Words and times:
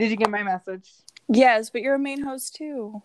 Did 0.00 0.10
you 0.10 0.16
get 0.16 0.30
my 0.30 0.42
message? 0.42 0.90
Yes, 1.28 1.68
but 1.68 1.82
you're 1.82 1.96
a 1.96 1.98
main 1.98 2.22
host 2.22 2.54
too. 2.54 3.02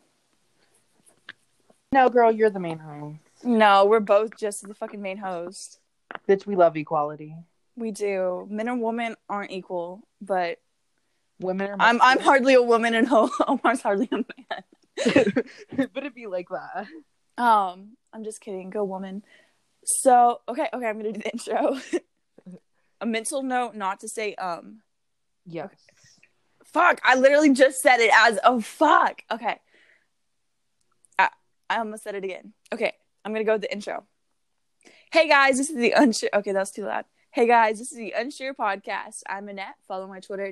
No, 1.91 2.07
girl, 2.07 2.31
you're 2.31 2.49
the 2.49 2.62
main 2.62 2.78
host. 2.79 3.18
No, 3.44 3.83
we're 3.83 3.99
both 3.99 4.38
just 4.38 4.65
the 4.65 4.73
fucking 4.73 5.02
main 5.02 5.18
host. 5.18 5.79
Bitch, 6.26 6.46
we 6.46 6.55
love 6.55 6.78
equality. 6.78 7.36
We 7.76 7.92
do. 7.92 8.47
Men 8.50 8.70
and 8.70 8.81
women 8.81 9.18
aren't 9.28 9.52
equal, 9.52 10.08
but 10.21 10.60
Women 11.42 11.71
are. 11.71 11.76
I'm 11.81 12.01
I'm 12.01 12.21
hardly 12.21 12.53
a 12.53 12.62
woman 12.62 12.94
and 12.94 13.09
Omar's 13.47 13.81
hardly 13.81 14.07
a 14.13 14.15
man. 14.15 14.63
but 15.75 15.97
it'd 15.97 16.16
be 16.16 16.27
like 16.27 16.48
that. 16.48 16.88
Um, 17.38 17.98
I'm 18.13 18.23
just 18.23 18.39
kidding. 18.39 18.70
Go 18.70 18.85
woman. 18.85 19.21
So 19.84 20.39
okay, 20.48 20.70
okay, 20.73 20.88
I'm 20.88 20.98
gonna 20.98 21.12
do 21.12 21.20
the 21.20 21.30
intro. 21.34 21.77
a 23.02 23.05
mental 23.05 23.43
note 23.43 23.75
not 23.75 23.99
to 23.99 24.07
say 24.07 24.34
um. 24.35 24.80
Yes. 25.45 25.71
Fuck! 26.76 26.99
I 27.05 27.16
literally 27.16 27.53
just 27.53 27.81
said 27.81 28.02
it 28.02 28.12
as 28.13 28.38
oh 28.44 28.59
fuck. 28.59 29.22
Okay. 29.31 29.62
I, 31.17 31.30
I 31.70 31.77
almost 31.77 32.04
said 32.04 32.16
it 32.16 32.26
again. 32.26 32.52
Okay, 32.73 32.91
I'm 33.23 33.31
gonna 33.31 33.45
go 33.45 33.54
with 33.54 33.62
the 33.62 33.72
intro. 33.72 34.04
Hey 35.09 35.30
guys, 35.30 35.58
this 35.58 35.70
is 35.70 35.77
the 35.77 35.94
unsure. 35.95 36.30
Okay, 36.34 36.52
that's 36.52 36.72
too 36.72 36.84
loud. 36.84 37.05
Hey 37.31 37.48
guys, 37.48 37.80
this 37.80 37.94
is 37.94 37.98
the 37.98 38.12
Unsure 38.12 38.53
Podcast. 38.53 39.22
I'm 39.26 39.48
Annette. 39.48 39.76
Follow 39.88 40.05
my 40.05 40.20
Twitter, 40.20 40.52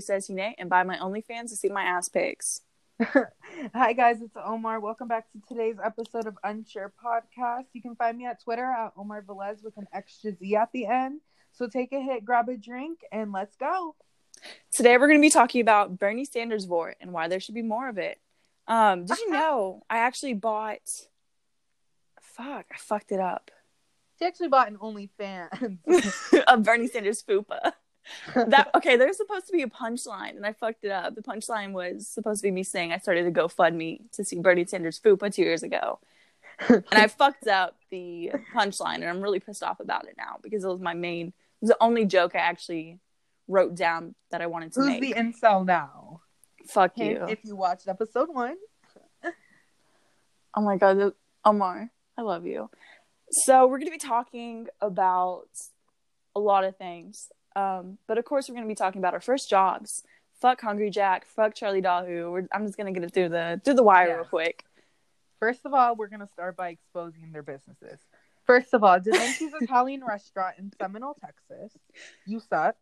Says 0.00 0.28
Hine, 0.28 0.54
and 0.58 0.68
buy 0.68 0.82
my 0.82 0.98
OnlyFans 0.98 1.48
to 1.48 1.56
see 1.56 1.70
my 1.70 1.84
ass 1.84 2.10
pics. 2.10 2.60
Hi 3.00 3.94
guys, 3.94 4.20
it's 4.20 4.36
Omar. 4.36 4.78
Welcome 4.78 5.08
back 5.08 5.32
to 5.32 5.40
today's 5.48 5.76
episode 5.82 6.26
of 6.26 6.36
Unsure 6.44 6.92
Podcast. 7.02 7.64
You 7.72 7.80
can 7.80 7.96
find 7.96 8.18
me 8.18 8.26
at 8.26 8.42
Twitter 8.42 8.66
at 8.66 8.92
Omar 8.98 9.22
Velez 9.22 9.64
with 9.64 9.78
an 9.78 9.86
extra 9.90 10.36
Z 10.36 10.54
at 10.54 10.70
the 10.72 10.84
end. 10.84 11.22
So 11.52 11.66
take 11.66 11.94
a 11.94 12.00
hit, 12.00 12.26
grab 12.26 12.50
a 12.50 12.58
drink, 12.58 12.98
and 13.10 13.32
let's 13.32 13.56
go. 13.56 13.94
Today 14.72 14.96
we're 14.96 15.08
going 15.08 15.20
to 15.20 15.26
be 15.26 15.30
talking 15.30 15.60
about 15.60 15.98
Bernie 15.98 16.24
Sanders 16.24 16.64
vote 16.64 16.94
and 17.00 17.12
why 17.12 17.28
there 17.28 17.40
should 17.40 17.54
be 17.54 17.62
more 17.62 17.88
of 17.88 17.98
it. 17.98 18.18
Um, 18.66 19.04
did 19.04 19.18
you 19.18 19.30
know 19.30 19.82
I 19.90 19.98
actually 19.98 20.34
bought? 20.34 21.06
Fuck, 22.20 22.66
I 22.72 22.78
fucked 22.78 23.12
it 23.12 23.20
up. 23.20 23.50
She 24.18 24.24
actually 24.24 24.48
bought 24.48 24.68
an 24.68 24.78
OnlyFans. 24.78 26.44
of 26.46 26.62
Bernie 26.62 26.86
Sanders 26.86 27.22
fupa. 27.22 27.72
That 28.34 28.70
okay? 28.74 28.96
There's 28.96 29.16
supposed 29.16 29.46
to 29.46 29.52
be 29.52 29.62
a 29.62 29.68
punchline, 29.68 30.36
and 30.36 30.46
I 30.46 30.52
fucked 30.52 30.84
it 30.84 30.90
up. 30.90 31.14
The 31.14 31.22
punchline 31.22 31.72
was 31.72 32.08
supposed 32.08 32.40
to 32.42 32.48
be 32.48 32.50
me 32.50 32.62
saying 32.62 32.92
I 32.92 32.98
started 32.98 33.26
a 33.26 33.30
GoFundMe 33.30 34.10
to 34.12 34.24
see 34.24 34.38
Bernie 34.38 34.64
Sanders 34.64 34.98
fupa 34.98 35.32
two 35.32 35.42
years 35.42 35.62
ago, 35.62 36.00
and 36.68 36.84
I 36.90 37.08
fucked 37.08 37.46
up 37.46 37.76
the 37.90 38.32
punchline, 38.54 38.96
and 38.96 39.04
I'm 39.04 39.20
really 39.20 39.40
pissed 39.40 39.62
off 39.62 39.80
about 39.80 40.06
it 40.06 40.14
now 40.16 40.38
because 40.42 40.64
it 40.64 40.68
was 40.68 40.80
my 40.80 40.94
main. 40.94 41.28
It 41.28 41.34
was 41.62 41.70
the 41.70 41.76
only 41.80 42.04
joke 42.04 42.34
I 42.34 42.38
actually 42.38 42.98
wrote 43.52 43.74
down 43.74 44.14
that 44.30 44.40
I 44.40 44.46
wanted 44.46 44.72
to 44.72 44.80
Who's 44.80 44.88
make. 44.88 45.00
the 45.02 45.12
incel 45.14 45.64
now? 45.66 46.20
Fuck 46.68 46.96
Hint, 46.96 47.18
you! 47.20 47.26
If 47.28 47.44
you 47.44 47.54
watched 47.56 47.86
episode 47.88 48.28
one. 48.32 48.56
Oh 50.54 50.60
my 50.60 50.76
god, 50.76 51.12
Omar, 51.44 51.90
I 52.18 52.22
love 52.22 52.44
you. 52.46 52.68
So 53.30 53.66
we're 53.66 53.78
going 53.78 53.86
to 53.86 53.92
be 53.92 53.96
talking 53.98 54.66
about 54.82 55.48
a 56.36 56.40
lot 56.40 56.64
of 56.64 56.76
things, 56.76 57.28
um, 57.56 57.96
but 58.06 58.18
of 58.18 58.26
course 58.26 58.48
we're 58.48 58.54
going 58.54 58.66
to 58.66 58.70
be 58.70 58.74
talking 58.74 58.98
about 59.00 59.14
our 59.14 59.20
first 59.20 59.48
jobs. 59.48 60.02
Fuck 60.42 60.60
Hungry 60.60 60.90
Jack. 60.90 61.24
Fuck 61.24 61.54
Charlie 61.54 61.80
Dahu. 61.80 62.30
We're, 62.30 62.48
I'm 62.52 62.66
just 62.66 62.76
going 62.76 62.92
to 62.92 62.98
get 63.00 63.06
it 63.08 63.14
through 63.14 63.30
the 63.30 63.62
through 63.64 63.74
the 63.74 63.82
wire 63.82 64.08
Yeah. 64.08 64.14
real 64.16 64.24
quick. 64.24 64.64
First 65.40 65.64
of 65.64 65.72
all, 65.72 65.96
we're 65.96 66.08
gonna 66.08 66.28
start 66.28 66.54
by 66.56 66.68
exposing 66.68 67.32
their 67.32 67.42
businesses. 67.42 67.98
First 68.46 68.74
of 68.74 68.84
all, 68.84 69.00
Da 69.00 69.10
Vinci's 69.10 69.52
Italian 69.60 70.04
restaurant 70.06 70.56
in 70.58 70.70
Seminole, 70.80 71.16
Texas. 71.20 71.72
You 72.26 72.40
suck. 72.40 72.76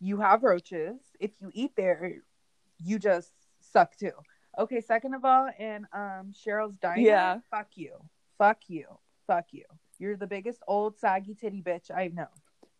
You 0.00 0.18
have 0.18 0.42
roaches. 0.42 0.96
If 1.18 1.32
you 1.40 1.50
eat 1.52 1.72
there, 1.76 2.16
you 2.78 2.98
just 2.98 3.32
suck 3.60 3.96
too. 3.96 4.12
Okay, 4.58 4.80
second 4.80 5.14
of 5.14 5.24
all, 5.24 5.48
and 5.58 5.86
um 5.92 6.32
Cheryl's 6.32 6.76
Diner. 6.76 7.00
Yeah. 7.00 7.38
Fuck 7.50 7.68
you. 7.76 7.92
Fuck 8.38 8.58
you. 8.68 8.86
Fuck 9.26 9.46
you. 9.52 9.64
You're 9.98 10.16
the 10.16 10.26
biggest 10.26 10.62
old 10.66 10.98
saggy 10.98 11.34
titty 11.34 11.62
bitch 11.62 11.90
I 11.94 12.08
know. 12.08 12.28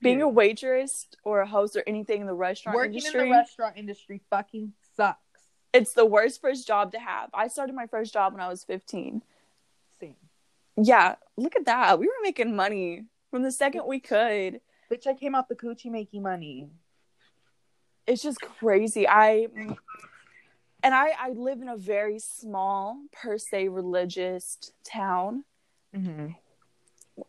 Being 0.01 0.23
a 0.23 0.29
waitress 0.29 1.09
or 1.25 1.41
a 1.41 1.47
host 1.47 1.75
or 1.77 1.83
anything 1.85 2.21
in 2.21 2.29
the 2.29 2.35
restaurant 2.35 2.77
working 2.77 2.95
industry, 2.95 3.23
in 3.23 3.29
the 3.31 3.35
restaurant 3.37 3.77
industry 3.77 4.21
fucking 4.31 4.73
sucks. 4.97 5.19
it's 5.73 5.93
the 5.93 6.07
worst 6.07 6.41
first 6.41 6.69
job 6.69 6.93
to 6.93 7.01
have. 7.01 7.31
I 7.35 7.49
started 7.49 7.75
my 7.75 7.89
first 7.89 8.13
job 8.13 8.33
when 8.33 8.41
I 8.41 8.47
was 8.49 8.63
15. 8.63 9.23
Same. 10.01 10.15
Yeah, 10.81 11.17
look 11.37 11.57
at 11.57 11.65
that. 11.65 11.99
We 11.99 12.07
were 12.07 12.13
making 12.23 12.55
money 12.55 13.07
from 13.33 13.43
the 13.43 13.51
second 13.51 13.87
we 13.89 13.99
could. 13.99 14.61
Bitch, 14.89 15.09
I 15.09 15.15
came 15.15 15.35
out 15.35 15.49
the 15.49 15.57
coochie 15.57 15.91
making 15.91 16.23
money. 16.23 16.69
It's 18.09 18.23
just 18.23 18.41
crazy. 18.41 19.07
I 19.07 19.47
and 20.83 20.95
I 20.95 21.11
I 21.19 21.31
live 21.31 21.61
in 21.63 21.69
a 21.69 21.77
very 21.77 22.19
small 22.19 23.01
per 23.13 23.39
se 23.39 23.69
religious 23.69 24.73
town. 24.85 25.45
Mm-hmm. 25.95 26.29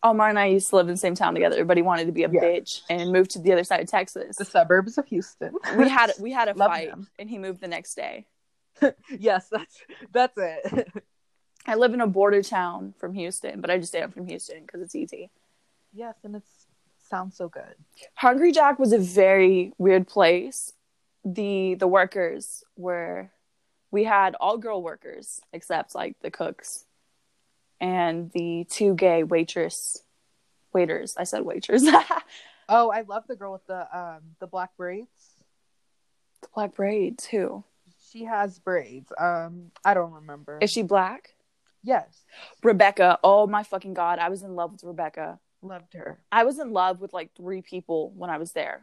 Omar 0.03 0.29
and 0.29 0.37
I 0.37 0.45
used 0.45 0.69
to 0.69 0.75
live 0.75 0.87
in 0.87 0.93
the 0.93 0.97
same 0.97 1.15
town 1.15 1.33
together. 1.33 1.65
but 1.65 1.75
he 1.77 1.81
wanted 1.83 2.05
to 2.05 2.11
be 2.11 2.23
a 2.23 2.29
Yeah. 2.29 2.41
bitch 2.41 2.81
and 2.89 3.11
moved 3.11 3.31
to 3.31 3.39
the 3.39 3.51
other 3.53 3.63
side 3.63 3.79
of 3.81 3.89
Texas. 3.89 4.37
The 4.37 4.45
suburbs 4.45 4.97
of 4.97 5.07
Houston. 5.07 5.53
We 5.77 5.89
had 5.89 6.11
we 6.19 6.31
had 6.31 6.47
a 6.47 6.53
Love 6.55 6.69
fight, 6.71 6.91
and 7.17 7.29
he 7.29 7.37
moved 7.37 7.59
the 7.61 7.67
next 7.67 7.95
day. 7.95 8.25
yes, 9.19 9.47
that's 9.49 9.77
that's 10.11 10.37
it. 10.37 10.87
I 11.65 11.75
live 11.75 11.93
in 11.93 12.01
a 12.01 12.07
border 12.07 12.41
town 12.41 12.93
from 12.97 13.13
Houston, 13.13 13.61
but 13.61 13.69
I 13.69 13.77
just 13.77 13.91
say 13.91 14.01
I'm 14.01 14.11
from 14.11 14.27
Houston 14.27 14.61
because 14.61 14.81
it's 14.81 14.95
easy. 14.95 15.29
yes, 15.93 16.15
and 16.23 16.35
it 16.35 16.43
sounds 17.09 17.35
so 17.35 17.49
good. 17.49 17.75
Hungry 18.15 18.51
Jack 18.51 18.79
was 18.79 18.93
a 18.93 18.97
very 18.99 19.73
weird 19.77 20.07
place. 20.07 20.73
The 21.25 21.75
the 21.75 21.87
workers 21.87 22.63
were 22.77 23.29
we 23.91 24.03
had 24.03 24.35
all 24.39 24.57
girl 24.57 24.81
workers 24.81 25.41
except 25.51 25.95
like 25.95 26.15
the 26.21 26.31
cooks 26.31 26.85
and 27.81 28.31
the 28.31 28.65
two 28.69 28.93
gay 28.95 29.23
waitress 29.23 30.03
waiters. 30.73 31.15
I 31.17 31.23
said 31.23 31.41
waitress. 31.43 31.83
the 31.83 32.03
Oh, 32.71 32.91
I 32.91 33.01
love 33.01 33.23
the 33.27 33.35
girl 33.35 33.51
with 33.53 33.65
the 33.65 33.97
um 33.97 34.21
the 34.39 34.47
black 34.47 34.77
braids. 34.77 35.09
The 36.41 36.47
black 36.53 36.75
braids. 36.75 37.25
Who? 37.25 37.63
She 38.11 38.25
has 38.25 38.59
braids. 38.59 39.11
Um, 39.19 39.71
I 39.83 39.93
don't 39.93 40.11
remember. 40.13 40.59
Is 40.61 40.71
she 40.71 40.83
black? 40.83 41.33
yes, 41.83 42.25
Rebecca. 42.63 43.17
Oh 43.23 43.47
my 43.47 43.63
fucking 43.63 43.93
god. 43.93 44.19
I 44.19 44.29
was 44.29 44.43
in 44.43 44.55
love 44.55 44.71
with 44.71 44.83
Rebecca. 44.83 45.39
Loved 45.61 45.93
her. 45.93 46.19
I 46.31 46.43
was 46.43 46.59
in 46.59 46.71
love 46.71 47.01
with 47.01 47.13
like 47.13 47.31
three 47.35 47.61
people 47.61 48.11
when 48.15 48.29
I 48.29 48.37
was 48.37 48.51
there. 48.53 48.81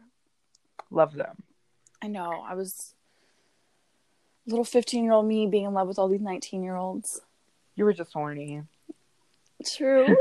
Love 0.91 1.13
them. 1.13 1.43
I 2.01 2.07
know. 2.07 2.43
I 2.47 2.53
was 2.55 2.93
little 4.45 4.65
15 4.65 5.03
year 5.03 5.13
old 5.13 5.25
me 5.25 5.47
being 5.47 5.65
in 5.65 5.73
love 5.73 5.87
with 5.87 5.99
all 5.99 6.07
these 6.07 6.21
19 6.21 6.63
year 6.63 6.75
olds. 6.75 7.21
You 7.75 7.85
were 7.85 7.93
just 7.93 8.13
horny. 8.13 8.63
True. 9.65 10.15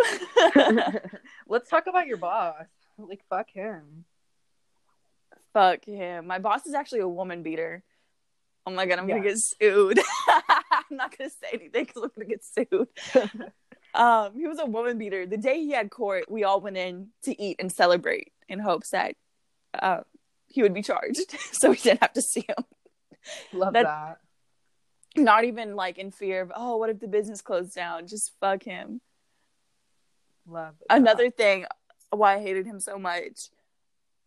Let's 1.49 1.69
talk 1.69 1.87
about 1.87 2.06
your 2.06 2.17
boss. 2.17 2.65
Like 2.99 3.23
fuck 3.28 3.50
him. 3.50 4.05
Fuck 5.53 5.84
him. 5.84 6.27
My 6.27 6.38
boss 6.38 6.67
is 6.67 6.75
actually 6.75 7.00
a 7.00 7.09
woman 7.09 7.43
beater. 7.43 7.83
Oh 8.67 8.73
my 8.73 8.84
god, 8.84 8.99
I'm 8.99 9.06
gonna 9.06 9.23
get 9.23 9.38
sued. 9.38 10.00
I'm 10.28 10.97
not 10.97 11.17
gonna 11.17 11.31
say 11.31 11.49
anything 11.53 11.84
because 11.84 12.03
I'm 12.03 12.11
gonna 12.17 12.27
get 12.27 12.44
sued. 12.44 12.88
Um, 13.97 14.34
he 14.39 14.47
was 14.47 14.59
a 14.59 14.67
woman 14.67 14.99
beater. 14.99 15.27
The 15.27 15.37
day 15.37 15.61
he 15.61 15.73
had 15.73 15.91
court, 15.91 16.31
we 16.31 16.45
all 16.45 16.61
went 16.61 16.77
in 16.77 17.09
to 17.23 17.41
eat 17.41 17.57
and 17.59 17.71
celebrate 17.73 18.33
in 18.49 18.59
hopes 18.59 18.91
that 18.91 19.15
uh, 19.81 20.01
he 20.47 20.62
would 20.62 20.75
be 20.75 20.83
charged, 20.83 21.37
so 21.53 21.71
we 21.71 21.77
didn't 21.77 22.01
have 22.03 22.12
to 22.15 22.23
see 22.23 22.45
him. 22.49 22.65
Love 23.53 23.73
That- 23.75 23.85
that. 23.85 24.19
Not 25.19 25.45
even 25.45 25.77
like 25.77 25.97
in 25.97 26.11
fear 26.11 26.43
of, 26.43 26.53
oh, 26.55 26.77
what 26.77 26.91
if 26.91 27.01
the 27.01 27.09
business 27.09 27.41
closed 27.41 27.75
down? 27.75 28.06
Just 28.06 28.33
fuck 28.39 28.62
him. 28.62 29.01
Love 30.47 30.75
that. 30.89 30.97
another 30.99 31.31
thing 31.31 31.65
why 32.11 32.35
I 32.37 32.41
hated 32.41 32.67
him 32.67 32.81
so 32.81 32.99
much 32.99 33.49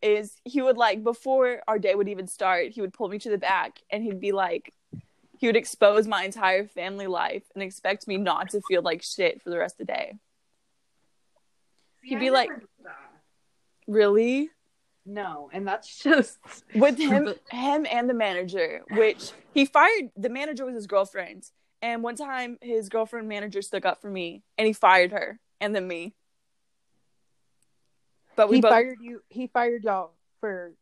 is 0.01 0.35
he 0.45 0.61
would 0.63 0.77
like 0.77 1.03
before 1.03 1.61
our 1.67 1.77
day 1.77 1.93
would 1.93 2.09
even 2.09 2.25
start, 2.27 2.69
he 2.71 2.81
would 2.81 2.91
pull 2.93 3.07
me 3.07 3.19
to 3.19 3.29
the 3.29 3.37
back 3.37 3.79
and 3.91 4.03
he'd 4.03 4.19
be 4.19 4.31
like 4.31 4.73
he 5.39 5.47
would 5.47 5.55
expose 5.55 6.05
my 6.05 6.25
entire 6.25 6.67
family 6.67 7.07
life 7.07 7.43
and 7.53 7.63
expect 7.63 8.07
me 8.07 8.17
not 8.17 8.49
to 8.49 8.61
feel 8.67 8.81
like 8.81 9.01
shit 9.01 9.41
for 9.41 9.49
the 9.49 9.57
rest 9.57 9.79
of 9.79 9.87
the 9.87 9.93
day. 9.93 10.13
See, 12.01 12.09
he'd 12.09 12.19
be 12.19 12.29
like- 12.29 12.49
never 12.49 12.59
did 12.59 12.69
that. 12.83 13.11
Really? 13.87 14.49
no, 15.05 15.49
and 15.51 15.65
that's 15.65 16.03
just 16.03 16.37
With 16.75 16.97
him 16.99 17.33
him 17.49 17.87
and 17.89 18.09
the 18.09 18.13
manager, 18.13 18.83
which 18.91 19.31
he 19.53 19.65
fired 19.65 20.11
the 20.17 20.29
manager 20.29 20.65
was 20.65 20.75
his 20.75 20.87
girlfriend. 20.87 21.45
And 21.81 22.03
one 22.03 22.15
time 22.17 22.57
his 22.61 22.89
girlfriend 22.89 23.29
manager 23.29 23.61
stuck 23.61 23.85
up 23.85 24.01
for 24.01 24.09
me 24.09 24.43
and 24.57 24.67
he 24.67 24.73
fired 24.73 25.11
her 25.13 25.39
and 25.61 25.73
then 25.73 25.87
me. 25.87 26.13
But 28.35 28.49
we 28.49 28.57
he 28.57 28.61
both 28.61 28.71
fired 28.71 28.97
you. 29.01 29.21
He 29.29 29.47
fired 29.47 29.85
y'all 29.85 30.11
for 30.41 30.73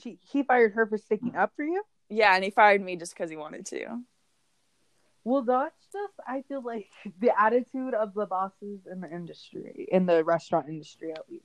she. 0.00 0.18
He 0.30 0.44
fired 0.44 0.74
her 0.74 0.86
for 0.86 0.96
sticking 0.96 1.34
up 1.34 1.52
for 1.56 1.64
you. 1.64 1.82
Yeah, 2.08 2.34
and 2.34 2.44
he 2.44 2.50
fired 2.50 2.82
me 2.82 2.96
just 2.96 3.14
because 3.14 3.30
he 3.30 3.36
wanted 3.36 3.66
to. 3.66 4.00
Well, 5.24 5.42
that's 5.42 5.86
just 5.92 6.14
I 6.26 6.42
feel 6.42 6.62
like 6.62 6.88
the 7.20 7.32
attitude 7.38 7.94
of 7.94 8.14
the 8.14 8.26
bosses 8.26 8.80
in 8.90 9.00
the 9.00 9.10
industry, 9.10 9.88
in 9.90 10.06
the 10.06 10.24
restaurant 10.24 10.68
industry 10.68 11.12
at 11.12 11.28
least. 11.30 11.44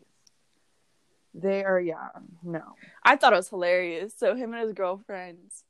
They 1.34 1.64
are 1.64 1.80
yeah, 1.80 2.10
no. 2.44 2.76
I 3.04 3.16
thought 3.16 3.34
it 3.34 3.38
was 3.38 3.50
hilarious. 3.50 4.14
So 4.18 4.36
him 4.36 4.54
and 4.54 4.64
his 4.64 4.74
girlfriends 4.74 5.64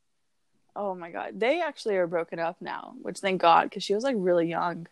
Oh 0.75 0.95
my 0.95 1.11
god, 1.11 1.39
they 1.39 1.61
actually 1.61 1.97
are 1.97 2.07
broken 2.07 2.39
up 2.39 2.57
now, 2.61 2.93
which 3.01 3.19
thank 3.19 3.41
God, 3.41 3.63
because 3.63 3.83
she 3.83 3.93
was 3.93 4.03
like 4.03 4.15
really 4.17 4.47
young. 4.47 4.87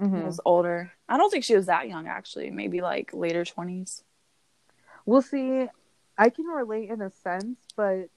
Mm-hmm. 0.00 0.26
Was 0.26 0.40
older. 0.44 0.92
I 1.08 1.16
don't 1.16 1.30
think 1.30 1.44
she 1.44 1.56
was 1.56 1.66
that 1.66 1.88
young 1.88 2.06
actually. 2.06 2.50
Maybe 2.50 2.82
like 2.82 3.14
later 3.14 3.44
twenties. 3.46 4.02
We'll 5.06 5.22
see. 5.22 5.66
I 6.18 6.28
can 6.28 6.44
relate 6.46 6.90
in 6.90 7.00
a 7.00 7.10
sense, 7.10 7.58
but 7.76 8.10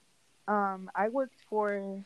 um, 0.48 0.90
I 0.94 1.08
worked 1.08 1.40
for 1.48 2.02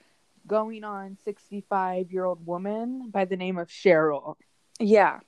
going 0.47 0.85
on 0.85 1.17
65 1.25 2.13
year 2.13 2.25
old 2.25 2.45
woman 2.47 3.11
by 3.11 3.25
the 3.25 3.37
name 3.37 3.59
of 3.59 3.69
Cheryl. 3.69 4.37
Yeah. 4.79 5.21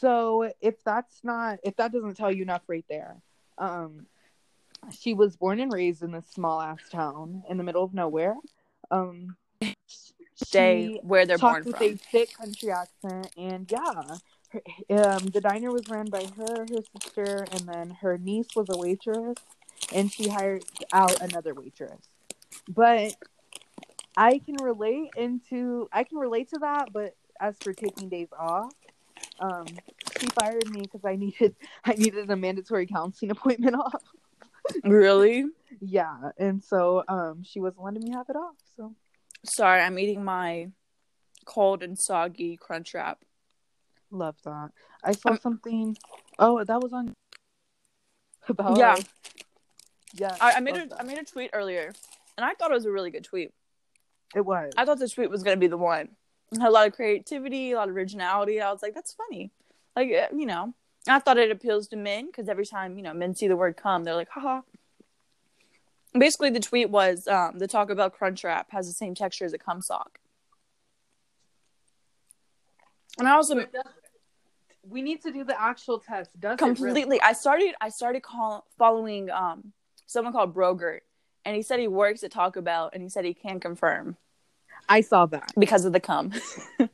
So 0.00 0.50
if 0.60 0.82
that's 0.84 1.20
not, 1.22 1.58
if 1.62 1.76
that 1.76 1.92
doesn't 1.92 2.16
tell 2.16 2.32
you 2.32 2.42
enough 2.42 2.62
right 2.66 2.84
there, 2.88 3.16
um, 3.58 4.06
she 4.90 5.14
was 5.14 5.36
born 5.36 5.60
and 5.60 5.72
raised 5.72 6.02
in 6.02 6.12
this 6.12 6.26
small 6.26 6.60
ass 6.60 6.80
town 6.90 7.44
in 7.48 7.56
the 7.56 7.64
middle 7.64 7.84
of 7.84 7.94
nowhere. 7.94 8.34
Um, 8.90 9.36
Stay 10.34 10.94
she 10.94 11.00
where 11.02 11.26
they're 11.26 11.38
born 11.38 11.64
with 11.64 11.76
from. 11.76 11.86
a 11.86 11.96
thick 11.96 12.36
country 12.36 12.70
accent, 12.72 13.30
and 13.36 13.70
yeah, 13.70 14.16
her, 14.48 14.60
um, 14.90 15.26
the 15.28 15.40
diner 15.40 15.70
was 15.70 15.88
ran 15.88 16.06
by 16.06 16.24
her, 16.36 16.66
her 16.66 16.82
sister, 17.00 17.46
and 17.52 17.68
then 17.68 17.90
her 17.90 18.18
niece 18.18 18.48
was 18.56 18.66
a 18.70 18.76
waitress, 18.76 19.36
and 19.92 20.10
she 20.10 20.28
hired 20.28 20.64
out 20.92 21.20
another 21.20 21.54
waitress. 21.54 22.00
But 22.68 23.14
I 24.16 24.38
can 24.38 24.56
relate 24.62 25.10
into 25.16 25.88
I 25.92 26.04
can 26.04 26.18
relate 26.18 26.50
to 26.50 26.58
that, 26.58 26.92
but 26.92 27.14
as 27.40 27.56
for 27.62 27.72
taking 27.72 28.08
days 28.08 28.28
off, 28.38 28.72
um, 29.40 29.66
she 30.20 30.26
fired 30.26 30.68
me 30.70 30.82
because 30.82 31.04
I 31.04 31.16
needed 31.16 31.54
I 31.84 31.94
needed 31.94 32.30
a 32.30 32.36
mandatory 32.36 32.86
counseling 32.86 33.30
appointment 33.30 33.76
off. 33.80 34.02
Really? 34.84 35.46
Yeah, 35.80 36.30
and 36.38 36.62
so 36.62 37.02
um, 37.08 37.42
she 37.42 37.60
wasn't 37.60 37.84
letting 37.84 38.04
me 38.04 38.10
have 38.12 38.26
it 38.28 38.36
off. 38.36 38.54
So 38.76 38.94
Sorry, 39.44 39.80
I'm 39.80 39.98
eating 39.98 40.24
my 40.24 40.68
cold 41.44 41.82
and 41.82 41.98
soggy 41.98 42.56
crunch 42.56 42.94
wrap. 42.94 43.24
love 44.12 44.36
that. 44.44 44.70
I 45.02 45.12
saw 45.12 45.30
Um, 45.30 45.38
something. 45.42 45.96
Oh, 46.38 46.62
that 46.62 46.80
was 46.80 46.92
on. 46.92 47.12
About 48.48 48.76
Yeah. 48.78 48.98
yeah. 50.14 50.36
I, 50.40 50.52
I 50.54 50.60
made 50.60 50.76
a 50.76 50.86
that. 50.86 51.00
I 51.00 51.04
made 51.04 51.18
a 51.18 51.24
tweet 51.24 51.50
earlier, 51.52 51.92
and 52.36 52.44
I 52.44 52.54
thought 52.54 52.70
it 52.70 52.74
was 52.74 52.86
a 52.86 52.90
really 52.90 53.10
good 53.10 53.24
tweet. 53.24 53.52
It 54.34 54.44
was. 54.44 54.72
I 54.76 54.84
thought 54.84 54.98
the 54.98 55.08
tweet 55.08 55.30
was 55.30 55.42
gonna 55.42 55.56
be 55.56 55.66
the 55.66 55.76
one. 55.76 56.08
It 56.52 56.60
had 56.60 56.68
a 56.68 56.70
lot 56.70 56.86
of 56.86 56.94
creativity, 56.94 57.72
a 57.72 57.76
lot 57.76 57.88
of 57.88 57.96
originality. 57.96 58.60
I 58.60 58.70
was 58.72 58.82
like, 58.82 58.94
that's 58.94 59.12
funny. 59.12 59.50
Like 59.96 60.10
eh, 60.10 60.28
you 60.34 60.46
know, 60.46 60.74
I 61.08 61.18
thought 61.18 61.38
it 61.38 61.50
appeals 61.50 61.88
to 61.88 61.96
men 61.96 62.26
because 62.26 62.48
every 62.48 62.66
time 62.66 62.96
you 62.96 63.02
know 63.02 63.14
men 63.14 63.34
see 63.34 63.48
the 63.48 63.56
word 63.56 63.76
"come," 63.76 64.04
they're 64.04 64.14
like, 64.14 64.30
haha. 64.30 64.62
Basically, 66.14 66.50
the 66.50 66.60
tweet 66.60 66.90
was 66.90 67.26
um, 67.26 67.58
the 67.58 67.66
Taco 67.66 67.94
Bell 67.94 68.10
Crunch 68.10 68.44
Wrap 68.44 68.70
has 68.70 68.86
the 68.86 68.92
same 68.92 69.14
texture 69.14 69.46
as 69.46 69.54
a 69.54 69.58
cum 69.58 69.80
sock, 69.80 70.18
and 73.18 73.26
I 73.26 73.32
also 73.32 73.64
we 74.88 75.02
need 75.02 75.22
to 75.22 75.32
do 75.32 75.44
the 75.44 75.60
actual 75.60 75.98
test. 75.98 76.30
Does 76.38 76.58
completely. 76.58 77.20
I 77.20 77.32
started. 77.32 77.74
I 77.80 77.88
started 77.88 78.22
call, 78.22 78.66
following 78.78 79.30
um, 79.30 79.72
someone 80.06 80.32
called 80.32 80.54
Brogert, 80.54 81.00
and 81.44 81.56
he 81.56 81.62
said 81.62 81.80
he 81.80 81.88
works 81.88 82.22
at 82.22 82.32
Taco 82.32 82.60
Bell, 82.60 82.90
and 82.92 83.02
he 83.02 83.08
said 83.08 83.24
he 83.24 83.34
can 83.34 83.60
confirm 83.60 84.16
I 84.88 85.00
saw 85.00 85.26
that. 85.26 85.52
because 85.58 85.84
of 85.84 85.92
the 85.92 86.00
cum. 86.00 86.32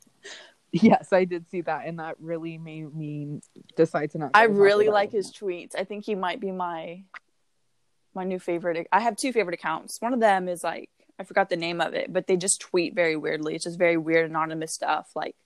Yes, 0.70 1.12
I 1.12 1.24
did 1.24 1.48
see 1.50 1.62
that, 1.62 1.86
and 1.86 1.98
that 1.98 2.16
really 2.20 2.58
made 2.58 2.94
me 2.94 3.40
decide 3.76 4.10
to 4.10 4.18
not. 4.18 4.30
I 4.34 4.44
really 4.44 4.88
like 4.88 5.10
his 5.10 5.32
tweets. 5.32 5.74
I 5.74 5.84
think 5.84 6.04
he 6.04 6.14
might 6.14 6.40
be 6.40 6.52
my 6.52 7.04
my 8.14 8.24
new 8.24 8.38
favorite. 8.38 8.86
I 8.92 9.00
have 9.00 9.16
two 9.16 9.32
favorite 9.32 9.54
accounts. 9.54 10.00
One 10.00 10.12
of 10.12 10.20
them 10.20 10.48
is 10.48 10.62
like 10.62 10.90
I 11.18 11.24
forgot 11.24 11.48
the 11.48 11.56
name 11.56 11.80
of 11.80 11.94
it, 11.94 12.12
but 12.12 12.26
they 12.26 12.36
just 12.36 12.60
tweet 12.60 12.94
very 12.94 13.16
weirdly. 13.16 13.54
It's 13.54 13.64
just 13.64 13.78
very 13.78 13.96
weird 13.96 14.28
anonymous 14.28 14.72
stuff 14.72 15.10
like 15.14 15.36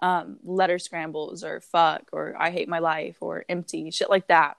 um, 0.00 0.38
letter 0.44 0.78
scrambles 0.78 1.44
or 1.44 1.60
fuck 1.60 2.02
or 2.12 2.34
I 2.38 2.50
hate 2.50 2.68
my 2.68 2.78
life 2.78 3.16
or 3.20 3.44
empty 3.48 3.90
shit 3.90 4.10
like 4.10 4.28
that. 4.28 4.58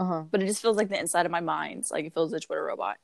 Uh-huh. 0.00 0.24
But 0.30 0.42
it 0.42 0.46
just 0.46 0.62
feels 0.62 0.78
like 0.78 0.88
the 0.88 0.98
inside 0.98 1.26
of 1.26 1.32
my 1.32 1.40
mind. 1.40 1.84
Like 1.90 2.06
it 2.06 2.14
feels 2.14 2.32
like 2.32 2.42
a 2.42 2.46
Twitter 2.46 2.64
robot. 2.64 2.96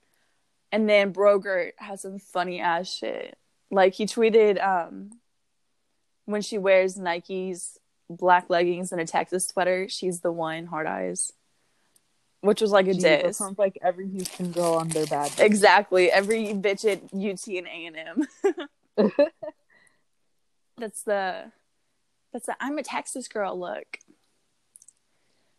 And 0.72 0.88
then 0.88 1.12
Brogert 1.12 1.72
has 1.76 2.00
some 2.02 2.18
funny 2.18 2.58
ass 2.58 2.92
shit. 2.92 3.36
Like 3.70 3.94
he 3.94 4.06
tweeted 4.06 4.62
um, 4.64 5.10
when 6.24 6.40
she 6.40 6.56
wears 6.56 6.96
Nike's 6.96 7.78
black 8.08 8.48
leggings 8.48 8.92
and 8.92 9.00
a 9.00 9.06
Texas 9.06 9.46
sweater, 9.46 9.88
she's 9.88 10.20
the 10.20 10.32
one, 10.32 10.66
hard 10.66 10.86
eyes. 10.86 11.32
Which 12.40 12.60
was 12.62 12.70
like 12.70 12.86
a 12.86 12.94
diss. 12.94 13.38
sounds 13.38 13.58
like 13.58 13.78
every 13.82 14.08
Houston 14.08 14.52
girl 14.52 14.74
on 14.74 14.88
their 14.88 15.06
bad. 15.06 15.34
day. 15.36 15.44
Exactly. 15.44 16.10
Every 16.10 16.46
bitch 16.54 16.84
at 16.90 17.02
UT 17.12 17.46
and 17.46 17.66
A 17.66 17.86
and 17.86 18.26
M. 18.96 19.08
That's 20.78 21.02
the 21.02 21.52
that's 22.32 22.46
the 22.46 22.56
I'm 22.60 22.76
a 22.78 22.82
Texas 22.82 23.28
girl 23.28 23.58
look. 23.58 23.98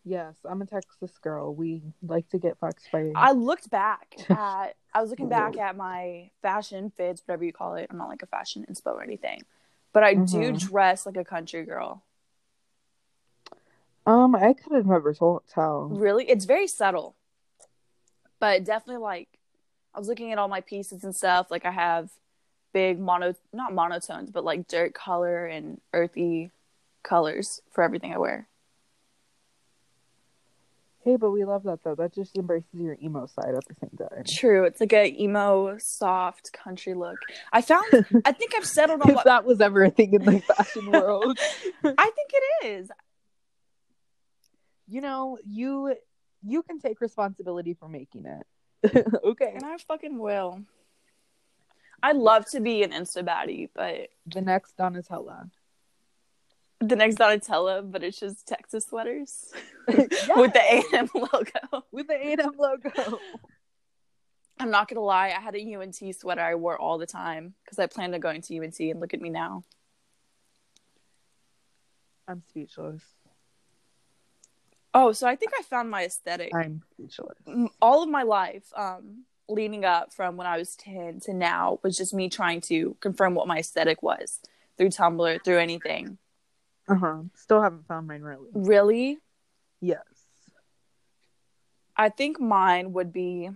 Yes, 0.08 0.36
I'm 0.44 0.62
a 0.62 0.66
Texas 0.66 1.12
girl. 1.22 1.54
We 1.54 1.82
like 2.06 2.28
to 2.30 2.38
get 2.38 2.58
fucked 2.58 2.90
by. 2.92 3.12
I 3.14 3.32
looked 3.32 3.70
back 3.70 4.14
at 4.30 4.74
I 4.94 5.00
was 5.00 5.10
looking 5.10 5.28
back 5.28 5.56
at 5.58 5.76
my 5.76 6.30
fashion 6.42 6.90
fits, 6.96 7.22
whatever 7.26 7.44
you 7.44 7.52
call 7.52 7.74
it. 7.74 7.86
I'm 7.90 7.98
not 7.98 8.08
like 8.08 8.22
a 8.22 8.26
fashion 8.26 8.66
inspo 8.70 8.94
or 8.94 9.02
anything. 9.02 9.42
But 9.92 10.02
I 10.04 10.14
do 10.14 10.52
Mhm. 10.52 10.58
dress 10.60 11.06
like 11.06 11.16
a 11.16 11.24
country 11.24 11.64
girl. 11.64 12.02
um, 14.06 14.34
I 14.34 14.54
could 14.54 14.72
have 14.72 14.86
never 14.86 15.12
told 15.12 15.42
tell. 15.48 15.88
Really? 15.88 16.28
It's 16.28 16.46
very 16.46 16.66
subtle. 16.66 17.14
But 18.40 18.64
definitely 18.64 19.02
like 19.02 19.28
I 19.94 19.98
was 19.98 20.08
looking 20.08 20.32
at 20.32 20.38
all 20.38 20.48
my 20.48 20.60
pieces 20.62 21.04
and 21.04 21.14
stuff. 21.14 21.50
Like 21.50 21.64
I 21.66 21.70
have 21.70 22.10
big 22.72 22.98
mono 22.98 23.34
not 23.52 23.72
monotones, 23.72 24.32
but 24.32 24.44
like 24.44 24.66
dirt 24.68 24.94
color 24.94 25.46
and 25.46 25.80
earthy 25.92 26.50
colors 27.02 27.60
for 27.70 27.82
everything 27.84 28.12
I 28.14 28.18
wear. 28.18 28.47
Hey, 31.04 31.16
but 31.16 31.30
we 31.30 31.44
love 31.44 31.62
that 31.62 31.82
though. 31.84 31.94
That 31.94 32.12
just 32.12 32.36
embraces 32.36 32.68
your 32.74 32.96
emo 33.02 33.26
side 33.26 33.54
at 33.54 33.64
the 33.66 33.74
same 33.80 33.96
time. 33.98 34.24
True. 34.28 34.64
It's 34.64 34.80
like 34.80 34.92
a 34.92 35.14
emo, 35.22 35.78
soft 35.78 36.52
country 36.52 36.94
look. 36.94 37.16
I 37.52 37.62
found 37.62 37.84
I 38.24 38.32
think 38.32 38.52
I've 38.56 38.66
settled 38.66 39.02
on 39.02 39.10
If 39.10 39.16
what 39.16 39.24
that 39.24 39.44
was 39.44 39.60
ever 39.60 39.84
a 39.84 39.90
thing 39.90 40.12
in 40.14 40.24
the 40.24 40.40
fashion 40.40 40.86
world, 40.90 41.38
I 41.84 42.10
think 42.10 42.30
it 42.32 42.66
is. 42.66 42.90
you 44.86 45.00
know, 45.00 45.38
you 45.46 45.94
you 46.42 46.62
can 46.62 46.78
take 46.78 47.00
responsibility 47.00 47.74
for 47.74 47.88
making 47.88 48.26
it. 48.26 49.06
okay. 49.24 49.52
And 49.54 49.64
I 49.64 49.76
fucking 49.78 50.18
will. 50.18 50.62
I'd 52.02 52.16
love 52.16 52.44
to 52.52 52.60
be 52.60 52.82
an 52.84 52.92
Insta 52.92 53.24
baddie, 53.24 53.68
but 53.74 54.08
The 54.26 54.40
next 54.40 54.76
Donatella. 54.76 55.50
The 56.80 56.96
next 56.96 57.16
Donatella, 57.16 57.90
but 57.90 58.04
it's 58.04 58.18
just 58.18 58.46
Texas 58.46 58.86
sweaters 58.86 59.52
with 59.88 60.52
the 60.52 60.84
A&M 60.92 61.08
logo. 61.14 61.84
with 61.90 62.06
the 62.06 62.14
A&M 62.14 62.52
logo. 62.56 63.18
I'm 64.60 64.70
not 64.70 64.88
gonna 64.88 65.00
lie, 65.00 65.28
I 65.28 65.40
had 65.40 65.54
a 65.54 65.74
UNT 65.74 66.00
sweater 66.16 66.40
I 66.40 66.54
wore 66.54 66.78
all 66.78 66.98
the 66.98 67.06
time 67.06 67.54
because 67.64 67.78
I 67.78 67.86
planned 67.86 68.14
on 68.14 68.20
going 68.20 68.42
to 68.42 68.58
UNT, 68.58 68.78
and 68.80 69.00
look 69.00 69.14
at 69.14 69.20
me 69.20 69.30
now. 69.30 69.64
I'm 72.26 72.42
speechless. 72.48 73.02
Oh, 74.94 75.12
so 75.12 75.26
I 75.26 75.36
think 75.36 75.52
I 75.58 75.62
found 75.62 75.90
my 75.90 76.04
aesthetic. 76.04 76.54
I'm 76.54 76.82
speechless. 76.92 77.38
All 77.80 78.02
of 78.02 78.08
my 78.08 78.22
life, 78.22 78.72
um, 78.76 79.24
leading 79.48 79.84
up 79.84 80.12
from 80.12 80.36
when 80.36 80.46
I 80.46 80.58
was 80.58 80.76
10 80.76 81.20
to 81.20 81.32
now, 81.32 81.78
was 81.82 81.96
just 81.96 82.12
me 82.12 82.28
trying 82.28 82.60
to 82.62 82.96
confirm 83.00 83.34
what 83.34 83.46
my 83.46 83.58
aesthetic 83.58 84.02
was 84.02 84.40
through 84.76 84.90
Tumblr, 84.90 85.44
through 85.44 85.58
anything. 85.58 86.18
Uh 86.88 86.94
huh. 86.94 87.16
Still 87.34 87.60
haven't 87.62 87.86
found 87.86 88.06
mine 88.08 88.22
really. 88.22 88.48
Really, 88.54 89.18
Yes. 89.80 90.02
I 91.96 92.08
think 92.08 92.40
mine 92.40 92.92
would 92.92 93.12
be. 93.12 93.50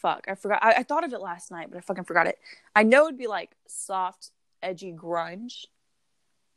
Fuck, 0.00 0.24
I 0.28 0.34
forgot. 0.34 0.62
I, 0.62 0.72
I 0.78 0.82
thought 0.82 1.04
of 1.04 1.12
it 1.12 1.20
last 1.20 1.50
night, 1.50 1.68
but 1.70 1.76
I 1.78 1.80
fucking 1.80 2.04
forgot 2.04 2.26
it. 2.26 2.38
I 2.74 2.82
know 2.82 3.06
it'd 3.06 3.18
be 3.18 3.26
like 3.26 3.52
soft, 3.66 4.30
edgy 4.62 4.92
grunge, 4.92 5.66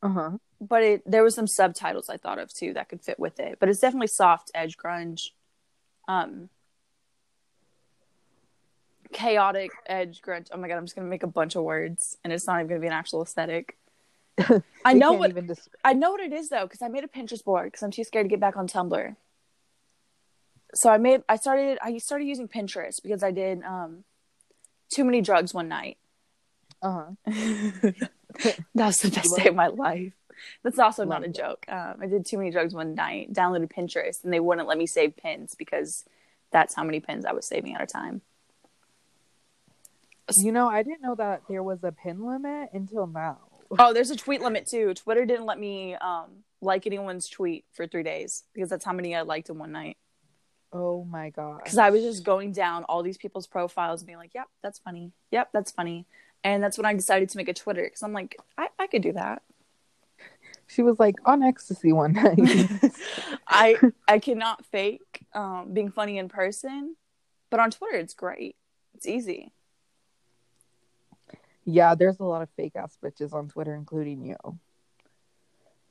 Uh 0.02 0.10
huh. 0.10 0.32
but 0.60 0.84
it 0.84 1.04
there 1.06 1.24
was 1.24 1.36
some 1.36 1.48
subtitles 1.48 2.10
I 2.10 2.18
thought 2.18 2.40
of 2.40 2.54
too 2.54 2.74
that 2.74 2.90
could 2.90 3.02
fit 3.02 3.20
with 3.20 3.40
it. 3.40 3.58
But 3.60 3.70
it's 3.70 3.80
definitely 3.80 4.08
soft 4.08 4.52
edge 4.56 4.76
grunge, 4.78 5.30
um, 6.08 6.50
chaotic 9.14 9.72
edge 9.86 10.22
grunge. 10.22 10.48
Oh 10.52 10.58
my 10.58 10.68
god, 10.68 10.78
I'm 10.78 10.86
just 10.86 10.96
gonna 10.96 11.08
make 11.08 11.24
a 11.24 11.28
bunch 11.28 11.56
of 11.56 11.64
words, 11.64 12.18
and 12.24 12.34
it's 12.34 12.48
not 12.48 12.58
even 12.60 12.68
gonna 12.68 12.82
be 12.82 12.88
an 12.88 12.94
actual 12.94 13.22
aesthetic. 13.22 13.78
I 14.86 14.94
know 14.94 15.14
what 15.14 15.48
dis- 15.48 15.70
I 15.84 15.94
know 15.94 16.12
what 16.12 16.22
it 16.22 16.34
is 16.34 16.50
though, 16.50 16.64
because 16.64 16.82
I 16.82 16.88
made 16.88 17.04
a 17.04 17.08
Pinterest 17.08 17.44
board 17.44 17.66
because 17.66 17.84
I'm 17.84 17.92
too 17.92 18.04
scared 18.04 18.26
to 18.26 18.30
get 18.30 18.40
back 18.40 18.58
on 18.58 18.68
Tumblr. 18.68 19.16
So 20.76 20.90
I 20.90 20.98
made 20.98 21.24
I 21.28 21.38
started 21.38 21.80
I 21.82 21.98
started 21.98 22.26
using 22.26 22.48
Pinterest 22.48 23.02
because 23.02 23.24
I 23.24 23.32
did 23.32 23.64
um 23.64 24.04
too 24.90 25.04
many 25.04 25.22
drugs 25.22 25.54
one 25.54 25.68
night. 25.68 25.98
uh 26.82 26.92
huh. 26.92 27.12
that 28.76 28.86
was 28.86 28.98
the 28.98 29.10
best 29.10 29.36
day 29.36 29.50
of 29.50 29.56
my 29.56 29.68
life. 29.68 30.14
That's 30.64 30.78
also 30.78 31.04
not 31.04 31.24
a 31.24 31.30
joke. 31.30 31.66
Um, 31.68 31.96
I 32.02 32.06
did 32.06 32.26
too 32.26 32.38
many 32.38 32.52
drugs 32.52 32.74
one 32.74 32.94
night, 32.94 33.34
downloaded 33.34 33.72
Pinterest, 33.72 34.24
and 34.24 34.32
they 34.32 34.40
wouldn't 34.40 34.68
let 34.68 34.78
me 34.78 34.86
save 34.86 35.18
pins 35.18 35.56
because 35.58 36.06
that's 36.52 36.76
how 36.76 36.84
many 36.84 37.00
pins 37.00 37.26
I 37.26 37.34
was 37.34 37.48
saving 37.48 37.74
at 37.74 37.82
a 37.82 37.88
time. 37.88 38.22
You 40.36 40.52
know, 40.52 40.68
I 40.68 40.84
didn't 40.84 41.02
know 41.02 41.16
that 41.16 41.44
there 41.50 41.64
was 41.64 41.84
a 41.84 41.92
pin 41.92 42.26
limit 42.26 42.70
until 42.74 43.08
now. 43.08 43.40
Oh, 43.80 43.94
there's 43.94 44.12
a 44.12 44.16
tweet 44.16 44.42
limit 44.42 44.66
too. 44.66 44.94
Twitter 44.94 45.26
didn't 45.26 45.46
let 45.46 45.60
me 45.60 45.96
um, 45.96 46.44
like 46.62 46.88
anyone's 46.88 47.28
tweet 47.28 47.66
for 47.74 47.86
three 47.86 48.04
days 48.04 48.44
because 48.54 48.70
that's 48.70 48.86
how 48.86 48.94
many 48.94 49.16
I 49.16 49.22
liked 49.22 49.50
in 49.50 49.58
one 49.58 49.72
night. 49.72 49.98
Oh 50.74 51.06
my 51.06 51.30
god. 51.30 51.62
Because 51.64 51.78
I 51.78 51.90
was 51.90 52.02
just 52.02 52.24
going 52.24 52.52
down 52.52 52.84
all 52.86 53.04
these 53.04 53.18
people's 53.18 53.48
profiles 53.48 54.02
and 54.02 54.08
being 54.08 54.18
like, 54.18 54.34
yep, 54.34 54.48
that's 54.62 54.80
funny. 54.80 55.12
Yep, 55.32 55.50
that's 55.54 55.72
funny. 55.72 56.06
And 56.44 56.64
that's 56.64 56.78
when 56.78 56.86
I 56.86 56.94
decided 56.94 57.30
to 57.30 57.38
make 57.38 57.48
a 57.48 57.54
Twitter 57.54 57.84
because 57.84 58.04
I'm 58.04 58.14
like, 58.14 58.38
I, 58.58 58.70
I 58.78 58.88
could 58.88 59.02
do 59.02 59.14
that. 59.14 59.42
She 60.68 60.84
was 60.84 61.00
like 61.00 61.16
on 61.26 61.44
ecstasy 61.44 61.94
one 61.94 62.14
night. 62.14 62.40
I 63.48 63.78
I 64.08 64.20
cannot 64.20 64.66
fake 64.66 65.26
um, 65.34 65.74
being 65.74 65.92
funny 65.92 66.18
in 66.18 66.28
person, 66.28 66.96
but 67.50 67.60
on 67.60 67.72
Twitter 67.72 67.98
it's 67.98 68.14
great. 68.14 68.56
It's 68.94 69.08
easy. 69.08 69.54
Yeah, 71.68 71.96
there's 71.96 72.20
a 72.20 72.24
lot 72.24 72.42
of 72.42 72.50
fake 72.56 72.78
ass 72.78 72.98
bitches 73.04 73.34
on 73.34 73.50
Twitter, 73.50 73.76
including 73.76 74.26
you. 74.26 74.38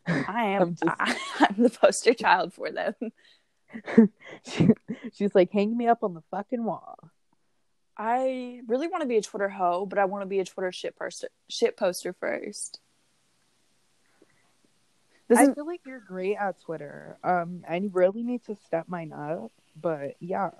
I 0.06 0.47
am 0.47 0.62
I'm 0.62 0.75
just- 0.75 0.85
I, 0.99 1.16
I'm 1.50 1.62
the 1.62 1.71
poster 1.71 2.14
child 2.14 2.52
for 2.52 2.71
them. 2.71 2.95
She, 4.45 4.68
she's 5.12 5.35
like, 5.35 5.50
hang 5.52 5.76
me 5.76 5.88
up 5.88 6.04
on 6.04 6.14
the 6.14 6.23
fucking 6.30 6.64
wall. 6.64 7.11
I 7.99 8.61
really 8.68 8.87
want 8.87 9.02
to 9.02 9.09
be 9.09 9.16
a 9.16 9.23
Twitter 9.23 9.49
hoe, 9.49 9.85
but 9.87 9.99
I 9.99 10.04
want 10.04 10.23
to 10.23 10.26
be 10.26 10.38
a 10.38 10.45
Twitter 10.45 10.71
shit 10.71 10.97
poster 10.97 11.28
shit 11.50 11.76
poster 11.76 12.12
first. 12.12 12.78
This 15.28 15.38
I 15.38 15.42
is 15.42 15.54
feel 15.54 15.66
like 15.66 15.80
you're 15.85 16.00
great 16.00 16.37
at 16.37 16.61
Twitter. 16.61 17.18
Um, 17.25 17.64
I 17.68 17.83
really 17.92 18.23
need 18.23 18.45
to 18.45 18.56
step 18.66 18.87
mine 18.88 19.12
up, 19.12 19.50
but 19.78 20.14
yeah, 20.21 20.50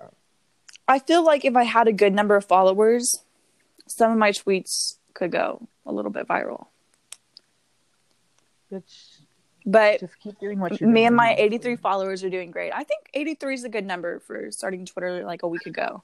I 0.87 0.99
feel 0.99 1.23
like 1.23 1.45
if 1.45 1.55
I 1.55 1.63
had 1.63 1.87
a 1.87 1.93
good 1.93 2.13
number 2.13 2.35
of 2.35 2.45
followers, 2.45 3.23
some 3.87 4.11
of 4.11 4.17
my 4.17 4.31
tweets 4.31 4.97
could 5.17 5.31
go 5.31 5.67
a 5.85 5.91
little 5.91 6.11
bit 6.11 6.27
viral. 6.27 6.67
bitch, 8.71 9.17
But 9.65 9.99
just 9.99 10.19
keep 10.19 10.39
doing 10.39 10.59
what 10.59 10.79
you're 10.79 10.87
me 10.89 11.01
doing. 11.01 11.07
and 11.07 11.15
my 11.15 11.35
83 11.37 11.75
followers 11.77 12.23
are 12.23 12.29
doing 12.29 12.51
great. 12.51 12.71
I 12.71 12.83
think 12.83 13.09
83 13.13 13.55
is 13.55 13.63
a 13.63 13.69
good 13.69 13.85
number 13.85 14.19
for 14.19 14.51
starting 14.51 14.85
Twitter 14.85 15.23
like 15.25 15.41
a 15.43 15.47
week 15.47 15.65
ago. 15.65 16.03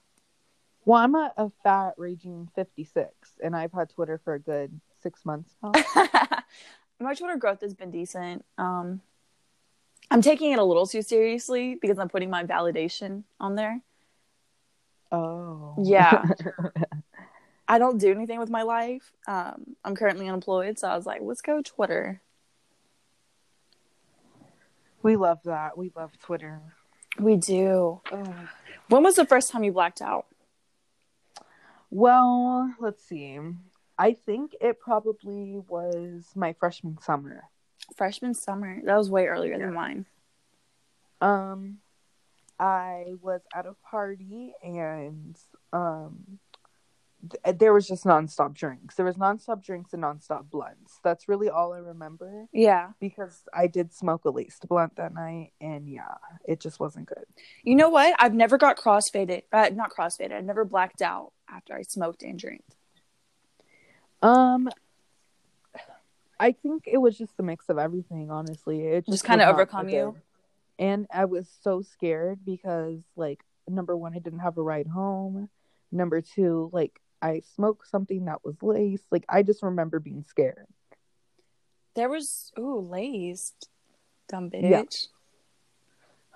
Well, 0.84 1.00
I'm 1.00 1.14
a, 1.14 1.32
a 1.36 1.50
fat 1.62 1.94
raging 1.96 2.48
56, 2.56 3.10
and 3.42 3.56
I've 3.56 3.72
had 3.72 3.88
Twitter 3.90 4.20
for 4.22 4.34
a 4.34 4.38
good 4.38 4.80
six 5.00 5.24
months 5.24 5.54
now. 5.62 5.72
my 7.00 7.14
Twitter 7.14 7.36
growth 7.36 7.60
has 7.62 7.72
been 7.74 7.90
decent. 7.90 8.44
Um, 8.58 9.00
I'm 10.10 10.20
taking 10.22 10.52
it 10.52 10.58
a 10.58 10.64
little 10.64 10.86
too 10.86 11.02
seriously 11.02 11.78
because 11.80 11.98
I'm 11.98 12.08
putting 12.08 12.30
my 12.30 12.44
validation 12.44 13.22
on 13.40 13.54
there. 13.54 13.80
oh, 15.12 15.74
Yeah. 15.82 16.24
I 17.66 17.78
don't 17.78 17.98
do 17.98 18.10
anything 18.10 18.38
with 18.38 18.50
my 18.50 18.62
life. 18.62 19.12
Um, 19.26 19.76
I'm 19.84 19.94
currently 19.94 20.28
unemployed, 20.28 20.78
so 20.78 20.88
I 20.88 20.96
was 20.96 21.06
like, 21.06 21.20
let's 21.22 21.40
go 21.40 21.62
Twitter. 21.62 22.20
we 25.02 25.16
love 25.16 25.40
that. 25.44 25.76
We 25.76 25.92
love 25.94 26.18
Twitter. 26.18 26.60
We 27.18 27.36
do. 27.36 28.00
Ugh. 28.10 28.48
When 28.88 29.02
was 29.02 29.16
the 29.16 29.26
first 29.26 29.50
time 29.50 29.62
you 29.62 29.72
blacked 29.72 30.02
out? 30.02 30.26
Well, 31.90 32.74
let's 32.80 33.04
see. 33.04 33.38
I 33.98 34.12
think 34.12 34.56
it 34.60 34.80
probably 34.80 35.62
was 35.68 36.30
my 36.34 36.54
freshman 36.54 36.98
summer. 37.00 37.44
Freshman 37.96 38.34
summer. 38.34 38.80
That 38.84 38.96
was 38.96 39.10
way 39.10 39.26
earlier 39.26 39.58
than 39.58 39.74
mine. 39.74 40.06
Um, 41.20 41.78
I 42.58 43.14
was 43.22 43.42
at 43.54 43.66
a 43.66 43.74
party 43.90 44.52
and 44.62 45.36
um, 45.72 46.38
th- 47.30 47.58
there 47.58 47.72
was 47.72 47.86
just 47.86 48.04
nonstop 48.04 48.54
drinks. 48.54 48.94
There 48.94 49.06
was 49.06 49.16
nonstop 49.16 49.62
drinks 49.62 49.92
and 49.92 50.02
nonstop 50.02 50.50
blunts. 50.50 50.98
That's 51.02 51.28
really 51.28 51.48
all 51.48 51.72
I 51.72 51.78
remember 51.78 52.46
Yeah. 52.52 52.90
because 53.00 53.42
I 53.52 53.66
did 53.66 53.92
smoke 53.92 54.22
at 54.26 54.34
least 54.34 54.64
a 54.64 54.66
blunt 54.66 54.96
that 54.96 55.14
night, 55.14 55.52
and 55.60 55.88
yeah, 55.88 56.14
it 56.44 56.60
just 56.60 56.80
wasn't 56.80 57.06
good. 57.06 57.24
You 57.62 57.76
know 57.76 57.88
what? 57.88 58.14
I've 58.18 58.34
never 58.34 58.58
got 58.58 58.76
crossfaded. 58.76 59.42
Uh, 59.52 59.70
not 59.74 59.90
crossfaded. 59.92 60.32
I've 60.32 60.44
never 60.44 60.64
blacked 60.64 61.02
out 61.02 61.32
after 61.48 61.74
I 61.74 61.82
smoked 61.82 62.22
and 62.22 62.38
drank. 62.38 62.64
Um, 64.22 64.68
I 66.40 66.52
think 66.52 66.84
it 66.86 66.98
was 66.98 67.16
just 67.16 67.38
a 67.38 67.42
mix 67.42 67.68
of 67.68 67.78
everything. 67.78 68.30
Honestly, 68.30 68.86
it 68.86 69.06
Just 69.06 69.12
just 69.16 69.24
kinda 69.24 69.46
overcome 69.46 69.88
you? 69.88 70.16
and 70.78 71.06
I 71.12 71.24
was 71.26 71.48
so 71.62 71.82
scared 71.82 72.44
because, 72.44 73.00
like, 73.16 73.44
number 73.68 73.96
one, 73.96 74.14
I 74.14 74.18
didn't 74.18 74.40
have 74.40 74.58
a 74.58 74.62
ride 74.62 74.88
home. 74.88 75.48
Number 75.92 76.20
two, 76.20 76.70
like, 76.72 77.00
I 77.24 77.40
smoked 77.56 77.88
something 77.88 78.26
that 78.26 78.44
was 78.44 78.62
laced. 78.62 79.04
Like, 79.10 79.24
I 79.30 79.42
just 79.42 79.62
remember 79.62 79.98
being 79.98 80.24
scared. 80.24 80.66
There 81.94 82.10
was 82.10 82.52
ooh 82.58 82.80
laced, 82.80 83.70
dumb 84.28 84.50
bitch. 84.50 84.70
Yeah. 84.70 84.82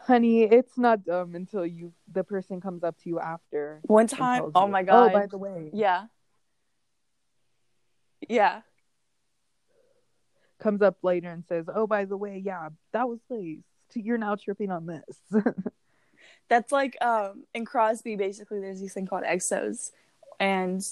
Honey, 0.07 0.45
it's 0.45 0.79
not 0.79 1.05
dumb 1.05 1.35
until 1.35 1.67
you 1.67 1.93
the 2.11 2.25
person 2.25 2.63
comes 2.63 2.83
up 2.85 2.97
to 3.03 3.09
you 3.11 3.21
after. 3.21 3.81
One 3.83 4.07
time, 4.07 4.51
oh 4.55 4.65
you, 4.65 4.73
my 4.73 4.83
god. 4.83 5.11
Oh, 5.11 5.13
by 5.13 5.27
the 5.27 5.37
way, 5.37 5.71
yeah. 5.75 6.07
Yeah. 8.27 8.63
comes 10.59 10.81
up 10.83 10.97
later 11.03 11.31
and 11.31 11.45
says, 11.47 11.67
"Oh, 11.73 11.87
by 11.87 12.05
the 12.05 12.17
way, 12.17 12.43
yeah, 12.45 12.71
that 12.93 13.09
was 13.09 13.21
laced. 13.29 13.65
You're 13.95 14.19
now 14.19 14.37
tripping 14.37 14.71
on 14.71 14.87
this." 14.87 15.21
That's 16.49 16.73
like 16.73 16.97
um 17.03 17.45
in 17.53 17.67
Crosby 17.67 18.17
basically 18.17 18.61
there's 18.61 18.81
this 18.81 18.95
thing 18.95 19.07
called 19.07 19.25
exos 19.25 19.91
and 20.41 20.87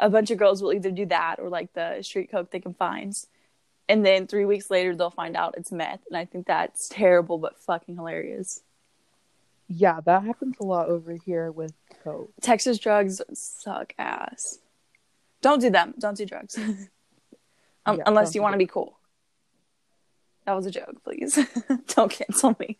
a 0.00 0.10
bunch 0.10 0.30
of 0.30 0.38
girls 0.38 0.62
will 0.62 0.72
either 0.72 0.90
do 0.90 1.06
that 1.06 1.36
or 1.38 1.48
like 1.48 1.72
the 1.74 2.02
street 2.02 2.30
coke 2.30 2.50
they 2.50 2.60
can 2.60 2.74
find. 2.74 3.14
And 3.88 4.04
then 4.04 4.26
three 4.26 4.44
weeks 4.44 4.70
later 4.70 4.94
they'll 4.94 5.10
find 5.10 5.36
out 5.36 5.54
it's 5.56 5.72
meth. 5.72 6.00
And 6.08 6.16
I 6.16 6.24
think 6.24 6.46
that's 6.46 6.88
terrible 6.88 7.38
but 7.38 7.58
fucking 7.58 7.96
hilarious. 7.96 8.60
yeah, 9.68 10.00
that 10.04 10.24
happens 10.24 10.56
a 10.60 10.64
lot 10.64 10.88
over 10.88 11.12
here 11.14 11.50
with 11.50 11.72
coke. 12.04 12.32
Texas 12.40 12.78
drugs 12.78 13.20
suck 13.34 13.94
ass. 13.98 14.58
Don't 15.40 15.60
do 15.60 15.70
them. 15.70 15.94
Don't 15.98 16.16
do 16.16 16.26
drugs. 16.26 16.56
um, 17.86 17.98
Yeah, 17.98 18.02
unless 18.06 18.34
you 18.34 18.42
want 18.42 18.54
to 18.54 18.58
be 18.58 18.66
cool. 18.66 18.98
That 20.46 20.54
was 20.54 20.66
a 20.66 20.70
joke, 20.70 21.02
please. 21.04 21.38
Don't 21.94 22.10
cancel 22.10 22.56
me. 22.58 22.78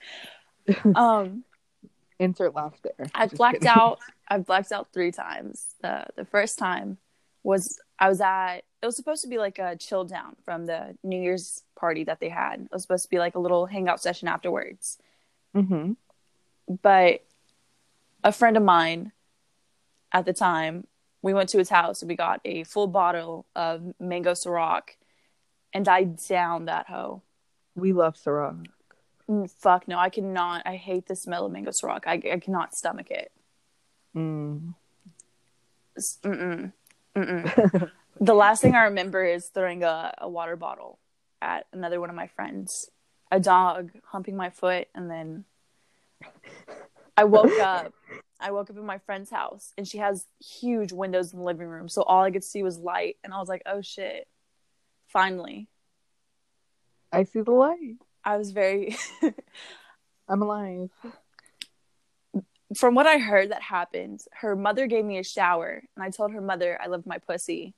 um 0.94 1.44
Insert 2.22 2.54
laugh 2.54 2.74
there. 2.82 3.06
I've 3.14 3.30
Just 3.30 3.38
blacked 3.38 3.54
kidding. 3.62 3.68
out. 3.68 3.98
I've 4.28 4.46
blacked 4.46 4.72
out 4.72 4.88
three 4.92 5.10
times. 5.12 5.66
The 5.82 6.06
the 6.16 6.24
first 6.24 6.58
time 6.58 6.98
was 7.42 7.80
I 7.98 8.08
was 8.08 8.20
at. 8.20 8.58
It 8.82 8.86
was 8.86 8.96
supposed 8.96 9.22
to 9.22 9.28
be 9.28 9.38
like 9.38 9.58
a 9.58 9.76
chill 9.76 10.04
down 10.04 10.36
from 10.44 10.66
the 10.66 10.96
New 11.02 11.20
Year's 11.20 11.62
party 11.76 12.04
that 12.04 12.20
they 12.20 12.28
had. 12.28 12.60
It 12.62 12.68
was 12.72 12.82
supposed 12.82 13.04
to 13.04 13.10
be 13.10 13.18
like 13.18 13.34
a 13.34 13.38
little 13.40 13.66
hangout 13.66 14.00
session 14.00 14.28
afterwards. 14.28 14.98
Mhm. 15.54 15.96
But 16.82 17.22
a 18.24 18.32
friend 18.32 18.56
of 18.56 18.62
mine 18.62 19.12
at 20.12 20.24
the 20.26 20.32
time, 20.32 20.86
we 21.22 21.34
went 21.34 21.48
to 21.50 21.58
his 21.58 21.68
house 21.68 22.02
and 22.02 22.08
we 22.08 22.16
got 22.16 22.40
a 22.44 22.64
full 22.64 22.86
bottle 22.86 23.46
of 23.56 23.94
mango 24.00 24.32
Ciroc, 24.32 24.90
and 25.72 25.88
I 25.88 26.04
downed 26.04 26.68
that 26.68 26.86
hoe. 26.88 27.22
We 27.74 27.92
love 27.92 28.16
Ciroc. 28.16 28.66
Mm, 29.30 29.50
Fuck 29.50 29.88
no, 29.88 29.98
I 29.98 30.10
cannot. 30.10 30.62
I 30.66 30.76
hate 30.76 31.06
the 31.06 31.16
smell 31.16 31.46
of 31.46 31.52
mango 31.52 31.70
Ciroc. 31.70 32.02
I, 32.06 32.22
I 32.32 32.38
cannot 32.38 32.74
stomach 32.74 33.10
it. 33.10 33.32
Mm. 34.16 34.74
Mm-mm. 35.98 36.72
Mm-mm. 37.16 37.90
the 38.20 38.34
last 38.34 38.62
thing 38.62 38.74
I 38.74 38.84
remember 38.84 39.24
is 39.24 39.46
throwing 39.46 39.82
a, 39.82 40.12
a 40.18 40.28
water 40.28 40.56
bottle 40.56 40.98
at 41.40 41.66
another 41.72 42.00
one 42.00 42.10
of 42.10 42.16
my 42.16 42.28
friends, 42.28 42.90
a 43.30 43.40
dog 43.40 43.90
humping 44.04 44.36
my 44.36 44.50
foot, 44.50 44.88
and 44.94 45.10
then 45.10 45.44
I 47.16 47.24
woke 47.24 47.58
up. 47.58 47.92
I 48.40 48.50
woke 48.50 48.70
up 48.70 48.76
in 48.76 48.84
my 48.84 48.98
friend's 48.98 49.30
house, 49.30 49.72
and 49.78 49.86
she 49.86 49.98
has 49.98 50.26
huge 50.40 50.92
windows 50.92 51.32
in 51.32 51.38
the 51.38 51.44
living 51.44 51.68
room, 51.68 51.88
so 51.88 52.02
all 52.02 52.24
I 52.24 52.32
could 52.32 52.42
see 52.42 52.62
was 52.62 52.76
light, 52.78 53.16
and 53.22 53.32
I 53.32 53.38
was 53.38 53.48
like, 53.48 53.62
"Oh 53.66 53.82
shit!" 53.82 54.26
Finally, 55.08 55.68
I 57.12 57.24
see 57.24 57.40
the 57.42 57.52
light. 57.52 57.96
I 58.24 58.36
was 58.36 58.52
very. 58.52 58.96
I'm 60.28 60.42
alive. 60.42 60.90
From 62.76 62.94
what 62.94 63.06
I 63.06 63.18
heard 63.18 63.50
that 63.50 63.60
happened, 63.60 64.20
her 64.32 64.56
mother 64.56 64.86
gave 64.86 65.04
me 65.04 65.18
a 65.18 65.24
shower, 65.24 65.82
and 65.94 66.02
I 66.02 66.08
told 66.08 66.32
her 66.32 66.40
mother 66.40 66.78
I 66.82 66.86
loved 66.86 67.06
my 67.06 67.18
pussy, 67.18 67.74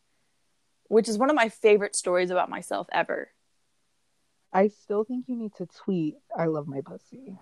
which 0.86 1.08
is 1.08 1.18
one 1.18 1.30
of 1.30 1.36
my 1.36 1.48
favorite 1.48 1.96
stories 1.96 2.30
about 2.30 2.48
myself 2.48 2.86
ever. 2.92 3.30
I 4.52 4.68
still 4.68 5.02
think 5.02 5.24
you 5.26 5.34
need 5.34 5.52
to 5.56 5.66
tweet. 5.66 6.18
I 6.36 6.46
love 6.46 6.68
my 6.68 6.80
pussy. 6.80 7.36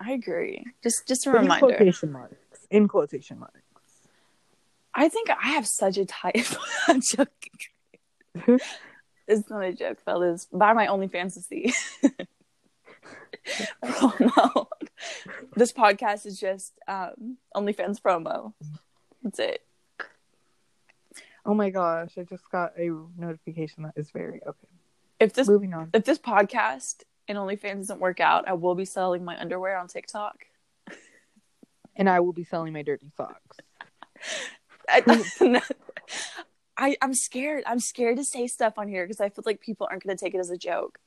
I 0.00 0.12
agree. 0.12 0.64
Just 0.82 1.06
just 1.06 1.26
a 1.26 1.30
in 1.30 1.42
reminder. 1.42 1.66
quotation 1.66 2.12
marks. 2.12 2.66
In 2.70 2.88
quotation 2.88 3.38
marks. 3.38 3.60
I 4.94 5.10
think 5.10 5.28
I 5.28 5.48
have 5.50 5.66
such 5.66 5.98
a 5.98 6.06
type. 6.06 6.46
I'm 6.88 7.02
joking. 7.02 8.58
it's 9.28 9.50
not 9.50 9.64
a 9.64 9.74
joke, 9.74 10.00
fellas. 10.02 10.46
Buy 10.50 10.72
my 10.72 10.86
OnlyFans 10.86 11.34
to 11.34 11.42
see. 11.42 11.74
promo. 13.84 14.66
This 15.54 15.72
podcast 15.72 16.26
is 16.26 16.38
just 16.38 16.72
um, 16.88 17.38
OnlyFans 17.54 18.00
promo. 18.00 18.52
That's 19.22 19.38
it. 19.38 19.62
Oh 21.44 21.54
my 21.54 21.70
gosh, 21.70 22.12
I 22.18 22.24
just 22.24 22.50
got 22.50 22.72
a 22.78 22.90
notification 23.16 23.84
that 23.84 23.92
is 23.96 24.10
very 24.10 24.40
okay. 24.46 24.68
If 25.20 25.32
this 25.32 25.48
Moving 25.48 25.74
on. 25.74 25.90
if 25.94 26.04
this 26.04 26.18
podcast 26.18 27.04
and 27.28 27.38
OnlyFans 27.38 27.78
doesn't 27.78 28.00
work 28.00 28.20
out, 28.20 28.48
I 28.48 28.54
will 28.54 28.74
be 28.74 28.84
selling 28.84 29.24
my 29.24 29.38
underwear 29.40 29.78
on 29.78 29.88
TikTok. 29.88 30.46
And 31.94 32.10
I 32.10 32.20
will 32.20 32.34
be 32.34 32.44
selling 32.44 32.72
my 32.74 32.82
dirty 32.82 33.10
socks. 33.16 33.56
I, 34.88 35.22
I 36.76 36.96
I'm 37.00 37.14
scared. 37.14 37.64
I'm 37.66 37.80
scared 37.80 38.18
to 38.18 38.24
say 38.24 38.46
stuff 38.48 38.74
on 38.76 38.88
here 38.88 39.04
because 39.04 39.20
I 39.20 39.30
feel 39.30 39.44
like 39.46 39.60
people 39.60 39.86
aren't 39.90 40.04
going 40.04 40.16
to 40.16 40.22
take 40.22 40.34
it 40.34 40.38
as 40.38 40.50
a 40.50 40.58
joke. 40.58 40.98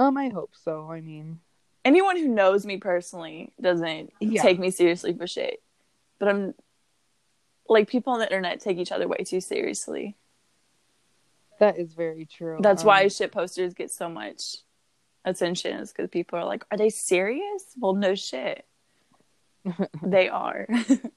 Um, 0.00 0.16
I 0.16 0.30
hope 0.30 0.52
so. 0.54 0.90
I 0.90 1.02
mean, 1.02 1.40
Anyone 1.84 2.16
who 2.16 2.28
knows 2.28 2.64
me 2.66 2.78
personally 2.78 3.52
doesn't 3.60 4.12
Yeah. 4.20 4.42
take 4.42 4.58
me 4.58 4.70
seriously 4.70 5.12
for 5.14 5.26
shit. 5.26 5.62
But 6.18 6.28
I'm 6.28 6.54
like 7.68 7.88
people 7.88 8.12
on 8.14 8.18
the 8.18 8.26
internet 8.26 8.60
take 8.60 8.78
each 8.78 8.92
other 8.92 9.06
way 9.08 9.18
too 9.18 9.40
seriously. 9.40 10.16
that 11.58 11.78
is 11.78 11.92
very 11.92 12.24
true. 12.24 12.58
That's 12.62 12.82
why 12.84 13.02
Um, 13.04 13.10
shit 13.10 13.32
posters 13.32 13.74
get 13.74 13.90
so 13.90 14.08
much 14.08 14.56
attention 15.26 15.78
is 15.80 15.92
because 15.92 16.08
people 16.08 16.38
are 16.38 16.44
like, 16.46 16.64
"Are 16.70 16.78
they 16.78 16.88
serious?" 16.88 17.74
Well, 17.78 17.92
no 17.92 18.14
shit, 18.14 18.66
they 20.02 20.30
are. 20.30 20.66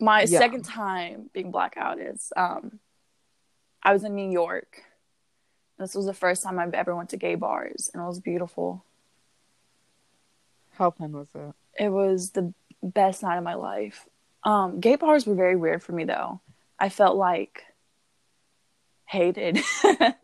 My 0.00 0.22
Yeah. 0.22 0.38
second 0.38 0.64
time 0.64 1.28
being 1.34 1.50
blackout 1.50 1.98
is 2.00 2.32
um, 2.36 2.80
I 3.82 3.92
was 3.92 4.04
in 4.04 4.14
New 4.14 4.30
York. 4.30 4.82
This 5.78 5.94
was 5.94 6.06
the 6.06 6.14
first 6.14 6.42
time 6.42 6.58
I've 6.58 6.74
ever 6.74 6.94
went 6.96 7.10
to 7.10 7.16
gay 7.16 7.34
bars, 7.34 7.90
and 7.92 8.02
it 8.02 8.06
was 8.06 8.20
beautiful. 8.20 8.84
How 10.72 10.90
fun 10.90 11.12
was 11.12 11.28
it? 11.34 11.54
It 11.78 11.88
was 11.90 12.30
the 12.30 12.52
best 12.82 13.22
night 13.22 13.36
of 13.38 13.44
my 13.44 13.54
life. 13.54 14.06
Um, 14.42 14.80
gay 14.80 14.96
bars 14.96 15.26
were 15.26 15.34
very 15.34 15.56
weird 15.56 15.82
for 15.82 15.92
me 15.92 16.04
though. 16.04 16.40
I 16.78 16.88
felt 16.88 17.16
like 17.16 17.64
hated 19.06 19.58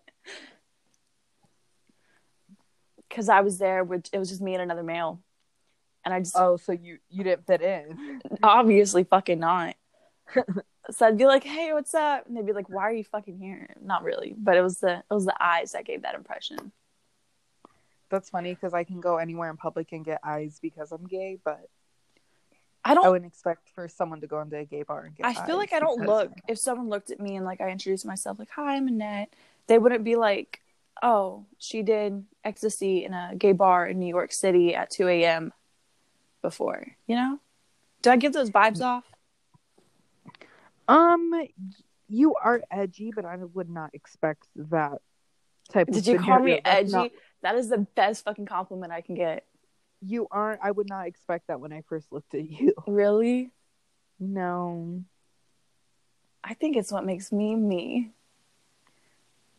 because 3.08 3.28
I 3.28 3.40
was 3.40 3.58
there 3.58 3.84
with 3.84 4.08
it 4.12 4.18
was 4.18 4.28
just 4.30 4.40
me 4.42 4.54
and 4.54 4.62
another 4.62 4.82
male, 4.82 5.20
and 6.04 6.12
I 6.14 6.20
just 6.20 6.36
Oh, 6.36 6.56
so 6.56 6.72
you 6.72 6.98
you 7.10 7.24
didn't 7.24 7.46
fit 7.46 7.62
in? 7.62 8.20
obviously 8.42 9.04
fucking 9.04 9.38
not. 9.38 9.76
so 10.90 11.06
I'd 11.06 11.18
be 11.18 11.26
like, 11.26 11.44
"Hey, 11.44 11.72
what's 11.72 11.94
up?" 11.94 12.26
And 12.26 12.36
they'd 12.36 12.46
be 12.46 12.52
like, 12.52 12.68
"Why 12.68 12.82
are 12.82 12.92
you 12.92 13.04
fucking 13.04 13.38
here?" 13.38 13.74
Not 13.80 14.02
really, 14.02 14.34
but 14.36 14.56
it 14.56 14.62
was 14.62 14.80
the 14.80 14.98
it 14.98 15.14
was 15.14 15.26
the 15.26 15.36
eyes 15.40 15.72
that 15.72 15.84
gave 15.84 16.02
that 16.02 16.14
impression. 16.14 16.72
That's 18.10 18.30
funny 18.30 18.54
because 18.54 18.74
I 18.74 18.84
can 18.84 19.00
go 19.00 19.16
anywhere 19.16 19.50
in 19.50 19.56
public 19.56 19.92
and 19.92 20.04
get 20.04 20.20
eyes 20.22 20.58
because 20.60 20.92
I'm 20.92 21.06
gay, 21.06 21.38
but 21.44 21.68
I 22.84 22.94
don't 22.94 23.06
I 23.06 23.08
wouldn't 23.08 23.30
expect 23.30 23.68
for 23.74 23.88
someone 23.88 24.20
to 24.20 24.26
go 24.26 24.40
into 24.40 24.56
a 24.58 24.64
gay 24.64 24.82
bar 24.82 25.04
and 25.04 25.14
get. 25.14 25.24
I 25.24 25.34
feel 25.46 25.56
like 25.56 25.72
I 25.72 25.78
don't 25.78 26.04
look. 26.04 26.32
If 26.48 26.58
someone 26.58 26.88
looked 26.88 27.10
at 27.10 27.20
me 27.20 27.36
and 27.36 27.44
like 27.44 27.60
I 27.60 27.70
introduced 27.70 28.04
myself, 28.04 28.38
like 28.38 28.50
"Hi, 28.50 28.76
I'm 28.76 28.88
Annette," 28.88 29.32
they 29.68 29.78
wouldn't 29.78 30.04
be 30.04 30.16
like, 30.16 30.60
"Oh, 31.00 31.46
she 31.58 31.82
did 31.82 32.24
ecstasy 32.44 33.04
in 33.04 33.14
a 33.14 33.34
gay 33.36 33.52
bar 33.52 33.86
in 33.86 34.00
New 34.00 34.08
York 34.08 34.32
City 34.32 34.74
at 34.74 34.90
2 34.90 35.08
a.m." 35.08 35.52
Before, 36.42 36.84
you 37.06 37.14
know? 37.14 37.38
Do 38.02 38.10
I 38.10 38.16
give 38.16 38.32
those 38.32 38.50
vibes 38.50 38.78
mm. 38.78 38.86
off? 38.86 39.04
Um, 40.88 41.32
you 42.08 42.34
are 42.34 42.62
edgy, 42.70 43.12
but 43.14 43.24
I 43.24 43.36
would 43.36 43.70
not 43.70 43.90
expect 43.94 44.46
that 44.56 44.98
type. 45.70 45.88
of 45.88 45.94
Did 45.94 46.06
you 46.06 46.18
call 46.18 46.38
me. 46.40 46.60
That's 46.64 46.76
edgy? 46.80 46.92
not- 46.92 47.10
That 47.42 47.54
is 47.56 47.68
the 47.68 47.78
best 47.78 48.24
fucking 48.24 48.46
compliment 48.46 48.92
I 48.92 49.00
can 49.00 49.14
get. 49.14 49.44
you 50.04 50.26
aren't. 50.30 50.60
I 50.62 50.70
would 50.70 50.88
not 50.88 51.06
expect 51.06 51.46
that 51.46 51.60
when 51.60 51.72
I 51.72 51.82
first 51.88 52.12
looked 52.12 52.34
at 52.34 52.48
you. 52.48 52.74
Really? 52.86 53.50
No, 54.18 55.02
I 56.44 56.54
think 56.54 56.76
it's 56.76 56.92
what 56.92 57.04
makes 57.04 57.32
me 57.32 57.54
me. 57.56 58.10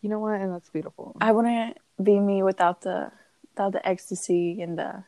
you 0.01 0.09
know 0.09 0.19
what? 0.19 0.39
And 0.39 0.53
that's 0.53 0.69
beautiful. 0.69 1.15
I 1.19 1.31
wouldn't 1.31 1.77
be 2.01 2.19
me 2.19 2.43
without 2.43 2.81
the 2.81 3.11
without 3.51 3.71
the 3.73 3.85
ecstasy 3.87 4.61
and 4.61 4.77
the 4.77 5.03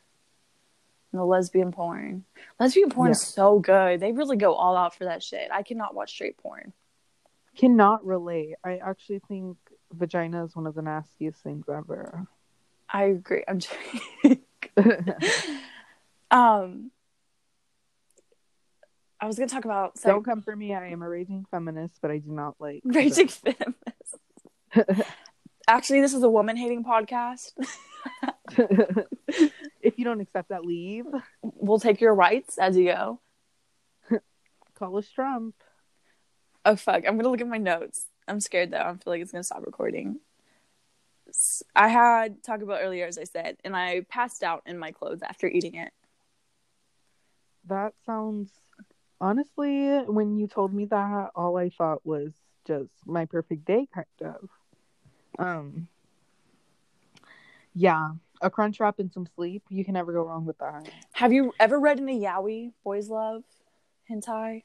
and 1.16 1.22
the 1.22 1.26
lesbian 1.26 1.72
porn. 1.72 2.26
Lesbian 2.60 2.90
porn 2.90 3.12
is 3.12 3.22
so 3.22 3.60
good. 3.60 4.02
They 4.02 4.12
really 4.12 4.36
go 4.36 4.54
all 4.54 4.76
out 4.76 4.94
for 4.94 5.06
that 5.06 5.24
shit. 5.24 5.50
I 5.50 5.64
cannot 5.64 5.96
watch 5.96 6.12
straight 6.12 6.38
porn. 6.38 6.74
Cannot 7.56 8.06
relate. 8.06 8.56
I 8.66 8.78
actually 8.78 9.20
think 9.30 9.56
vagina 9.94 10.44
is 10.44 10.54
one 10.54 10.68
of 10.68 10.76
the 10.76 10.82
nastiest 10.82 11.42
things 11.42 11.70
ever. 11.70 12.28
I 12.90 13.06
agree. 13.06 13.46
I'm 13.48 13.60
joking. 13.60 14.42
um 16.32 16.92
I 19.22 19.28
was 19.28 19.38
gonna 19.38 19.48
talk 19.48 19.64
about 19.64 19.94
Don't 20.04 20.26
come 20.26 20.42
for 20.42 20.54
me. 20.54 20.76
I 20.76 20.88
am 20.88 21.02
a 21.02 21.08
raging 21.08 21.46
feminist, 21.50 22.00
but 22.02 22.12
I 22.12 22.18
do 22.18 22.32
not 22.32 22.56
like 22.60 22.82
raging 22.84 23.30
feminist. 23.30 23.74
Actually, 25.66 26.02
this 26.02 26.14
is 26.14 26.24
a 26.24 26.30
woman 26.30 26.58
hating 26.58 26.84
podcast. 26.84 27.54
If 29.86 30.00
you 30.00 30.06
don't 30.06 30.22
accept 30.22 30.50
that, 30.50 30.66
leave. 30.66 31.06
We'll 31.42 31.80
take 31.80 32.02
your 32.02 32.16
rights 32.16 32.58
as 32.58 32.76
you 32.76 32.86
go. 32.86 33.20
Call 34.76 34.98
us 34.98 35.10
Trump. 35.10 35.56
Oh 36.66 36.76
fuck! 36.76 37.04
I'm 37.08 37.16
gonna 37.18 37.30
look 37.30 37.42
at 37.42 37.48
my 37.48 37.60
notes. 37.60 38.08
I'm 38.28 38.40
scared 38.40 38.72
though. 38.72 38.78
I 38.78 38.90
feel 38.92 39.14
like 39.14 39.22
it's 39.22 39.32
gonna 39.32 39.44
stop 39.44 39.64
recording. 39.66 40.20
I 41.76 41.90
had 41.90 42.44
Taco 42.44 42.66
Bell 42.66 42.80
earlier, 42.82 43.06
as 43.06 43.18
I 43.18 43.26
said, 43.26 43.58
and 43.64 43.76
I 43.76 44.02
passed 44.10 44.44
out 44.44 44.64
in 44.66 44.78
my 44.80 44.92
clothes 44.92 45.22
after 45.22 45.48
eating 45.48 45.76
it. 45.76 45.92
That 47.68 47.94
sounds 48.06 48.52
honestly, 49.20 50.00
when 50.06 50.38
you 50.38 50.48
told 50.48 50.74
me 50.74 50.86
that, 50.86 51.32
all 51.36 51.58
I 51.58 51.70
thought 51.70 52.06
was 52.06 52.32
just 52.66 52.90
my 53.06 53.26
perfect 53.26 53.66
day, 53.66 53.88
kind 53.94 54.06
of. 54.22 54.50
Um, 55.38 55.88
yeah, 57.74 58.12
a 58.42 58.50
crunch 58.50 58.80
wrap 58.80 59.00
and 59.00 59.12
some 59.12 59.28
sleep. 59.36 59.64
You 59.70 59.86
can 59.86 59.94
never 59.94 60.14
go 60.14 60.24
wrong 60.24 60.46
with 60.46 60.58
that. 60.60 60.90
Have 61.14 61.34
you 61.34 61.54
ever 61.60 61.80
read 61.80 62.00
any 62.00 62.20
yaoi 62.22 62.72
boys 62.84 63.10
love 63.10 63.44
hentai? 64.10 64.64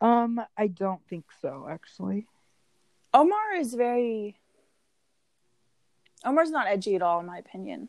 Um, 0.00 0.40
I 0.56 0.66
don't 0.66 1.00
think 1.08 1.26
so, 1.42 1.66
actually. 1.70 2.26
Omar 3.12 3.54
is 3.58 3.74
very. 3.74 4.36
Omar's 6.24 6.50
not 6.50 6.66
edgy 6.66 6.96
at 6.96 7.02
all, 7.02 7.20
in 7.20 7.26
my 7.26 7.38
opinion. 7.38 7.88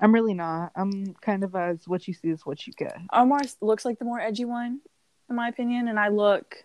I'm 0.00 0.12
really 0.12 0.34
not. 0.34 0.72
I'm 0.74 1.14
kind 1.14 1.44
of 1.44 1.54
as 1.54 1.86
what 1.86 2.08
you 2.08 2.14
see 2.14 2.28
is 2.28 2.46
what 2.46 2.66
you 2.66 2.72
get. 2.72 2.96
Omar 3.12 3.40
looks 3.60 3.84
like 3.84 3.98
the 3.98 4.04
more 4.04 4.20
edgy 4.20 4.44
one, 4.44 4.80
in 5.28 5.36
my 5.36 5.48
opinion, 5.48 5.88
and 5.88 5.98
I 5.98 6.08
look 6.08 6.64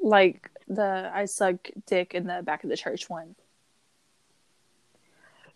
like 0.00 0.50
the 0.68 1.10
I 1.12 1.26
suck 1.26 1.68
dick 1.86 2.14
in 2.14 2.26
the 2.26 2.42
back 2.42 2.64
of 2.64 2.70
the 2.70 2.76
church 2.76 3.08
one. 3.08 3.36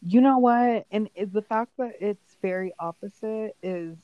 You 0.03 0.21
know 0.21 0.39
what? 0.39 0.87
And 0.91 1.09
the 1.17 1.43
fact 1.43 1.73
that 1.79 1.93
it's 2.01 2.37
very 2.41 2.73
opposite 2.79 3.55
is 3.63 3.97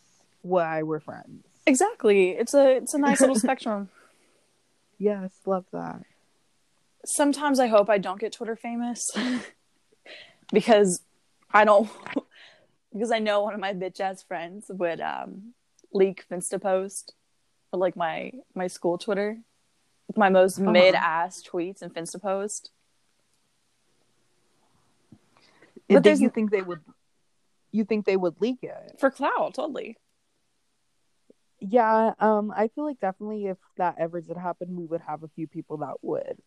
why 0.42 0.82
we're 0.82 1.00
friends. 1.00 1.44
Exactly. 1.66 2.30
It's 2.30 2.54
a 2.54 2.76
it's 2.76 2.94
a 2.94 2.98
nice 2.98 3.20
little 3.20 3.34
spectrum. 3.46 3.88
Yes, 4.98 5.32
love 5.46 5.64
that. 5.72 6.02
Sometimes 7.04 7.58
I 7.60 7.66
hope 7.68 7.88
I 7.88 7.98
don't 7.98 8.20
get 8.20 8.32
Twitter 8.32 8.56
famous 8.56 9.00
because 10.52 11.00
I 11.52 11.64
don't 11.64 11.88
because 12.92 13.10
I 13.10 13.18
know 13.18 13.42
one 13.42 13.54
of 13.54 13.60
my 13.60 13.72
bitch 13.72 14.00
ass 14.00 14.22
friends 14.22 14.66
would 14.68 15.00
um 15.00 15.54
leak 15.92 16.24
Finsta 16.30 16.60
post 16.60 17.14
or 17.72 17.78
like 17.78 17.96
my 17.96 18.32
my 18.54 18.66
school 18.66 18.98
Twitter 18.98 19.38
my 20.16 20.28
most 20.28 20.58
Uh-huh. 20.60 20.70
mid 20.70 20.94
ass 20.94 21.42
tweets 21.42 21.82
and 21.82 21.92
Finsta 21.92 22.20
post. 22.20 22.70
But 25.88 26.02
there's- 26.02 26.20
you 26.20 26.30
think 26.30 26.50
they 26.50 26.62
would? 26.62 26.80
You 27.72 27.84
think 27.84 28.06
they 28.06 28.16
would 28.16 28.40
leak 28.40 28.62
it? 28.62 28.96
For 28.98 29.10
clout, 29.10 29.54
totally. 29.54 29.96
Yeah. 31.60 32.14
Um. 32.18 32.52
I 32.54 32.68
feel 32.68 32.84
like 32.84 33.00
definitely 33.00 33.46
if 33.46 33.58
that 33.76 33.96
ever 33.98 34.20
did 34.20 34.36
happen, 34.36 34.76
we 34.76 34.86
would 34.86 35.00
have 35.02 35.22
a 35.22 35.28
few 35.28 35.46
people 35.46 35.78
that 35.78 35.96
would. 36.02 36.38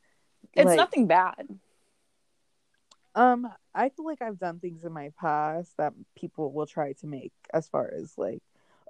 It's 0.53 0.65
Like, 0.65 0.77
nothing 0.77 1.07
bad. 1.07 1.59
Um. 3.15 3.51
I 3.73 3.89
feel 3.89 4.05
like 4.05 4.21
I've 4.21 4.39
done 4.39 4.59
things 4.59 4.83
in 4.83 4.91
my 4.91 5.11
past 5.19 5.75
that 5.77 5.93
people 6.15 6.51
will 6.51 6.65
try 6.67 6.93
to 6.93 7.07
make 7.07 7.33
as 7.53 7.67
far 7.67 7.91
as 7.93 8.17
like, 8.17 8.41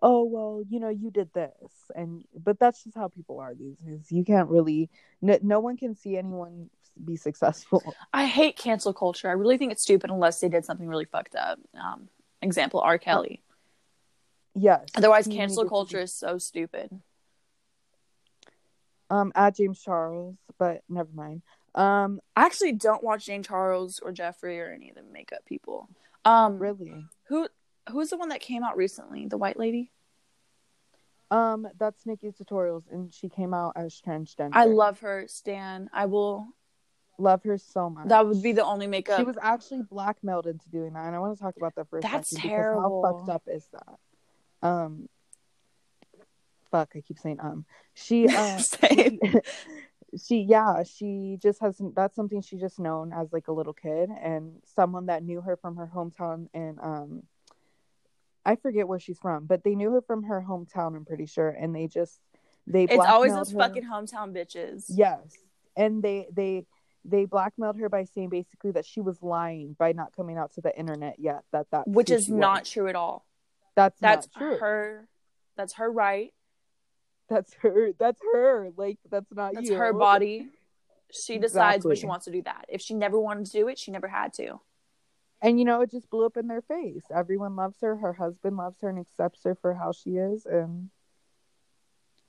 oh 0.02 0.24
well, 0.24 0.64
you 0.68 0.80
know, 0.80 0.90
you 0.90 1.10
did 1.12 1.32
this, 1.34 1.72
and 1.96 2.24
but 2.36 2.60
that's 2.60 2.84
just 2.84 2.98
how 2.98 3.08
people 3.08 3.40
are 3.40 3.54
these 3.56 3.78
days. 3.78 4.12
You 4.12 4.24
can't 4.24 4.50
really. 4.50 4.90
No, 5.22 5.38
no 5.42 5.60
one 5.60 5.78
can 5.78 5.96
see 5.96 6.18
anyone 6.18 6.70
be 7.04 7.16
successful. 7.16 7.96
I 8.14 8.26
hate 8.26 8.58
cancel 8.58 8.94
culture. 8.94 9.30
I 9.30 9.34
really 9.34 9.58
think 9.58 9.72
it's 9.72 9.84
stupid 9.84 10.10
unless 10.10 10.40
they 10.40 10.50
did 10.50 10.66
something 10.66 10.88
really 10.88 11.06
fucked 11.06 11.36
up. 11.36 11.60
Um, 11.74 12.10
example: 12.42 12.82
R. 12.82 12.98
Kelly. 12.98 13.44
Yes. 14.56 14.88
Otherwise, 14.96 15.26
he 15.26 15.36
cancel 15.36 15.68
culture 15.68 16.00
is 16.00 16.14
so 16.14 16.38
stupid. 16.38 16.90
Um. 19.10 19.32
At 19.36 19.56
James 19.56 19.82
Charles, 19.82 20.36
but 20.58 20.84
never 20.90 21.10
mind. 21.14 21.42
Um. 21.76 22.20
I 22.36 22.46
actually 22.46 22.74
don't 22.74 23.04
watch 23.04 23.26
James 23.26 23.48
Charles 23.48 24.00
or 24.00 24.12
Jeffree 24.12 24.60
or 24.60 24.72
any 24.72 24.90
of 24.90 24.96
the 24.96 25.04
makeup 25.04 25.46
people. 25.46 25.90
Um, 26.26 26.60
Really. 26.60 27.06
who 27.28 27.48
who's 27.90 28.10
the 28.10 28.18
one 28.18 28.30
that 28.30 28.42
came 28.42 28.64
out 28.64 28.78
recently? 28.78 29.28
The 29.28 29.38
white 29.38 29.58
lady. 29.58 29.92
Um, 31.32 31.68
that's 31.78 32.06
Nikki's 32.06 32.34
tutorials, 32.36 32.84
and 32.92 33.14
she 33.14 33.30
came 33.30 33.54
out 33.54 33.74
as 33.76 34.02
transgender. 34.06 34.50
I 34.54 34.66
love 34.66 35.00
her, 35.02 35.26
Stan. 35.28 35.90
I 35.94 36.08
will. 36.08 36.48
Love 37.20 37.44
her 37.44 37.58
so 37.58 37.90
much. 37.90 38.08
That 38.08 38.26
would 38.28 38.42
be 38.42 38.52
the 38.54 38.64
only 38.66 38.88
makeup. 38.88 39.20
She 39.20 39.24
was 39.26 39.38
actually 39.42 39.84
blackmailed 39.84 40.48
into 40.48 40.68
doing 40.70 40.94
that, 40.94 41.06
and 41.06 41.16
I 41.16 41.20
want 41.20 41.38
to 41.38 41.42
talk 41.44 41.56
about 41.58 41.76
that 41.76 41.90
for 41.90 42.00
a 42.00 42.02
That's 42.02 42.30
second. 42.32 42.50
terrible. 42.50 43.04
How 43.04 43.12
fucked 43.18 43.30
up 43.30 43.44
is 43.48 43.68
that? 43.74 44.68
Um, 44.68 45.08
fuck, 46.72 46.90
I 46.96 47.02
keep 47.02 47.20
saying 47.20 47.40
um. 47.40 47.66
She 47.94 48.28
uh, 48.28 48.58
Same. 48.58 49.20
she 50.26 50.38
yeah 50.40 50.82
she 50.82 51.38
just 51.40 51.62
has 51.62 51.80
that's 51.96 52.16
something 52.16 52.42
she 52.42 52.58
just 52.58 52.80
known 52.80 53.14
as 53.14 53.32
like 53.32 53.48
a 53.48 53.52
little 53.52 53.74
kid 53.74 54.10
and 54.10 54.54
someone 54.76 55.06
that 55.06 55.22
knew 55.22 55.40
her 55.40 55.56
from 55.56 55.76
her 55.76 55.88
hometown 55.94 56.48
and 56.52 56.80
um 56.82 57.22
i 58.44 58.56
forget 58.56 58.88
where 58.88 58.98
she's 58.98 59.20
from 59.20 59.46
but 59.46 59.64
they 59.64 59.76
knew 59.76 59.92
her 59.92 60.02
from 60.02 60.24
her 60.24 60.44
hometown 60.50 60.96
i'm 60.96 61.06
pretty 61.06 61.28
sure 61.28 61.50
and 61.50 61.76
they 61.76 61.86
just 61.86 62.20
they 62.66 62.86
It's 62.86 63.06
always 63.06 63.34
those 63.36 63.52
her. 63.52 63.60
fucking 63.60 63.84
hometown 63.84 64.34
bitches. 64.36 64.86
yes 64.90 65.22
and 65.78 66.02
they 66.02 66.26
they 66.34 66.66
they 67.06 67.26
blackmailed 67.26 67.78
her 67.78 67.90
by 67.90 68.04
saying 68.04 68.30
basically 68.30 68.72
that 68.72 68.86
she 68.86 69.02
was 69.02 69.22
lying 69.22 69.76
by 69.78 69.92
not 69.94 70.16
coming 70.16 70.38
out 70.38 70.54
to 70.54 70.62
the 70.62 70.78
internet 70.78 71.16
yet 71.20 71.44
that 71.52 71.68
that 71.72 71.88
Which 71.88 72.10
is 72.10 72.30
not 72.30 72.66
true 72.66 72.88
at 72.88 72.96
all. 72.96 73.26
that's 73.76 74.00
That's 74.00 74.28
not 74.36 74.40
true 74.40 74.58
her. 74.58 75.08
That's 75.56 75.74
her 75.74 75.92
right. 75.92 76.34
that's 77.30 77.54
her 77.62 77.92
that's 77.98 78.20
her 78.34 78.70
like 78.76 78.98
that's 79.10 79.32
not 79.34 79.54
That's 79.54 79.70
you 79.70 79.76
her 79.76 79.94
body. 79.94 80.50
She 81.12 81.38
decides 81.40 81.86
when 81.86 81.96
she 81.96 82.06
wants 82.06 82.26
to 82.26 82.32
do 82.32 82.42
that. 82.44 82.66
If 82.70 82.82
she 82.82 82.94
never 82.94 83.20
wanted 83.20 83.48
to 83.48 83.52
do 83.52 83.68
it, 83.68 83.80
she 83.80 83.92
never 83.92 84.08
had 84.08 84.34
to. 84.34 84.60
And 85.42 85.58
you 85.58 85.66
know, 85.66 85.82
it 85.82 85.92
just 85.92 86.10
blew 86.10 86.26
up 86.26 86.38
in 86.38 86.48
their 86.48 86.62
face. 86.62 87.04
Everyone 87.14 87.56
loves 87.56 87.78
her. 87.82 87.96
Her 87.96 88.14
husband 88.14 88.58
loves 88.58 88.78
her 88.82 88.90
and 88.90 89.00
accepts 89.00 89.44
her 89.46 89.56
for 89.56 89.74
how 89.74 89.92
she 89.92 90.18
is. 90.18 90.46
And 90.46 90.90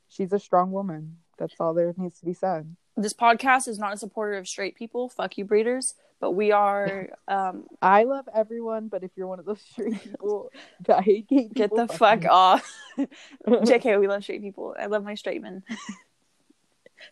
she's 0.09 0.33
a 0.33 0.39
strong 0.39 0.71
woman. 0.71 1.19
That's 1.39 1.55
all 1.59 1.75
there 1.75 1.93
needs 1.97 2.21
to 2.21 2.27
be 2.27 2.35
said. 2.35 2.77
This 3.01 3.15
podcast 3.15 3.67
is 3.67 3.79
not 3.79 3.95
a 3.95 3.97
supporter 3.97 4.35
of 4.35 4.47
straight 4.47 4.77
people. 4.77 5.09
Fuck 5.09 5.39
you, 5.39 5.45
breeders. 5.47 5.95
But 6.21 6.33
we 6.33 6.53
are. 6.53 7.09
Um, 7.29 7.69
I 7.81 8.03
love 8.03 8.29
everyone, 8.35 8.89
but 8.89 9.05
if 9.05 9.13
you're 9.15 9.29
one 9.29 9.39
of 9.39 9.45
those 9.45 9.61
straight 9.71 10.03
people 10.03 10.51
that 10.87 11.05
hate 11.05 11.29
gay 11.29 11.47
people, 11.49 11.55
get 11.55 11.71
the 11.77 11.87
fuck 11.87 12.25
off. 12.25 12.69
JK, 13.47 14.01
we 14.01 14.09
love 14.09 14.25
straight 14.25 14.43
people. 14.43 14.75
I 14.77 14.87
love 14.87 15.05
my 15.05 15.15
straight 15.15 15.41
men. 15.41 15.63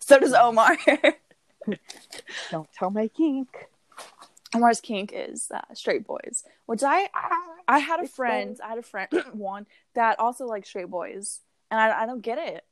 so 0.00 0.18
does 0.18 0.32
Omar. 0.32 0.76
Don't 2.50 2.72
tell 2.72 2.90
my 2.90 3.06
kink. 3.06 3.48
Omar's 4.56 4.80
kink 4.80 5.12
is 5.14 5.52
uh, 5.54 5.60
straight 5.72 6.04
boys, 6.04 6.42
which 6.66 6.82
I 6.82 7.08
I 7.68 7.78
had 7.78 8.00
a 8.00 8.08
friend, 8.08 8.58
I 8.64 8.70
had 8.70 8.78
a 8.78 8.82
friend 8.82 9.08
one 9.32 9.66
that 9.94 10.18
also 10.18 10.46
liked 10.46 10.66
straight 10.66 10.90
boys, 10.90 11.40
and 11.70 11.80
I 11.80 12.02
I 12.02 12.06
don't 12.06 12.22
get 12.22 12.38
it. 12.38 12.64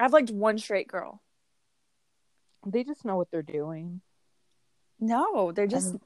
I've 0.00 0.12
liked 0.12 0.30
one 0.30 0.58
straight 0.58 0.88
girl. 0.88 1.22
They 2.66 2.84
just 2.84 3.04
know 3.04 3.16
what 3.16 3.30
they're 3.30 3.42
doing. 3.42 4.00
No, 5.00 5.52
they're 5.52 5.66
just. 5.66 5.94
Um, 5.94 6.00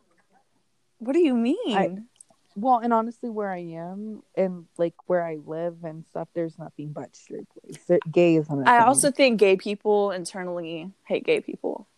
what 0.99 1.15
do 1.15 1.21
you 1.21 1.35
mean? 1.35 2.09
Well, 2.55 2.79
and 2.79 2.93
honestly, 2.93 3.31
where 3.31 3.51
I 3.51 3.61
am 3.61 4.23
and 4.37 4.67
like 4.77 4.95
where 5.07 5.25
I 5.25 5.39
live 5.45 5.85
and 5.85 6.05
stuff, 6.07 6.29
there's 6.35 6.59
nothing 6.59 6.93
but 6.93 7.17
straight 7.17 7.47
boys. 7.55 8.01
Gay 8.11 8.37
a 8.37 8.45
I 8.67 8.85
also 8.85 9.11
think 9.11 9.41
gay 9.41 9.57
people 9.57 10.11
internally 10.11 10.93
hate 11.05 11.25
gay 11.25 11.41
people. 11.41 11.89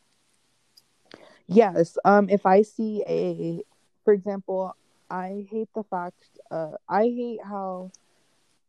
Yes. 1.46 1.98
Um, 2.04 2.28
if 2.30 2.46
I 2.46 2.62
see 2.62 3.02
a, 3.06 3.62
for 4.04 4.12
example, 4.12 4.76
I 5.10 5.46
hate 5.50 5.68
the 5.74 5.82
fact, 5.82 6.24
uh, 6.50 6.72
I 6.88 7.02
hate 7.02 7.40
how, 7.44 7.90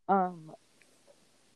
um, 0.08 0.52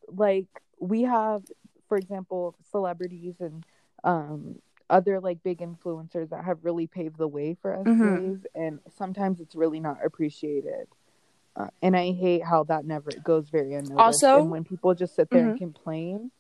like 0.09 0.47
we 0.79 1.03
have, 1.03 1.43
for 1.91 1.99
example, 1.99 2.55
celebrities 2.71 3.35
and 3.41 3.67
um 4.05 4.57
other 4.89 5.21
like 5.21 5.41
big 5.43 5.59
influencers 5.59 6.31
that 6.31 6.45
have 6.45 6.65
really 6.65 6.87
paved 6.87 7.19
the 7.19 7.29
way 7.29 7.55
for 7.61 7.75
us 7.77 7.87
Mhm. 7.87 8.17
gays, 8.33 8.47
and 8.55 8.81
sometimes 8.97 9.41
it's 9.41 9.55
really 9.55 9.79
not 9.81 9.99
appreciated. 10.05 10.87
Uh, 11.57 11.69
and 11.83 11.97
I 11.97 12.13
hate 12.13 12.43
how 12.45 12.65
that 12.65 12.85
never 12.85 13.11
goes 13.23 13.51
very 13.51 13.75
unnoticed. 13.75 14.01
Also- 14.25 14.41
and 14.43 14.51
when 14.51 14.65
people 14.65 14.95
just 14.95 15.15
sit 15.15 15.29
there 15.31 15.49
and 15.51 15.59
complain, 15.59 16.31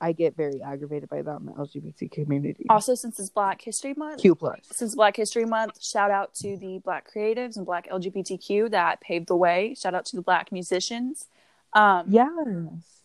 I 0.00 0.12
get 0.12 0.36
very 0.36 0.60
aggravated 0.62 1.08
by 1.08 1.22
that 1.22 1.40
in 1.40 1.46
the 1.46 1.52
LGBT 1.52 2.08
community. 2.08 2.66
Also, 2.68 2.94
since 2.94 3.18
it's 3.18 3.30
Black 3.30 3.62
History 3.62 3.94
Month, 3.94 4.20
Q 4.20 4.34
plus. 4.34 4.60
since 4.70 4.94
Black 4.94 5.16
History 5.16 5.44
Month, 5.46 5.82
shout 5.82 6.10
out 6.10 6.34
to 6.42 6.56
the 6.58 6.78
Black 6.80 7.08
creatives 7.12 7.56
and 7.56 7.64
Black 7.64 7.88
LGBTQ 7.88 8.68
that 8.70 9.00
paved 9.00 9.26
the 9.28 9.36
way. 9.36 9.74
Shout 9.74 9.94
out 9.94 10.04
to 10.06 10.16
the 10.16 10.22
Black 10.22 10.52
musicians. 10.52 11.26
Um, 11.72 12.06
Yes. 12.08 12.95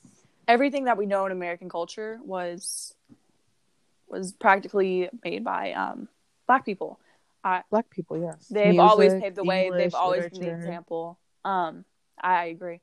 Everything 0.52 0.86
that 0.86 0.98
we 0.98 1.06
know 1.06 1.26
in 1.26 1.32
American 1.32 1.70
culture 1.70 2.20
was 2.24 2.94
was 4.08 4.34
practically 4.34 5.10
made 5.24 5.44
by 5.44 5.72
um, 5.72 6.10
Black 6.46 6.66
people. 6.66 7.00
Black 7.70 7.90
people, 7.90 8.18
yes. 8.18 8.48
They've 8.50 8.78
always 8.78 9.14
paved 9.14 9.38
the 9.38 9.44
way. 9.44 9.72
They've 9.74 9.96
always 9.96 10.30
been 10.30 10.42
the 10.42 10.54
example. 10.54 11.18
Um, 11.46 11.86
I 12.22 12.46
agree. 12.46 12.82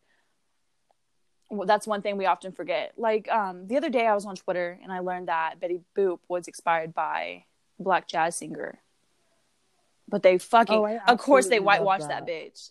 Well, 1.50 1.66
that's 1.66 1.86
one 1.86 2.02
thing 2.02 2.16
we 2.16 2.26
often 2.26 2.52
forget. 2.52 2.94
Like 2.96 3.30
um, 3.30 3.68
the 3.68 3.76
other 3.76 3.88
day, 3.90 4.06
I 4.06 4.14
was 4.14 4.26
on 4.26 4.36
Twitter 4.36 4.78
and 4.82 4.90
I 4.90 4.98
learned 5.00 5.28
that 5.28 5.60
Betty 5.60 5.80
Boop 5.96 6.18
was 6.28 6.48
inspired 6.48 6.92
by 6.94 7.44
a 7.78 7.82
black 7.82 8.08
jazz 8.08 8.36
singer. 8.36 8.80
But 10.08 10.22
they 10.22 10.38
fucking, 10.38 10.76
Oh, 10.78 10.98
of 11.06 11.18
course, 11.18 11.48
they 11.48 11.60
whitewashed 11.60 12.08
that. 12.08 12.26
that. 12.26 12.32
bitch. 12.32 12.70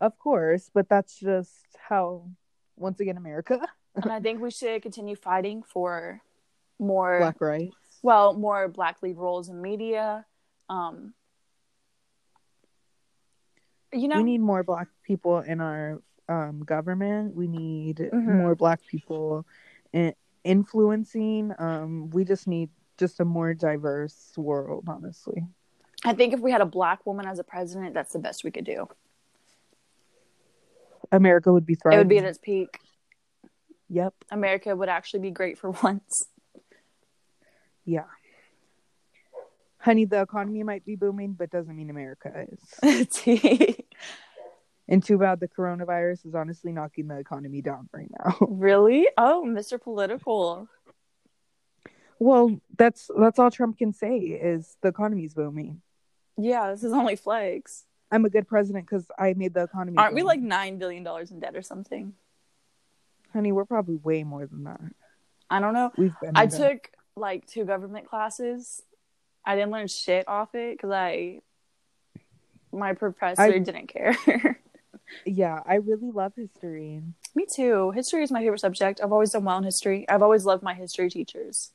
Of 0.00 0.18
course, 0.18 0.70
but 0.72 0.88
that's 0.88 1.18
just 1.18 1.52
how, 1.88 2.28
once 2.76 3.00
again, 3.00 3.16
America, 3.16 3.60
and 3.96 4.12
I 4.12 4.20
think 4.20 4.40
we 4.40 4.50
should 4.50 4.82
continue 4.82 5.16
fighting 5.16 5.62
for 5.62 6.20
more, 6.78 7.18
black 7.18 7.40
rights. 7.40 7.74
well, 8.02 8.34
more 8.34 8.68
black 8.68 9.02
lead 9.02 9.16
roles 9.16 9.48
in 9.48 9.60
media. 9.62 10.24
Um, 10.68 11.14
you 13.92 14.08
know, 14.08 14.16
we 14.18 14.24
need 14.24 14.40
more 14.40 14.62
black 14.62 14.88
people 15.04 15.38
in 15.40 15.60
our 15.60 16.02
um, 16.28 16.60
government. 16.64 17.34
We 17.34 17.46
need 17.46 17.98
Mhm. 17.98 18.36
more 18.38 18.54
black 18.54 18.80
people 18.86 19.46
in- 19.92 20.14
influencing. 20.44 21.52
Um, 21.58 22.10
we 22.10 22.24
just 22.24 22.46
need 22.46 22.68
just 22.98 23.20
a 23.20 23.24
more 23.24 23.54
diverse 23.54 24.32
world, 24.36 24.84
honestly. 24.88 25.44
I 26.04 26.14
think 26.14 26.34
if 26.34 26.40
we 26.40 26.50
had 26.50 26.60
a 26.60 26.66
black 26.66 27.06
woman 27.06 27.26
as 27.26 27.38
a 27.38 27.44
president, 27.44 27.94
that's 27.94 28.12
the 28.12 28.18
best 28.18 28.44
we 28.44 28.50
could 28.50 28.64
do. 28.64 28.88
America 31.12 31.52
would 31.52 31.64
be 31.64 31.74
thriving. 31.76 31.96
It 31.96 32.00
would 32.00 32.08
be 32.08 32.18
at 32.18 32.24
its 32.24 32.38
peak. 32.38 32.78
Yep. 33.88 34.14
America 34.30 34.74
would 34.74 34.88
actually 34.88 35.20
be 35.20 35.30
great 35.30 35.58
for 35.58 35.70
once. 35.82 36.26
Yeah. 37.84 38.04
Honey, 39.78 40.04
the 40.04 40.20
economy 40.22 40.64
might 40.64 40.84
be 40.84 40.96
booming, 40.96 41.34
but 41.34 41.50
doesn't 41.50 41.76
mean 41.76 41.90
America 41.90 42.46
is. 42.82 43.76
And 44.88 45.02
too 45.02 45.18
bad 45.18 45.40
the 45.40 45.48
coronavirus 45.48 46.26
is 46.26 46.34
honestly 46.34 46.70
knocking 46.70 47.08
the 47.08 47.18
economy 47.18 47.60
down 47.60 47.88
right 47.92 48.08
now. 48.24 48.36
really? 48.48 49.08
Oh, 49.18 49.42
Mr. 49.44 49.82
Political. 49.82 50.68
well, 52.20 52.60
that's 52.78 53.10
that's 53.18 53.38
all 53.38 53.50
Trump 53.50 53.78
can 53.78 53.92
say 53.92 54.18
is 54.18 54.76
the 54.82 54.88
economy's 54.88 55.34
booming. 55.34 55.82
Yeah, 56.38 56.70
this 56.70 56.84
is 56.84 56.92
only 56.92 57.16
flags. 57.16 57.84
I'm 58.12 58.24
a 58.24 58.30
good 58.30 58.46
president 58.46 58.86
because 58.86 59.06
I 59.18 59.34
made 59.34 59.54
the 59.54 59.64
economy. 59.64 59.98
Aren't 59.98 60.14
we 60.14 60.22
like 60.22 60.40
nine 60.40 60.78
billion 60.78 61.02
dollars 61.02 61.32
in 61.32 61.40
debt 61.40 61.56
or 61.56 61.62
something? 61.62 62.12
Honey? 63.36 63.52
We're 63.52 63.64
probably 63.66 63.96
way 63.96 64.24
more 64.24 64.46
than 64.46 64.64
that. 64.64 64.80
I 65.48 65.60
don't 65.60 65.74
know. 65.74 65.92
We've 65.96 66.14
been. 66.20 66.32
I 66.34 66.46
took 66.46 66.90
like 67.16 67.46
two 67.46 67.64
government 67.64 68.08
classes. 68.08 68.82
I 69.44 69.54
didn't 69.54 69.70
learn 69.70 69.86
shit 69.86 70.26
off 70.26 70.54
it 70.56 70.76
because 70.76 70.90
I 70.90 71.40
my 72.72 72.94
professor 72.94 73.42
I- 73.42 73.58
didn't 73.58 73.86
care. 73.88 74.16
Yeah, 75.24 75.60
I 75.64 75.76
really 75.76 76.10
love 76.10 76.32
history. 76.34 77.00
Me 77.36 77.46
too. 77.48 77.92
History 77.92 78.24
is 78.24 78.32
my 78.32 78.40
favorite 78.40 78.58
subject. 78.58 79.00
I've 79.00 79.12
always 79.12 79.30
done 79.30 79.44
well 79.44 79.56
in 79.58 79.62
history. 79.62 80.04
I've 80.08 80.20
always 80.20 80.44
loved 80.44 80.64
my 80.64 80.74
history 80.74 81.08
teachers. 81.08 81.70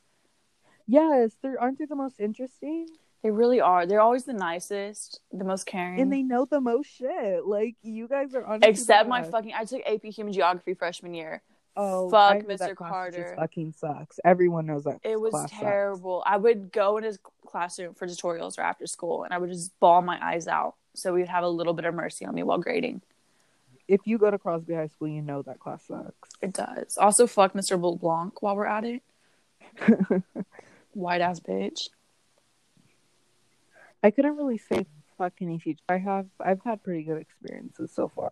Yes, 0.85 1.31
they 1.41 1.51
aren't 1.57 1.79
they 1.79 1.85
the 1.85 1.95
most 1.95 2.19
interesting, 2.19 2.87
They 3.23 3.31
really 3.31 3.61
are. 3.61 3.85
They're 3.85 4.01
always 4.01 4.25
the 4.25 4.33
nicest, 4.33 5.21
the 5.31 5.45
most 5.45 5.65
caring. 5.65 6.01
and 6.01 6.11
they 6.11 6.23
know 6.23 6.43
the 6.43 6.59
most 6.59 6.87
shit. 6.87 7.45
Like 7.45 7.75
you 7.83 8.09
guys 8.09 8.35
are 8.35 8.43
on. 8.43 8.63
Except 8.63 9.07
my 9.07 9.23
fucking, 9.23 9.53
I 9.57 9.63
took 9.63 9.81
AP 9.87 10.03
Human 10.13 10.33
Geography 10.33 10.73
freshman 10.73 11.13
year. 11.13 11.41
Oh, 11.75 12.09
fuck 12.09 12.39
Mr. 12.43 12.75
Carter. 12.75 13.35
Fucking 13.37 13.73
sucks. 13.77 14.19
Everyone 14.25 14.65
knows 14.65 14.83
that. 14.83 14.99
It 15.03 15.19
was 15.19 15.31
class 15.31 15.49
sucks. 15.49 15.61
terrible. 15.61 16.23
I 16.25 16.37
would 16.37 16.71
go 16.71 16.97
in 16.97 17.03
his 17.03 17.17
classroom 17.45 17.93
for 17.93 18.07
tutorials 18.07 18.57
or 18.57 18.61
after 18.61 18.85
school, 18.87 19.23
and 19.23 19.33
I 19.33 19.37
would 19.37 19.49
just 19.49 19.77
bawl 19.79 20.01
my 20.01 20.19
eyes 20.21 20.47
out. 20.47 20.75
So 20.93 21.13
we'd 21.13 21.27
have 21.27 21.43
a 21.43 21.49
little 21.49 21.73
bit 21.73 21.85
of 21.85 21.93
mercy 21.93 22.25
on 22.25 22.35
me 22.35 22.43
while 22.43 22.57
grading. 22.57 23.01
If 23.87 24.01
you 24.05 24.17
go 24.17 24.29
to 24.29 24.37
Crosby 24.37 24.73
High 24.73 24.87
School, 24.87 25.07
you 25.07 25.21
know 25.21 25.41
that 25.43 25.59
class 25.59 25.83
sucks. 25.87 26.29
It 26.41 26.53
does. 26.53 26.97
Also, 26.97 27.27
fuck 27.27 27.53
Mr. 27.53 27.79
Blanc 27.99 28.41
while 28.41 28.55
we're 28.55 28.65
at 28.65 28.83
it. 28.83 29.01
White 30.93 31.21
ass 31.21 31.39
bitch. 31.39 31.89
I 34.03 34.11
couldn't 34.11 34.35
really 34.35 34.57
say 34.57 34.85
fuck 35.17 35.33
any 35.41 35.59
teacher. 35.59 35.81
I 35.87 35.97
have 35.97 36.25
I've 36.39 36.61
had 36.63 36.83
pretty 36.83 37.03
good 37.03 37.17
experiences 37.21 37.91
so 37.93 38.07
far. 38.07 38.31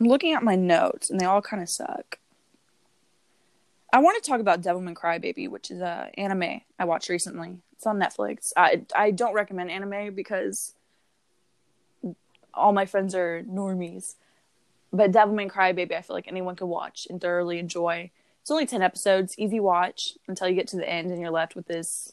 I'm 0.00 0.06
looking 0.06 0.32
at 0.32 0.42
my 0.42 0.56
notes 0.56 1.10
and 1.10 1.20
they 1.20 1.26
all 1.26 1.42
kind 1.42 1.62
of 1.62 1.68
suck. 1.68 2.18
I 3.92 3.98
want 3.98 4.22
to 4.22 4.28
talk 4.28 4.40
about 4.40 4.62
Devilman 4.62 4.94
Crybaby, 4.94 5.48
which 5.48 5.70
is 5.70 5.80
a 5.80 6.10
anime 6.14 6.62
I 6.78 6.84
watched 6.84 7.08
recently. 7.08 7.58
It's 7.72 7.86
on 7.86 7.98
Netflix. 7.98 8.52
I 8.56 8.82
I 8.94 9.10
don't 9.10 9.34
recommend 9.34 9.70
anime 9.70 10.14
because 10.14 10.74
all 12.54 12.72
my 12.72 12.86
friends 12.86 13.14
are 13.14 13.42
normies. 13.42 14.14
But 14.92 15.12
Devilman 15.12 15.50
Crybaby, 15.50 15.94
I 15.94 16.02
feel 16.02 16.16
like 16.16 16.28
anyone 16.28 16.56
could 16.56 16.66
watch 16.66 17.06
and 17.08 17.20
thoroughly 17.20 17.58
enjoy. 17.58 18.10
It's 18.42 18.50
only 18.50 18.66
10 18.66 18.82
episodes, 18.82 19.34
easy 19.38 19.60
watch 19.60 20.14
until 20.26 20.48
you 20.48 20.54
get 20.54 20.66
to 20.68 20.76
the 20.76 20.88
end 20.88 21.10
and 21.10 21.20
you're 21.20 21.30
left 21.30 21.54
with 21.54 21.66
this 21.66 22.12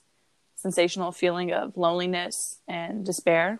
sensational 0.55 1.11
feeling 1.11 1.51
of 1.51 1.77
loneliness 1.77 2.59
and 2.67 3.05
despair. 3.05 3.59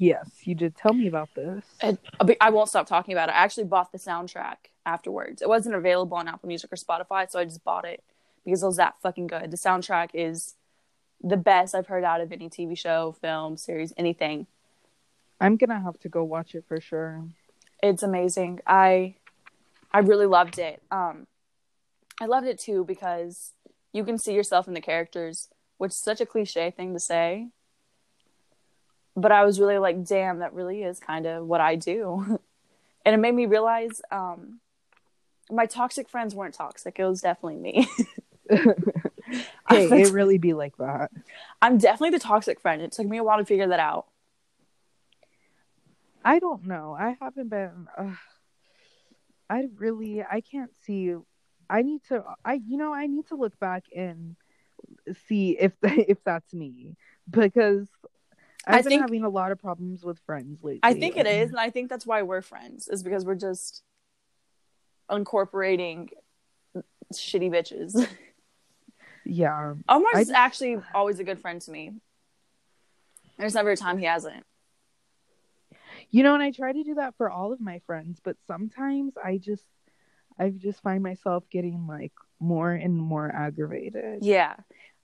Yes, 0.00 0.30
you 0.44 0.54
did 0.54 0.74
tell 0.74 0.94
me 0.94 1.08
about 1.08 1.28
this. 1.34 1.62
And 1.82 1.98
I 2.40 2.48
won't 2.48 2.70
stop 2.70 2.86
talking 2.86 3.12
about 3.12 3.28
it. 3.28 3.32
I 3.32 3.44
actually 3.44 3.64
bought 3.64 3.92
the 3.92 3.98
soundtrack 3.98 4.56
afterwards. 4.86 5.42
It 5.42 5.48
wasn't 5.48 5.74
available 5.74 6.16
on 6.16 6.26
Apple 6.26 6.48
Music 6.48 6.72
or 6.72 6.76
Spotify, 6.76 7.30
so 7.30 7.38
I 7.38 7.44
just 7.44 7.62
bought 7.64 7.84
it 7.84 8.02
because 8.42 8.62
it 8.62 8.66
was 8.66 8.78
that 8.78 8.94
fucking 9.02 9.26
good. 9.26 9.50
The 9.50 9.58
soundtrack 9.58 10.08
is 10.14 10.54
the 11.22 11.36
best 11.36 11.74
I've 11.74 11.88
heard 11.88 12.02
out 12.02 12.22
of 12.22 12.32
any 12.32 12.48
TV 12.48 12.78
show, 12.78 13.14
film, 13.20 13.58
series, 13.58 13.92
anything. 13.98 14.46
I'm 15.38 15.58
gonna 15.58 15.82
have 15.82 16.00
to 16.00 16.08
go 16.08 16.24
watch 16.24 16.54
it 16.54 16.64
for 16.66 16.80
sure. 16.80 17.22
It's 17.82 18.02
amazing. 18.02 18.60
I 18.66 19.16
I 19.92 19.98
really 19.98 20.24
loved 20.24 20.58
it. 20.58 20.82
Um 20.90 21.26
I 22.22 22.24
loved 22.24 22.46
it 22.46 22.58
too 22.58 22.86
because 22.86 23.52
you 23.92 24.04
can 24.04 24.16
see 24.16 24.32
yourself 24.32 24.66
in 24.66 24.72
the 24.72 24.80
characters, 24.80 25.50
which 25.76 25.90
is 25.90 25.98
such 25.98 26.22
a 26.22 26.26
cliche 26.26 26.70
thing 26.70 26.94
to 26.94 27.00
say. 27.00 27.48
But 29.20 29.32
I 29.32 29.44
was 29.44 29.60
really 29.60 29.78
like, 29.78 30.04
damn, 30.04 30.38
that 30.38 30.54
really 30.54 30.82
is 30.82 30.98
kind 30.98 31.26
of 31.26 31.46
what 31.46 31.60
I 31.60 31.76
do. 31.76 32.24
and 33.04 33.14
it 33.14 33.18
made 33.18 33.34
me 33.34 33.46
realize 33.46 34.00
um, 34.10 34.60
my 35.50 35.66
toxic 35.66 36.08
friends 36.08 36.34
weren't 36.34 36.54
toxic. 36.54 36.98
It 36.98 37.04
was 37.04 37.20
definitely 37.20 37.56
me. 37.56 37.88
hey, 39.68 40.02
it 40.02 40.12
really 40.12 40.38
be 40.38 40.54
like 40.54 40.76
that. 40.78 41.10
I'm 41.62 41.78
definitely 41.78 42.10
the 42.10 42.24
toxic 42.24 42.60
friend. 42.60 42.82
It 42.82 42.92
took 42.92 43.06
me 43.06 43.18
a 43.18 43.24
while 43.24 43.38
to 43.38 43.44
figure 43.44 43.68
that 43.68 43.80
out. 43.80 44.06
I 46.24 46.38
don't 46.38 46.66
know. 46.66 46.96
I 46.98 47.16
haven't 47.20 47.48
been. 47.48 47.88
Uh, 47.96 48.14
I 49.48 49.68
really. 49.78 50.22
I 50.22 50.42
can't 50.42 50.70
see 50.84 51.14
I 51.70 51.82
need 51.82 52.02
to 52.08 52.24
I 52.44 52.54
you 52.66 52.76
know 52.76 52.92
I 52.92 53.06
need 53.06 53.28
to 53.28 53.36
look 53.36 53.58
back 53.58 53.84
and 53.96 54.36
see 55.28 55.56
if 55.58 55.72
if 55.82 56.22
that's 56.24 56.52
me 56.52 56.96
because 57.30 57.88
I've 58.66 58.74
I 58.74 58.82
been 58.82 58.90
think, 58.90 59.02
having 59.02 59.24
a 59.24 59.28
lot 59.28 59.52
of 59.52 59.58
problems 59.58 60.04
with 60.04 60.18
friends 60.20 60.62
lately. 60.62 60.80
I 60.82 60.94
think 60.94 61.16
it 61.16 61.26
is, 61.26 61.50
and 61.50 61.58
I 61.58 61.70
think 61.70 61.88
that's 61.88 62.06
why 62.06 62.22
we're 62.22 62.42
friends 62.42 62.88
is 62.88 63.02
because 63.02 63.24
we're 63.24 63.34
just 63.34 63.82
incorporating 65.10 66.10
shitty 67.14 67.50
bitches. 67.50 68.06
Yeah, 69.24 69.74
Omar's 69.88 70.30
I, 70.30 70.34
actually 70.34 70.78
always 70.94 71.20
a 71.20 71.24
good 71.24 71.38
friend 71.38 71.60
to 71.62 71.70
me. 71.70 71.92
There's 73.38 73.54
never 73.54 73.70
a 73.70 73.76
time 73.76 73.98
he 73.98 74.06
hasn't. 74.06 74.44
You 76.10 76.22
know, 76.22 76.34
and 76.34 76.42
I 76.42 76.50
try 76.50 76.72
to 76.72 76.82
do 76.82 76.94
that 76.94 77.14
for 77.16 77.30
all 77.30 77.52
of 77.52 77.60
my 77.60 77.80
friends, 77.86 78.20
but 78.22 78.36
sometimes 78.46 79.14
I 79.22 79.38
just 79.38 79.64
I 80.38 80.50
just 80.50 80.82
find 80.82 81.02
myself 81.02 81.44
getting 81.50 81.86
like 81.86 82.12
more 82.40 82.72
and 82.72 82.96
more 82.96 83.30
aggravated. 83.30 84.24
Yeah. 84.24 84.56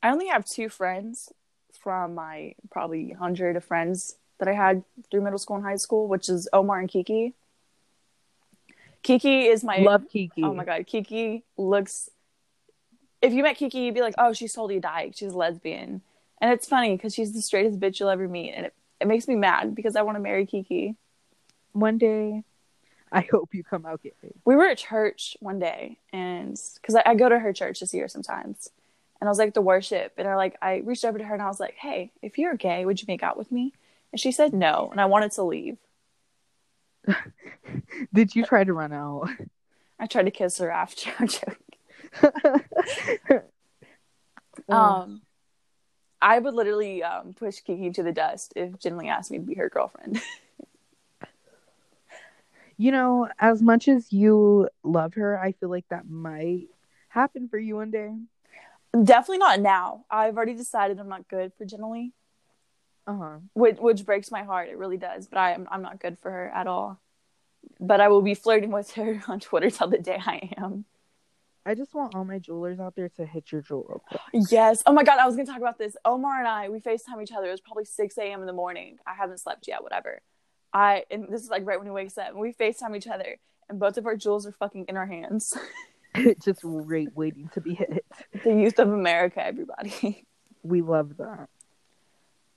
I 0.02 0.10
only 0.10 0.28
have 0.28 0.44
two 0.44 0.68
friends 0.68 1.30
from 1.76 2.14
my 2.14 2.54
probably 2.70 3.12
hundred 3.12 3.56
of 3.56 3.64
friends 3.64 4.16
that 4.38 4.48
I 4.48 4.52
had 4.52 4.84
through 5.10 5.22
middle 5.22 5.38
school 5.38 5.56
and 5.56 5.64
high 5.64 5.76
school, 5.76 6.08
which 6.08 6.28
is 6.28 6.48
Omar 6.52 6.80
and 6.80 6.88
Kiki. 6.88 7.34
Kiki 9.02 9.46
is 9.46 9.62
my 9.62 9.78
love 9.78 10.08
Kiki. 10.10 10.42
Oh 10.42 10.52
my 10.54 10.64
god, 10.64 10.86
Kiki 10.86 11.44
looks. 11.56 12.10
If 13.22 13.32
you 13.32 13.42
met 13.42 13.56
Kiki, 13.56 13.78
you'd 13.80 13.94
be 13.94 14.00
like, 14.00 14.14
"Oh, 14.18 14.32
she's 14.32 14.52
totally 14.52 14.80
dyke. 14.80 15.12
She's 15.14 15.32
a 15.32 15.36
lesbian," 15.36 16.02
and 16.40 16.52
it's 16.52 16.68
funny 16.68 16.96
because 16.96 17.14
she's 17.14 17.32
the 17.32 17.40
straightest 17.40 17.78
bitch 17.78 18.00
you'll 18.00 18.10
ever 18.10 18.28
meet, 18.28 18.52
and 18.52 18.66
it 18.66 18.74
it 19.00 19.06
makes 19.06 19.28
me 19.28 19.36
mad 19.36 19.74
because 19.74 19.96
I 19.96 20.02
want 20.02 20.16
to 20.16 20.20
marry 20.20 20.46
Kiki. 20.46 20.96
One 21.72 21.98
day, 21.98 22.42
I 23.12 23.26
hope 23.30 23.54
you 23.54 23.62
come 23.62 23.86
out 23.86 24.02
gay. 24.02 24.12
We 24.44 24.56
were 24.56 24.66
at 24.66 24.78
church 24.78 25.36
one 25.40 25.58
day, 25.58 25.98
and 26.12 26.58
because 26.74 26.94
I, 26.96 27.02
I, 27.06 27.14
go 27.14 27.28
to 27.28 27.38
her 27.38 27.52
church 27.52 27.80
this 27.80 27.94
year 27.94 28.08
sometimes, 28.08 28.70
and 29.26 29.28
I 29.28 29.32
was 29.32 29.38
like 29.38 29.54
the 29.54 29.60
worship, 29.60 30.12
and 30.18 30.28
I 30.28 30.36
like 30.36 30.56
I 30.62 30.82
reached 30.84 31.04
over 31.04 31.18
to 31.18 31.24
her 31.24 31.34
and 31.34 31.42
I 31.42 31.48
was 31.48 31.58
like, 31.58 31.74
"Hey, 31.74 32.12
if 32.22 32.38
you're 32.38 32.54
gay, 32.54 32.84
would 32.84 33.02
you 33.02 33.06
make 33.08 33.24
out 33.24 33.36
with 33.36 33.50
me?" 33.50 33.72
And 34.12 34.20
she 34.20 34.30
said 34.30 34.52
no, 34.52 34.88
and 34.92 35.00
I 35.00 35.06
wanted 35.06 35.32
to 35.32 35.42
leave. 35.42 35.78
Did 38.14 38.36
you 38.36 38.44
try 38.44 38.62
to 38.62 38.72
run 38.72 38.92
out? 38.92 39.28
I 39.98 40.06
tried 40.06 40.26
to 40.26 40.30
kiss 40.30 40.58
her 40.58 40.70
after. 40.70 41.10
I'm 41.18 41.26
joking. 41.26 41.56
um, 44.68 45.22
I 46.22 46.38
would 46.38 46.54
literally 46.54 47.02
um, 47.02 47.34
push 47.34 47.58
Kiki 47.62 47.90
to 47.90 48.04
the 48.04 48.12
dust 48.12 48.52
if 48.54 48.74
Jinli 48.74 49.08
asked 49.10 49.32
me 49.32 49.38
to 49.38 49.44
be 49.44 49.54
her 49.54 49.68
girlfriend. 49.68 50.20
you 52.76 52.92
know, 52.92 53.28
as 53.40 53.60
much 53.60 53.88
as 53.88 54.12
you 54.12 54.68
love 54.84 55.14
her, 55.14 55.36
I 55.36 55.50
feel 55.50 55.68
like 55.68 55.88
that 55.88 56.08
might 56.08 56.68
happen 57.08 57.48
for 57.48 57.58
you 57.58 57.74
one 57.74 57.90
day. 57.90 58.14
Definitely 59.04 59.38
not 59.38 59.60
now. 59.60 60.04
I've 60.10 60.36
already 60.36 60.54
decided 60.54 60.98
I'm 60.98 61.08
not 61.08 61.28
good 61.28 61.52
for 61.56 61.64
Jinli. 61.64 62.12
Uh-huh. 63.06 63.38
Which 63.54 63.78
which 63.78 64.04
breaks 64.04 64.30
my 64.30 64.42
heart. 64.42 64.68
It 64.68 64.78
really 64.78 64.96
does. 64.96 65.26
But 65.26 65.38
I 65.38 65.52
am 65.52 65.68
I'm 65.70 65.82
not 65.82 66.00
good 66.00 66.18
for 66.18 66.30
her 66.30 66.48
at 66.48 66.66
all. 66.66 67.00
But 67.80 68.00
I 68.00 68.08
will 68.08 68.22
be 68.22 68.34
flirting 68.34 68.70
with 68.70 68.92
her 68.92 69.22
on 69.28 69.40
Twitter 69.40 69.70
till 69.70 69.88
the 69.88 69.98
day 69.98 70.20
I 70.24 70.50
am. 70.56 70.84
I 71.64 71.74
just 71.74 71.94
want 71.94 72.14
all 72.14 72.24
my 72.24 72.38
Juulers 72.38 72.78
out 72.78 72.94
there 72.94 73.08
to 73.16 73.26
hit 73.26 73.50
your 73.50 73.60
Juul. 73.60 74.00
Yes. 74.32 74.84
Oh 74.86 74.92
my 74.92 75.02
god, 75.02 75.18
I 75.18 75.26
was 75.26 75.34
gonna 75.34 75.46
talk 75.46 75.58
about 75.58 75.78
this. 75.78 75.96
Omar 76.04 76.38
and 76.38 76.48
I, 76.48 76.68
we 76.68 76.78
FaceTime 76.78 77.20
each 77.22 77.32
other. 77.32 77.48
It 77.48 77.50
was 77.50 77.60
probably 77.60 77.84
six 77.84 78.16
AM 78.18 78.40
in 78.40 78.46
the 78.46 78.52
morning. 78.52 78.98
I 79.06 79.14
haven't 79.14 79.38
slept 79.38 79.66
yet, 79.66 79.82
whatever. 79.82 80.22
I 80.72 81.04
and 81.10 81.28
this 81.28 81.42
is 81.42 81.50
like 81.50 81.66
right 81.66 81.78
when 81.78 81.86
he 81.86 81.92
wakes 81.92 82.18
up 82.18 82.28
and 82.28 82.38
we 82.38 82.52
FaceTime 82.52 82.96
each 82.96 83.08
other 83.08 83.38
and 83.68 83.78
both 83.78 83.96
of 83.98 84.06
our 84.06 84.16
Juuls 84.16 84.46
are 84.46 84.52
fucking 84.52 84.86
in 84.88 84.96
our 84.96 85.06
hands. 85.06 85.56
Just 86.44 86.60
right 86.62 87.08
waiting 87.14 87.48
to 87.54 87.60
be 87.60 87.74
hit. 87.74 88.04
The 88.44 88.54
youth 88.54 88.78
of 88.78 88.92
America, 88.92 89.44
everybody. 89.44 90.24
We 90.62 90.82
love 90.82 91.18
that. 91.18 91.48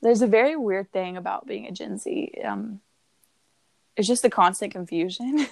There's 0.02 0.24
a 0.24 0.28
very 0.28 0.56
weird 0.56 0.92
thing 0.92 1.16
about 1.16 1.46
being 1.46 1.68
a 1.68 1.72
Gen 1.72 2.00
Z. 2.00 2.32
Um, 2.44 2.82
it's 3.96 4.08
just 4.08 4.24
the 4.24 4.32
constant 4.32 4.72
confusion. 4.72 5.46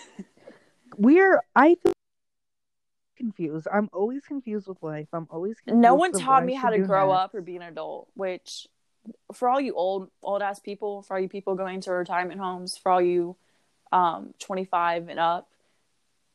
We're 0.97 1.39
I 1.55 1.75
feel 1.75 1.93
confused. 3.15 3.67
I'm 3.71 3.89
always 3.93 4.23
confused 4.23 4.67
with 4.67 4.81
life. 4.81 5.07
I'm 5.13 5.27
always 5.29 5.57
confused. 5.59 5.83
No 5.83 5.93
one 5.93 6.13
taught 6.13 6.45
me 6.45 6.55
how 6.55 6.71
to 6.71 6.79
grow 6.79 7.09
next. 7.09 7.19
up 7.19 7.35
or 7.35 7.41
be 7.41 7.57
an 7.57 7.61
adult, 7.61 8.07
which 8.15 8.67
for 9.33 9.49
all 9.49 9.61
you 9.61 9.75
old 9.75 10.09
old 10.23 10.41
ass 10.41 10.59
people, 10.59 11.03
for 11.03 11.17
all 11.17 11.21
you 11.21 11.29
people 11.29 11.53
going 11.53 11.81
to 11.81 11.91
retirement 11.91 12.39
homes, 12.39 12.75
for 12.75 12.91
all 12.91 13.01
you 13.01 13.35
um 13.91 14.33
25 14.39 15.09
and 15.09 15.19
up, 15.19 15.47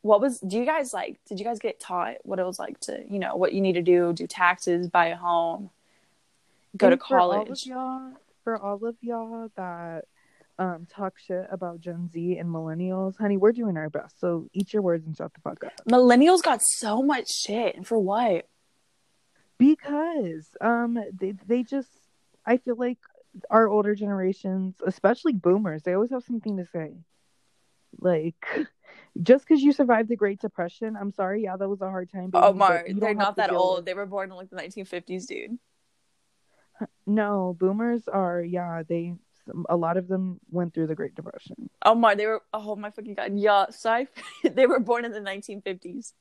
what 0.03 0.21
was 0.21 0.38
do 0.41 0.59
you 0.59 0.67
guys 0.67 0.93
like 0.93 1.19
did 1.27 1.38
you 1.38 1.45
guys 1.45 1.59
get 1.59 1.81
taught 1.81 2.17
what 2.25 2.38
it 2.38 2.45
was 2.45 2.59
like 2.59 2.79
to, 2.81 3.03
you 3.09 3.19
know, 3.19 3.37
what 3.37 3.53
you 3.53 3.61
need 3.61 3.75
to 3.75 3.83
do, 3.83 4.12
do 4.12 4.27
taxes, 4.27 4.88
buy 4.88 5.07
a 5.07 5.17
home, 5.17 5.71
go 6.77 6.88
and 6.88 6.93
to 6.93 6.97
college? 6.97 7.65
For 7.65 7.75
all, 7.75 8.01
y'all, 8.01 8.12
for 8.45 8.59
all 8.59 8.85
of 8.85 8.97
y'all 9.01 9.51
that 9.57 10.05
um 10.59 10.87
talk 10.91 11.15
shit 11.19 11.47
about 11.51 11.81
Gen 11.81 12.11
Z 12.12 12.37
and 12.37 12.49
millennials, 12.49 13.17
honey, 13.17 13.37
we're 13.37 13.53
doing 13.53 13.77
our 13.77 13.88
best. 13.88 14.21
So 14.21 14.49
eat 14.53 14.73
your 14.73 14.83
words 14.83 15.07
and 15.07 15.17
shut 15.17 15.33
the 15.35 15.41
fuck 15.41 15.65
up. 15.65 15.73
Millennials 15.88 16.43
got 16.43 16.61
so 16.62 17.03
much 17.03 17.29
shit, 17.31 17.77
and 17.77 17.87
for 17.87 17.99
what? 17.99 18.49
Because 19.57 20.49
um 20.61 20.99
they 21.19 21.35
they 21.47 21.62
just 21.62 21.88
I 22.45 22.57
feel 22.57 22.77
like 22.77 22.99
our 23.51 23.69
older 23.69 23.95
generations, 23.95 24.75
especially 24.85 25.33
boomers, 25.33 25.83
they 25.83 25.95
always 25.95 26.11
have 26.11 26.25
something 26.25 26.57
to 26.57 26.67
say. 26.67 26.93
Like, 27.99 28.45
just 29.20 29.46
because 29.46 29.62
you 29.62 29.72
survived 29.72 30.09
the 30.09 30.16
Great 30.16 30.40
Depression, 30.40 30.96
I'm 30.98 31.12
sorry, 31.12 31.42
yeah, 31.42 31.57
that 31.57 31.68
was 31.68 31.81
a 31.83 31.90
hard 31.90 32.11
time. 32.11 32.31
oh, 32.35 32.53
Mark, 32.53 32.87
they're 32.88 33.14
not 33.14 33.37
that 33.37 33.53
old. 33.53 33.79
With... 33.79 33.85
They 33.87 33.94
were 33.94 34.07
born 34.07 34.31
in 34.31 34.37
like 34.37 34.51
the 34.51 34.57
1950s, 34.57 35.27
dude. 35.27 35.59
No, 37.07 37.57
boomers 37.59 38.09
are, 38.09 38.40
yeah, 38.40 38.83
they, 38.88 39.14
a 39.68 39.77
lot 39.77 39.96
of 39.96 40.09
them 40.09 40.40
went 40.51 40.72
through 40.72 40.87
the 40.87 40.94
Great 40.94 41.14
Depression. 41.14 41.68
Oh 41.85 41.94
my, 41.94 42.14
they 42.14 42.27
were, 42.27 42.42
oh 42.55 42.75
my 42.77 42.90
fucking 42.90 43.14
god, 43.14 43.33
yeah, 43.37 43.66
sorry, 43.70 44.09
they 44.44 44.66
were 44.66 44.81
born 44.81 45.05
in 45.05 45.12
the 45.12 45.20
1950s. 45.20 46.14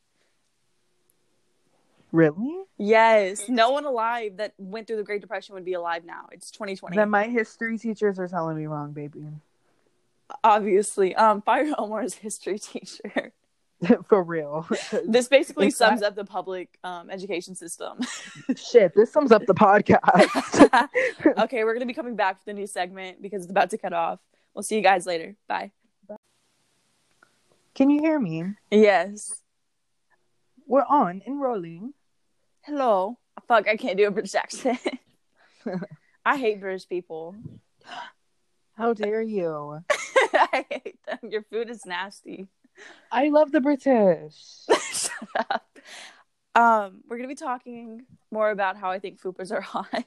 Really? 2.12 2.64
Yes. 2.78 3.48
No 3.48 3.72
one 3.72 3.86
alive 3.86 4.38
that 4.38 4.54
went 4.58 4.88
through 4.88 4.98
the 4.98 5.04
Great 5.04 5.22
Depression 5.22 5.56
would 5.56 5.64
be 5.64 5.74
alive 5.74 6.04
now. 6.04 6.28
It's 6.34 6.52
2020. 6.52 6.98
Then 6.98 7.10
my 7.10 7.24
history 7.24 7.78
teachers 7.78 8.20
are 8.20 8.28
telling 8.28 8.58
me 8.58 8.66
wrong, 8.66 8.92
baby. 8.92 9.24
Obviously. 10.44 11.16
Um, 11.16 11.42
Fire 11.42 11.72
Omar's 11.78 12.16
history 12.16 12.60
teacher. 12.60 13.34
For 14.10 14.22
real. 14.22 14.68
this 15.08 15.28
basically 15.28 15.72
sums 15.72 16.04
up 16.04 16.16
the 16.16 16.26
public 16.26 16.78
um, 16.84 17.10
education 17.10 17.56
system. 17.56 18.00
Shit, 18.56 18.94
this 18.96 19.12
sums 19.12 19.32
up 19.32 19.46
the 19.48 19.56
podcast. 19.56 20.90
okay, 21.40 21.64
we're 21.64 21.74
going 21.74 21.80
to 21.80 21.88
be 21.88 21.94
coming 21.94 22.16
back 22.16 22.38
for 22.38 22.46
the 22.46 22.54
new 22.54 22.68
segment 22.68 23.22
because 23.22 23.44
it's 23.44 23.52
about 23.52 23.72
to 23.72 23.80
cut 23.80 23.94
off. 23.94 24.20
We'll 24.54 24.62
see 24.64 24.76
you 24.76 24.84
guys 24.84 25.08
later. 25.08 25.36
Bye. 25.48 25.72
Can 27.74 27.90
you 27.90 28.02
hear 28.02 28.20
me? 28.20 28.54
Yes. 28.70 29.42
We're 30.68 30.86
on 30.88 31.24
and 31.26 31.42
rolling. 31.42 31.94
Hello. 32.62 33.18
Fuck, 33.48 33.68
I 33.68 33.78
can't 33.78 33.98
do 33.98 34.08
a 34.08 34.12
British 34.12 34.36
accent. 34.36 34.80
I 36.24 36.38
hate 36.38 36.60
British 36.60 36.88
people. 36.88 37.36
How 38.82 38.94
dare 38.94 39.22
you? 39.22 39.84
I 40.34 40.66
hate 40.68 40.98
them. 41.06 41.30
Your 41.30 41.44
food 41.44 41.70
is 41.70 41.86
nasty. 41.86 42.48
I 43.12 43.30
love 43.30 43.52
the 43.52 43.62
British. 43.62 44.34
Shut 44.92 45.12
up. 45.38 45.78
Um, 46.56 47.02
we're 47.08 47.18
gonna 47.18 47.28
be 47.28 47.36
talking 47.36 48.08
more 48.32 48.50
about 48.50 48.78
how 48.78 48.90
I 48.90 48.98
think 48.98 49.22
fupas 49.22 49.52
are 49.52 49.62
hot 49.62 50.04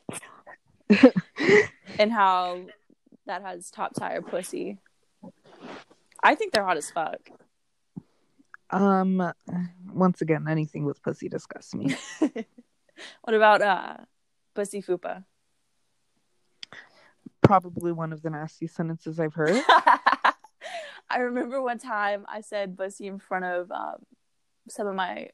and 2.01 2.11
how 2.11 2.63
that 3.27 3.43
has 3.43 3.71
top 3.71 3.95
tier 3.95 4.21
pussy. 4.23 4.79
I 6.21 6.35
think 6.35 6.53
they're 6.53 6.65
hot 6.65 6.77
as 6.77 6.91
fuck. 6.91 7.31
Um, 8.71 9.33
once 9.87 10.21
again, 10.21 10.47
anything 10.49 10.85
with 10.85 11.01
pussy 11.01 11.29
disgusts 11.29 11.77
me. 11.77 11.95
what 13.23 13.35
about 13.35 13.63
uh 13.63 13.97
pussy 14.53 14.83
fupa? 14.83 15.23
Probably 17.45 17.93
one 17.93 18.13
of 18.13 18.23
the 18.23 18.31
nasty 18.31 18.67
sentences 18.67 19.21
I've 19.21 19.35
heard. 19.35 19.63
I 21.11 21.19
remember 21.19 21.63
one 21.63 21.79
time 21.79 22.25
I 22.29 22.41
said 22.41 22.77
bussy 22.77 23.07
in 23.07 23.19
front 23.19 23.45
of 23.45 23.71
um, 23.71 23.97
some 24.69 24.87
of 24.87 24.95
my 24.95 25.29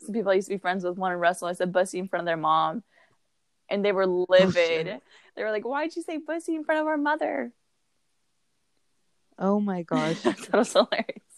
some 0.00 0.14
people 0.14 0.32
I 0.32 0.34
used 0.34 0.48
to 0.48 0.54
be 0.54 0.58
friends 0.58 0.82
with, 0.82 0.96
one 0.96 1.12
in 1.12 1.18
Russell. 1.18 1.48
I 1.48 1.52
said 1.52 1.72
bussy 1.72 1.98
in 1.98 2.08
front 2.08 2.22
of 2.22 2.26
their 2.26 2.36
mom, 2.36 2.82
and 3.68 3.84
they 3.84 3.92
were 3.92 4.06
livid. 4.06 4.54
shit. 4.86 5.02
they 5.36 5.44
were 5.44 5.50
like, 5.50 5.64
"Why'd 5.64 5.94
you 5.94 6.02
say 6.02 6.16
bussy 6.16 6.54
in 6.54 6.64
front 6.64 6.80
of 6.80 6.86
our 6.86 6.96
mother?" 6.96 7.52
Oh 9.38 9.60
my 9.60 9.82
gosh. 9.82 10.20
that 10.22 10.52
was 10.52 10.72
hilarious. 10.72 11.30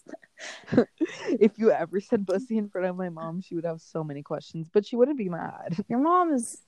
if 1.41 1.59
you 1.59 1.71
ever 1.71 2.01
said 2.01 2.27
pussy 2.27 2.59
in 2.59 2.69
front 2.69 2.87
of 2.87 2.97
my 2.97 3.09
mom, 3.09 3.41
she 3.41 3.55
would 3.55 3.65
have 3.65 3.81
so 3.81 4.03
many 4.03 4.23
questions, 4.23 4.69
but 4.73 4.85
she 4.85 4.97
wouldn't 4.97 5.19
be 5.19 5.29
mad. 5.29 5.85
Your 5.89 6.01
mom 6.01 6.33
is 6.33 6.61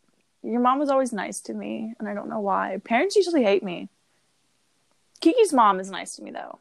your 0.44 0.60
mom 0.60 0.78
was 0.78 0.90
always 0.90 1.12
nice 1.12 1.40
to 1.42 1.54
me, 1.54 1.94
and 1.98 2.08
I 2.08 2.14
don't 2.14 2.28
know 2.28 2.40
why. 2.40 2.78
Parents 2.84 3.16
usually 3.16 3.42
hate 3.42 3.62
me. 3.62 3.88
Kiki's 5.20 5.52
mom 5.52 5.80
is 5.80 5.90
nice 5.90 6.16
to 6.16 6.22
me 6.22 6.30
though. 6.30 6.58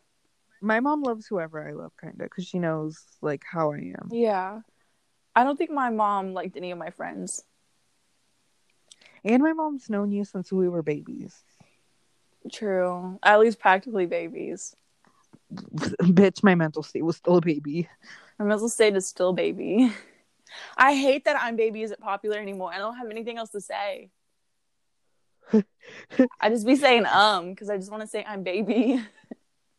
My 0.61 0.79
mom 0.79 1.03
loves 1.03 1.27
whoever 1.27 1.67
I 1.67 1.73
love, 1.73 1.91
kind 1.99 2.13
of, 2.13 2.19
because 2.19 2.47
she 2.47 2.59
knows 2.59 3.03
like 3.21 3.43
how 3.49 3.73
I 3.73 3.93
am. 3.99 4.09
Yeah. 4.11 4.61
I 5.35 5.43
don't 5.43 5.57
think 5.57 5.71
my 5.71 5.89
mom 5.89 6.33
liked 6.33 6.55
any 6.55 6.71
of 6.71 6.77
my 6.77 6.91
friends. 6.91 7.43
And 9.25 9.43
my 9.43 9.53
mom's 9.53 9.89
known 9.89 10.11
you 10.11 10.23
since 10.23 10.51
we 10.51 10.69
were 10.69 10.83
babies. 10.83 11.35
True. 12.51 13.19
At 13.23 13.39
least 13.39 13.59
practically 13.59 14.05
babies. 14.05 14.75
Bitch, 15.53 16.43
my 16.43 16.55
mental 16.55 16.83
state 16.83 17.03
was 17.03 17.17
still 17.17 17.37
a 17.37 17.41
baby. 17.41 17.89
My 18.39 18.45
mental 18.45 18.69
state 18.69 18.95
is 18.95 19.07
still 19.07 19.33
baby. 19.33 19.91
I 20.77 20.95
hate 20.95 21.25
that 21.25 21.37
I'm 21.39 21.55
baby 21.55 21.83
isn't 21.83 21.99
popular 21.99 22.37
anymore. 22.37 22.71
I 22.73 22.77
don't 22.77 22.97
have 22.97 23.09
anything 23.09 23.37
else 23.37 23.49
to 23.51 23.61
say. 23.61 24.09
I 26.39 26.49
just 26.49 26.65
be 26.65 26.75
saying 26.75 27.05
um 27.05 27.49
because 27.49 27.69
I 27.69 27.77
just 27.77 27.91
want 27.91 28.01
to 28.01 28.07
say 28.07 28.23
I'm 28.27 28.43
baby. 28.43 29.03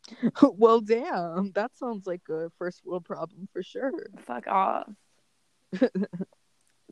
well, 0.41 0.81
damn, 0.81 1.51
that 1.53 1.75
sounds 1.75 2.05
like 2.05 2.21
a 2.29 2.51
first 2.57 2.85
world 2.85 3.05
problem 3.05 3.47
for 3.51 3.63
sure. 3.63 3.91
Fuck 4.19 4.47
off. 4.47 4.89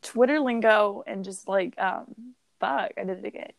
Twitter 0.01 0.39
lingo 0.39 1.03
and 1.05 1.23
just 1.23 1.47
like 1.47 1.79
um 1.79 2.33
fuck, 2.59 2.91
I 2.97 3.03
did 3.03 3.19
it 3.19 3.25
again. 3.25 3.51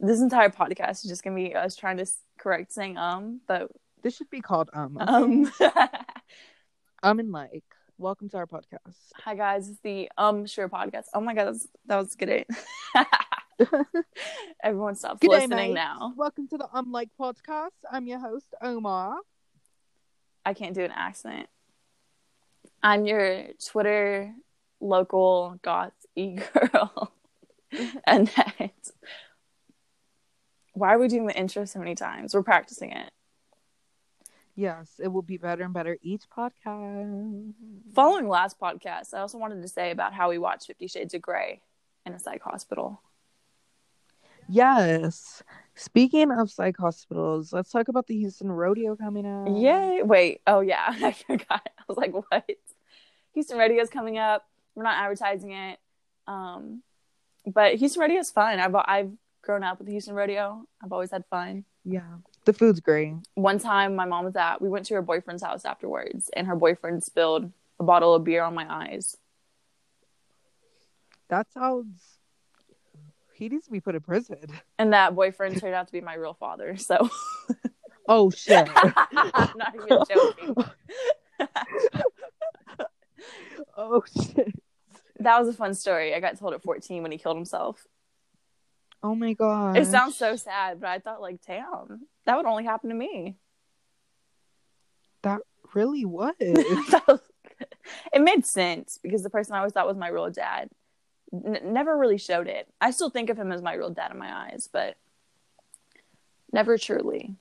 This 0.00 0.20
entire 0.20 0.50
podcast 0.50 1.04
is 1.04 1.10
just 1.10 1.24
gonna 1.24 1.36
be 1.36 1.54
us 1.54 1.76
trying 1.76 1.96
to 1.98 2.06
correct 2.38 2.72
saying 2.72 2.96
um, 2.98 3.40
but 3.46 3.70
This 4.02 4.16
should 4.16 4.30
be 4.30 4.40
called 4.40 4.70
um. 4.72 4.98
okay? 5.00 5.12
um. 5.12 5.52
um 7.02 7.18
and 7.20 7.32
like. 7.32 7.64
Welcome 7.96 8.28
to 8.30 8.38
our 8.38 8.46
podcast. 8.46 8.96
Hi 9.22 9.36
guys, 9.36 9.68
it's 9.68 9.78
the 9.84 10.10
um 10.18 10.46
sure 10.46 10.68
podcast. 10.68 11.04
Oh 11.14 11.20
my 11.20 11.32
god, 11.32 11.46
that's, 11.46 11.68
that 11.86 11.96
was 11.96 12.16
good. 12.16 12.28
It. 12.28 12.48
Everyone 14.64 14.96
stops 14.96 15.20
Good 15.20 15.30
listening 15.30 15.74
now. 15.74 16.12
Welcome 16.16 16.48
to 16.48 16.58
the 16.58 16.66
Um 16.72 16.90
Like 16.90 17.10
podcast. 17.18 17.70
I'm 17.88 18.08
your 18.08 18.18
host 18.18 18.46
Omar. 18.60 19.14
I 20.44 20.54
can't 20.54 20.74
do 20.74 20.82
an 20.82 20.90
accent. 20.90 21.46
I'm 22.82 23.06
your 23.06 23.44
Twitter 23.64 24.34
local 24.80 25.60
goth 25.62 25.92
e 26.16 26.40
girl. 26.52 27.12
Annette. 28.08 28.90
Why 30.72 30.94
are 30.94 30.98
we 30.98 31.06
doing 31.06 31.26
the 31.26 31.38
intro 31.38 31.64
so 31.64 31.78
many 31.78 31.94
times? 31.94 32.34
We're 32.34 32.42
practicing 32.42 32.90
it. 32.90 33.12
Yes, 34.56 35.00
it 35.02 35.08
will 35.08 35.22
be 35.22 35.36
better 35.36 35.64
and 35.64 35.74
better 35.74 35.98
each 36.00 36.22
podcast. 36.30 37.52
Following 37.94 38.28
last 38.28 38.58
podcast, 38.60 39.12
I 39.12 39.18
also 39.18 39.38
wanted 39.38 39.62
to 39.62 39.68
say 39.68 39.90
about 39.90 40.14
how 40.14 40.30
we 40.30 40.38
watched 40.38 40.66
Fifty 40.66 40.86
Shades 40.86 41.14
of 41.14 41.22
Grey 41.22 41.60
in 42.06 42.12
a 42.12 42.18
psych 42.18 42.42
hospital. 42.42 43.02
Yes. 44.48 45.42
Speaking 45.74 46.30
of 46.30 46.50
psych 46.50 46.76
hospitals, 46.78 47.52
let's 47.52 47.70
talk 47.70 47.88
about 47.88 48.06
the 48.06 48.16
Houston 48.16 48.52
Rodeo 48.52 48.94
coming 48.94 49.26
up. 49.26 49.48
Yay! 49.56 50.02
Wait. 50.02 50.40
Oh 50.46 50.60
yeah, 50.60 50.84
I 50.88 51.12
forgot. 51.12 51.68
I 51.78 51.82
was 51.88 51.96
like, 51.96 52.12
what? 52.12 52.48
Houston 53.32 53.58
Rodeo's 53.58 53.90
coming 53.90 54.18
up. 54.18 54.44
We're 54.76 54.84
not 54.84 54.98
advertising 54.98 55.52
it, 55.52 55.78
um, 56.28 56.82
but 57.46 57.74
Houston 57.74 58.00
Rodeo's 58.00 58.30
fun. 58.30 58.60
I've 58.60 58.74
I've 58.74 59.10
grown 59.42 59.64
up 59.64 59.78
with 59.78 59.86
the 59.86 59.92
Houston 59.92 60.14
Rodeo. 60.14 60.64
I've 60.82 60.92
always 60.92 61.10
had 61.10 61.24
fun. 61.26 61.64
Yeah. 61.84 62.18
The 62.44 62.52
food's 62.52 62.80
great. 62.80 63.14
One 63.34 63.58
time, 63.58 63.96
my 63.96 64.04
mom 64.04 64.24
was 64.26 64.36
at. 64.36 64.60
We 64.60 64.68
went 64.68 64.86
to 64.86 64.94
her 64.94 65.02
boyfriend's 65.02 65.42
house 65.42 65.64
afterwards, 65.64 66.30
and 66.36 66.46
her 66.46 66.56
boyfriend 66.56 67.02
spilled 67.02 67.50
a 67.80 67.84
bottle 67.84 68.14
of 68.14 68.24
beer 68.24 68.42
on 68.42 68.54
my 68.54 68.66
eyes. 68.68 69.16
That 71.28 71.50
sounds. 71.52 72.02
He 73.34 73.48
needs 73.48 73.64
to 73.64 73.72
be 73.72 73.80
put 73.80 73.94
in 73.94 74.00
prison. 74.02 74.38
And 74.78 74.92
that 74.92 75.14
boyfriend 75.14 75.58
turned 75.60 75.74
out 75.74 75.86
to 75.86 75.92
be 75.92 76.00
my 76.00 76.14
real 76.14 76.34
father. 76.34 76.76
So 76.76 77.08
Oh 78.06 78.30
shit. 78.30 78.68
I'm 78.74 79.52
not 79.56 79.74
even 79.74 79.98
joking. 80.08 80.54
oh 83.76 84.02
shit. 84.06 84.52
That 85.20 85.38
was 85.38 85.48
a 85.48 85.52
fun 85.52 85.74
story. 85.74 86.14
I 86.14 86.20
got 86.20 86.38
told 86.38 86.54
at 86.54 86.62
14 86.62 87.02
when 87.02 87.12
he 87.12 87.18
killed 87.18 87.36
himself. 87.36 87.86
Oh 89.02 89.14
my 89.14 89.32
god. 89.32 89.76
It 89.76 89.86
sounds 89.86 90.16
so 90.16 90.36
sad, 90.36 90.80
but 90.80 90.88
I 90.88 90.98
thought 90.98 91.20
like, 91.20 91.40
damn, 91.46 92.06
that 92.26 92.36
would 92.36 92.46
only 92.46 92.64
happen 92.64 92.90
to 92.90 92.96
me. 92.96 93.36
That 95.22 95.40
really 95.74 96.04
was. 96.06 96.34
It 96.40 98.22
made 98.22 98.46
sense 98.46 98.98
because 99.02 99.22
the 99.22 99.30
person 99.30 99.54
I 99.54 99.58
always 99.58 99.72
thought 99.72 99.86
was 99.86 99.96
my 99.96 100.08
real 100.08 100.30
dad 100.30 100.70
n- 101.32 101.60
never 101.64 101.96
really 101.96 102.18
showed 102.18 102.46
it. 102.48 102.66
I 102.80 102.90
still 102.90 103.10
think 103.10 103.30
of 103.30 103.38
him 103.38 103.52
as 103.52 103.62
my 103.62 103.74
real 103.74 103.90
dad 103.90 104.10
in 104.10 104.18
my 104.18 104.32
eyes, 104.32 104.68
but 104.72 104.96
never 106.52 106.78
truly. 106.78 107.34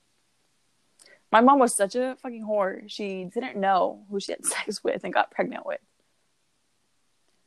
My 1.31 1.41
mom 1.41 1.59
was 1.59 1.73
such 1.73 1.95
a 1.95 2.15
fucking 2.21 2.45
whore. 2.45 2.83
She 2.87 3.25
didn't 3.25 3.57
know 3.57 4.05
who 4.09 4.19
she 4.19 4.33
had 4.33 4.45
sex 4.45 4.83
with 4.83 5.03
and 5.03 5.13
got 5.13 5.31
pregnant 5.31 5.65
with. 5.65 5.79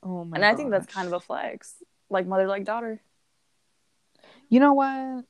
oh 0.02 0.24
my 0.24 0.36
and 0.36 0.44
I 0.44 0.54
think 0.54 0.70
that's 0.70 0.86
kind 0.92 1.06
of 1.06 1.12
a 1.12 1.20
flex. 1.20 1.74
Like 2.08 2.26
mother, 2.26 2.46
like 2.46 2.64
daughter. 2.64 3.00
You 4.48 4.60
know 4.60 4.74
what? 4.74 5.24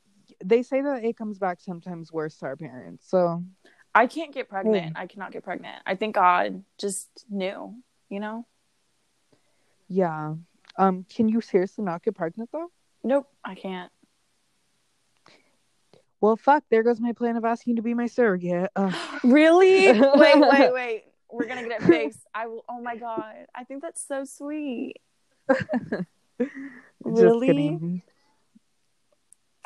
They 0.44 0.62
say 0.62 0.80
that 0.82 1.04
it 1.04 1.16
comes 1.16 1.38
back 1.38 1.60
sometimes 1.60 2.12
worse 2.12 2.36
to 2.38 2.46
our 2.46 2.56
parents. 2.56 3.08
So 3.08 3.42
I 3.94 4.06
can't 4.06 4.32
get 4.34 4.48
pregnant. 4.48 4.96
I 4.96 5.06
cannot 5.06 5.32
get 5.32 5.42
pregnant. 5.44 5.82
I 5.86 5.94
think 5.94 6.14
God 6.14 6.62
just 6.78 7.08
knew, 7.30 7.74
you 8.08 8.20
know? 8.20 8.46
yeah. 9.88 10.34
Um, 10.78 11.06
can 11.08 11.28
you 11.28 11.40
seriously 11.40 11.84
not 11.84 12.02
get 12.02 12.14
pregnant 12.14 12.50
though? 12.52 12.70
Nope, 13.02 13.28
I 13.42 13.54
can't. 13.54 13.90
Well, 16.20 16.36
fuck. 16.36 16.64
There 16.70 16.82
goes 16.82 17.00
my 17.00 17.12
plan 17.12 17.36
of 17.36 17.44
asking 17.44 17.72
you 17.72 17.76
to 17.76 17.82
be 17.82 17.94
my 17.94 18.06
surrogate. 18.06 18.70
Ugh. 18.76 18.94
Really? 19.24 19.92
wait, 19.92 20.38
wait, 20.40 20.72
wait. 20.74 21.04
We're 21.30 21.46
gonna 21.46 21.66
get 21.66 21.80
it 21.80 21.86
fixed. 21.86 22.20
I 22.34 22.46
will. 22.46 22.64
Oh 22.68 22.80
my 22.82 22.96
god, 22.96 23.46
I 23.54 23.64
think 23.64 23.82
that's 23.82 24.06
so 24.06 24.24
sweet. 24.24 24.96
Just 25.50 26.50
Really? 27.00 27.46
kidding. 27.46 28.02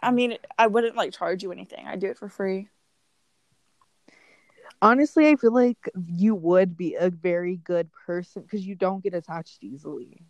I 0.03 0.11
mean, 0.11 0.36
I 0.59 0.66
wouldn't 0.66 0.96
like 0.96 1.12
charge 1.12 1.42
you 1.42 1.53
anything. 1.53 1.86
I 1.86 1.96
do 1.96 2.09
it 2.09 2.18
for 2.18 2.28
free. 2.28 2.68
Honestly, 4.82 5.28
I 5.28 5.36
feel 5.36 5.53
like 5.53 5.90
you 6.07 6.34
would 6.34 6.76
be 6.76 6.94
a 6.94 7.11
very 7.11 7.57
good 7.57 7.90
person 8.07 8.42
because 8.42 8.66
you 8.66 8.74
don't 8.74 9.03
get 9.03 9.14
attached 9.14 9.62
easily. 9.62 10.24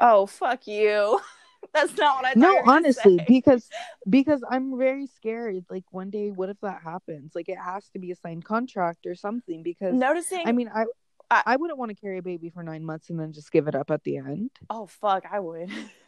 Oh 0.00 0.26
fuck 0.26 0.66
you. 0.66 1.20
that's 1.72 1.96
not 1.96 2.16
what 2.16 2.24
I. 2.24 2.28
Thought 2.30 2.36
No, 2.40 2.62
honestly, 2.66 3.20
because 3.28 3.68
because 4.08 4.42
I'm 4.48 4.76
very 4.76 5.06
scared. 5.06 5.64
Like 5.70 5.84
one 5.90 6.10
day, 6.10 6.30
what 6.30 6.48
if 6.48 6.58
that 6.62 6.80
happens? 6.82 7.32
Like 7.34 7.48
it 7.48 7.58
has 7.58 7.88
to 7.90 7.98
be 8.00 8.10
a 8.10 8.16
signed 8.16 8.44
contract 8.44 9.06
or 9.06 9.14
something. 9.14 9.62
Because 9.62 9.94
noticing. 9.94 10.42
I 10.46 10.52
mean, 10.52 10.70
I 10.74 10.84
I- 11.30 11.42
I 11.46 11.56
wouldn't 11.56 11.78
want 11.78 11.90
to 11.90 11.94
carry 11.94 12.18
a 12.18 12.22
baby 12.22 12.48
for 12.48 12.62
nine 12.62 12.84
months 12.84 13.10
and 13.10 13.20
then 13.20 13.32
just 13.32 13.52
give 13.52 13.68
it 13.68 13.74
up 13.74 13.90
at 13.90 14.02
the 14.02 14.16
end. 14.16 14.50
oh 14.70 14.86
fuck, 14.86 15.24
I 15.30 15.38
would. 15.38 15.70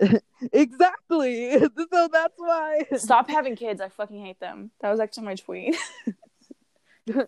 Exactly. 0.52 1.58
so 1.92 2.08
that's 2.12 2.34
why. 2.36 2.84
Stop 2.96 3.30
having 3.30 3.56
kids. 3.56 3.80
I 3.80 3.88
fucking 3.88 4.20
hate 4.20 4.40
them. 4.40 4.70
That 4.80 4.90
was 4.90 5.00
actually 5.00 5.24
my 5.26 5.34
tweet. 5.36 5.76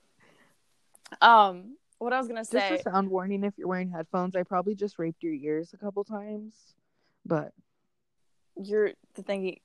Um, 1.20 1.76
what 1.98 2.12
I 2.12 2.18
was 2.18 2.28
gonna 2.28 2.44
say. 2.44 2.68
Just 2.70 2.86
a 2.86 2.90
sound 2.90 3.08
warning 3.10 3.44
if 3.44 3.54
you're 3.56 3.68
wearing 3.68 3.90
headphones. 3.90 4.34
I 4.36 4.42
probably 4.42 4.74
just 4.74 4.98
raped 4.98 5.22
your 5.22 5.32
ears 5.32 5.72
a 5.72 5.76
couple 5.76 6.04
times. 6.04 6.54
But 7.24 7.52
you're 8.56 8.90
the 9.14 9.22
thing. 9.22 9.60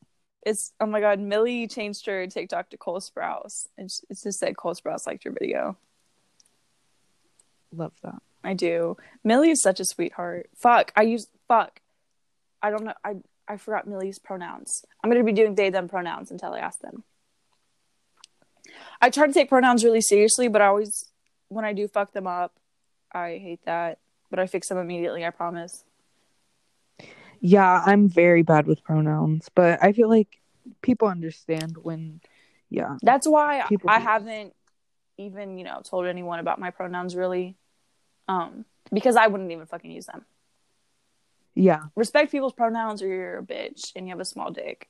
It's 0.46 0.72
oh 0.80 0.86
my 0.86 1.00
god, 1.02 1.20
Millie 1.20 1.68
changed 1.68 2.06
her 2.06 2.26
TikTok 2.28 2.70
to 2.70 2.78
Cole 2.78 3.00
Sprouse, 3.00 3.68
and 3.78 3.86
it's- 3.86 4.04
it's 4.10 4.24
just 4.24 4.40
said 4.40 4.56
Cole 4.56 4.76
Sprouse 4.76 5.06
liked 5.08 5.26
your 5.26 5.34
video. 5.34 5.78
love 7.74 7.94
that. 8.04 8.22
I 8.44 8.54
do. 8.54 8.98
Millie 9.24 9.52
is 9.52 9.62
such 9.62 9.80
a 9.80 9.86
sweetheart. 9.86 10.50
Fuck, 10.56 10.92
I 10.96 11.02
use 11.04 11.28
fuck. 11.48 11.81
I 12.62 12.70
don't 12.70 12.84
know. 12.84 12.94
I 13.04 13.16
I 13.48 13.58
forgot 13.58 13.88
Millie's 13.88 14.20
pronouns. 14.20 14.86
I'm 15.04 15.10
gonna 15.10 15.24
be 15.24 15.34
doing 15.34 15.56
they 15.56 15.70
them 15.70 15.88
pronouns 15.88 16.32
until 16.32 16.54
I 16.54 16.60
ask 16.60 16.80
them. 16.80 17.04
I 19.02 19.10
try 19.10 19.28
to 19.28 19.34
take 19.34 19.50
pronouns 19.50 19.84
really 19.84 20.02
seriously, 20.02 20.48
but 20.48 20.62
I 20.62 20.68
always 20.68 21.06
when 21.50 21.66
I 21.66 21.74
do 21.74 21.88
fuck 21.88 22.14
them 22.14 22.28
up, 22.28 22.54
I 23.12 23.40
hate 23.42 23.66
that. 23.66 24.00
But 24.30 24.40
I 24.40 24.48
fix 24.48 24.70
them 24.70 24.78
immediately. 24.78 25.26
I 25.26 25.30
promise. 25.32 25.84
Yeah, 27.42 27.84
I'm 27.86 28.08
very 28.08 28.44
bad 28.44 28.68
with 28.68 28.84
pronouns, 28.84 29.50
but 29.54 29.84
I 29.84 29.92
feel 29.92 30.08
like 30.08 30.40
people 30.82 31.08
understand 31.08 31.76
when 31.82 32.22
yeah. 32.70 32.96
That's 33.02 33.28
why 33.28 33.66
People 33.68 33.90
I 33.90 33.98
do. 33.98 34.06
haven't 34.06 34.54
even, 35.18 35.58
you 35.58 35.66
know, 35.66 35.82
told 35.84 36.06
anyone 36.06 36.40
about 36.40 36.60
my 36.60 36.70
pronouns 36.72 37.16
really. 37.16 37.58
Um, 38.28 38.66
because 38.94 39.16
I 39.18 39.28
wouldn't 39.28 39.52
even 39.52 39.66
fucking 39.66 39.92
use 39.92 40.06
them. 40.06 40.26
Yeah. 41.56 41.84
Respect 41.96 42.32
people's 42.32 42.54
pronouns 42.54 43.02
or 43.02 43.08
you're 43.08 43.40
a 43.40 43.44
bitch 43.44 43.92
and 43.96 44.06
you 44.08 44.12
have 44.12 44.20
a 44.20 44.26
small 44.26 44.52
dick 44.52 44.88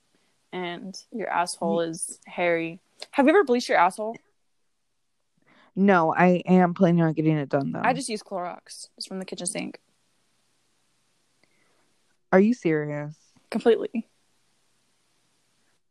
and 0.53 0.95
your 1.11 1.29
asshole 1.29 1.81
is 1.81 2.19
hairy. 2.25 2.79
Have 3.11 3.25
you 3.25 3.31
ever 3.31 3.43
bleached 3.43 3.69
your 3.69 3.77
asshole? 3.79 4.15
No, 5.75 6.13
I 6.13 6.43
am 6.45 6.73
planning 6.73 7.01
on 7.01 7.13
getting 7.13 7.37
it 7.37 7.49
done 7.49 7.71
though. 7.71 7.81
I 7.83 7.93
just 7.93 8.09
use 8.09 8.21
Clorox. 8.21 8.89
It's 8.97 9.07
from 9.07 9.19
the 9.19 9.25
kitchen 9.25 9.47
sink. 9.47 9.79
Are 12.31 12.39
you 12.39 12.53
serious? 12.53 13.15
Completely. 13.49 14.07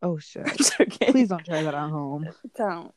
Oh 0.02 0.18
shit. 0.18 0.48
Okay. 0.80 1.10
Please 1.12 1.28
don't 1.28 1.44
try 1.44 1.62
that 1.62 1.74
at 1.74 1.90
home. 1.90 2.26
don't. 2.56 2.94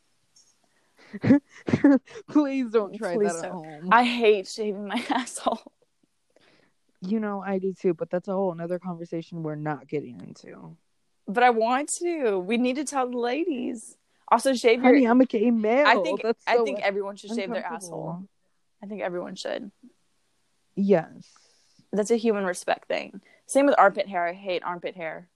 Please 2.30 2.72
don't 2.72 2.96
try 2.98 3.16
Please 3.16 3.34
that 3.34 3.46
at 3.46 3.52
don't. 3.52 3.66
home. 3.66 3.90
I 3.92 4.04
hate 4.04 4.48
shaving 4.48 4.88
my 4.88 5.04
asshole. 5.10 5.62
You 7.06 7.20
know, 7.20 7.44
I 7.46 7.60
do 7.60 7.74
too, 7.74 7.94
but 7.94 8.10
that's 8.10 8.28
a 8.28 8.34
whole 8.34 8.52
another 8.52 8.80
conversation 8.80 9.44
we're 9.44 9.56
not 9.56 9.88
getting 9.88 10.22
into. 10.22 10.78
But 11.28 11.44
I 11.44 11.50
want 11.50 11.90
to. 12.00 12.40
We 12.40 12.58
need 12.58 12.78
to 12.78 12.86
tell 12.86 13.10
the 13.10 13.18
ladies. 13.18 13.98
Also 14.28 14.54
shave 14.54 14.82
your 14.82 14.94
Honey, 14.94 15.06
I'm 15.06 15.22
a 15.22 15.26
gay 15.26 15.52
male. 15.52 15.86
I 15.86 16.02
think 16.02 16.22
that's 16.22 16.44
I 16.48 16.56
so 16.58 16.66
think 16.66 16.80
everyone 16.82 17.16
should 17.18 17.32
shave 17.32 17.50
their 17.50 17.66
asshole. 17.66 18.28
I 18.82 18.86
think 18.86 19.02
everyone 19.02 19.36
should. 19.36 19.72
Yes. 20.76 21.30
That's 21.92 22.12
a 22.12 22.16
human 22.16 22.46
respect 22.46 22.88
thing. 22.88 23.22
Same 23.46 23.66
with 23.66 23.76
armpit 23.78 24.08
hair. 24.08 24.26
I 24.26 24.34
hate 24.34 24.64
armpit 24.64 24.96
hair. 24.96 25.28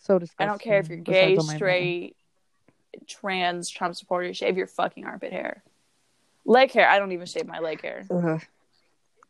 So 0.00 0.18
disgusting. 0.18 0.44
I 0.44 0.46
don't 0.48 0.60
care 0.60 0.78
if 0.78 0.88
you're 0.88 0.98
gay, 0.98 1.36
straight, 1.38 2.16
trans, 3.06 3.68
Trump 3.68 3.96
supporter. 3.96 4.32
Shave 4.32 4.56
your 4.56 4.68
fucking 4.68 5.04
armpit 5.04 5.32
hair. 5.32 5.62
Leg 6.44 6.70
hair. 6.70 6.88
I 6.88 6.98
don't 6.98 7.12
even 7.12 7.26
shave 7.26 7.46
my 7.46 7.58
leg 7.58 7.82
hair. 7.82 8.06
Ugh. 8.10 8.42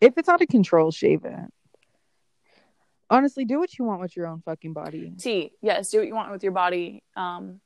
If 0.01 0.17
it's 0.17 0.29
out 0.29 0.41
of 0.43 0.49
control, 0.49 0.91
shave 0.91 1.25
it. 1.25 1.53
Honestly, 3.11 3.45
do 3.45 3.59
what 3.59 3.79
you 3.79 3.85
want 3.85 4.01
with 4.01 4.17
your 4.17 4.27
own 4.27 4.43
fucking 4.45 4.73
body. 4.75 5.13
T. 5.19 5.53
Yes, 5.63 5.91
do 5.91 5.99
what 5.99 6.07
you 6.07 6.15
want 6.15 6.31
with 6.31 6.43
your 6.43 6.53
body. 6.53 7.03
Um, 7.17 7.61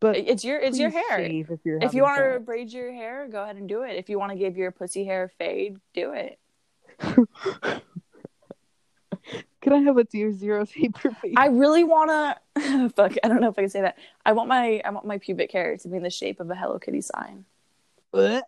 But 0.00 0.16
it's 0.16 0.44
your 0.44 0.60
it's 0.60 0.78
your 0.78 0.90
hair. 0.90 1.20
if 1.20 1.48
If 1.50 1.94
you 1.94 2.02
want 2.02 2.18
to 2.18 2.40
braid 2.40 2.70
your 2.72 2.92
hair, 2.92 3.26
go 3.28 3.42
ahead 3.42 3.56
and 3.56 3.68
do 3.68 3.82
it. 3.82 3.96
If 3.96 4.08
you 4.08 4.18
want 4.18 4.32
to 4.32 4.38
give 4.38 4.56
your 4.56 4.70
pussy 4.70 5.04
hair 5.04 5.24
a 5.24 5.28
fade, 5.28 5.78
do 5.94 6.12
it. 6.12 6.38
Can 9.60 9.72
I 9.72 9.78
have 9.80 9.96
a 9.98 10.04
tier 10.04 10.32
zero 10.32 10.64
taper 10.64 11.10
face? 11.10 11.34
I 11.36 11.46
really 11.46 11.84
want 11.84 12.10
to. 12.10 12.90
Fuck, 12.96 13.14
I 13.22 13.28
don't 13.28 13.40
know 13.40 13.48
if 13.48 13.58
I 13.58 13.62
can 13.62 13.70
say 13.70 13.80
that. 13.82 13.96
I 14.24 14.32
want 14.32 14.48
my 14.48 14.80
I 14.84 14.90
want 14.90 15.06
my 15.06 15.18
pubic 15.18 15.50
hair 15.52 15.76
to 15.78 15.88
be 15.88 15.96
in 15.96 16.02
the 16.02 16.10
shape 16.10 16.40
of 16.40 16.50
a 16.50 16.54
Hello 16.54 16.78
Kitty 16.78 17.00
sign. 17.00 17.44
Ugh. 18.14 18.42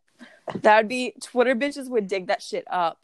That 0.62 0.78
would 0.78 0.88
be 0.88 1.14
Twitter 1.22 1.54
bitches 1.54 1.88
would 1.88 2.08
dig 2.08 2.26
that 2.28 2.42
shit 2.42 2.64
up. 2.70 2.98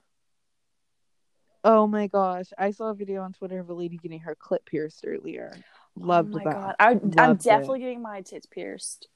Oh 1.62 1.86
my 1.86 2.06
gosh. 2.06 2.46
I 2.56 2.70
saw 2.70 2.90
a 2.90 2.94
video 2.94 3.22
on 3.22 3.32
Twitter 3.32 3.58
of 3.58 3.68
a 3.68 3.74
lady 3.74 3.96
getting 3.96 4.20
her 4.20 4.36
clit 4.36 4.64
pierced 4.64 5.04
earlier. 5.06 5.52
Loved 5.96 6.34
oh 6.34 6.38
my 6.38 6.44
that. 6.44 6.52
god, 6.52 6.74
I, 6.78 6.90
I'm 6.90 7.10
Loved 7.10 7.40
it. 7.40 7.44
definitely 7.44 7.80
getting 7.80 8.02
my 8.02 8.20
tits 8.20 8.46
pierced 8.46 9.08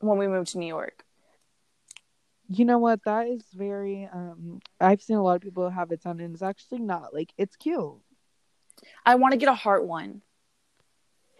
when 0.00 0.18
we 0.18 0.28
move 0.28 0.46
to 0.48 0.58
New 0.58 0.66
York. 0.66 1.04
You 2.48 2.64
know 2.64 2.78
what? 2.78 3.00
That 3.04 3.26
is 3.26 3.44
very 3.52 4.08
um 4.12 4.60
I've 4.80 5.02
seen 5.02 5.16
a 5.16 5.22
lot 5.22 5.36
of 5.36 5.42
people 5.42 5.68
have 5.68 5.90
it 5.90 6.02
done 6.02 6.20
and 6.20 6.34
it's 6.34 6.42
actually 6.42 6.80
not 6.80 7.14
like 7.14 7.32
it's 7.38 7.56
cute. 7.56 7.96
I 9.04 9.14
want 9.16 9.32
to 9.32 9.38
get 9.38 9.48
a 9.48 9.54
heart 9.54 9.86
one. 9.86 10.22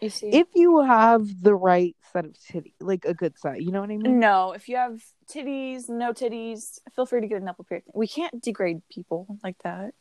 You 0.00 0.10
see, 0.10 0.28
If 0.28 0.48
you 0.54 0.82
have 0.82 1.42
the 1.42 1.54
right 1.54 1.96
set 2.12 2.26
of 2.26 2.36
titty, 2.38 2.74
like 2.80 3.04
a 3.06 3.14
good 3.14 3.38
set, 3.38 3.62
you 3.62 3.70
know 3.72 3.80
what 3.80 3.90
I 3.90 3.96
mean? 3.96 4.20
no, 4.20 4.52
if 4.52 4.68
you 4.68 4.76
have 4.76 5.02
titties, 5.26 5.88
no 5.88 6.12
titties, 6.12 6.80
feel 6.94 7.06
free 7.06 7.22
to 7.22 7.26
get 7.26 7.40
a 7.40 7.44
nipple 7.44 7.64
piercing. 7.64 7.92
We 7.94 8.06
can't 8.06 8.42
degrade 8.42 8.82
people 8.90 9.38
like 9.42 9.56
that. 9.64 9.94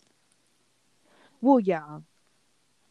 Well, 1.42 1.60
yeah. 1.60 2.00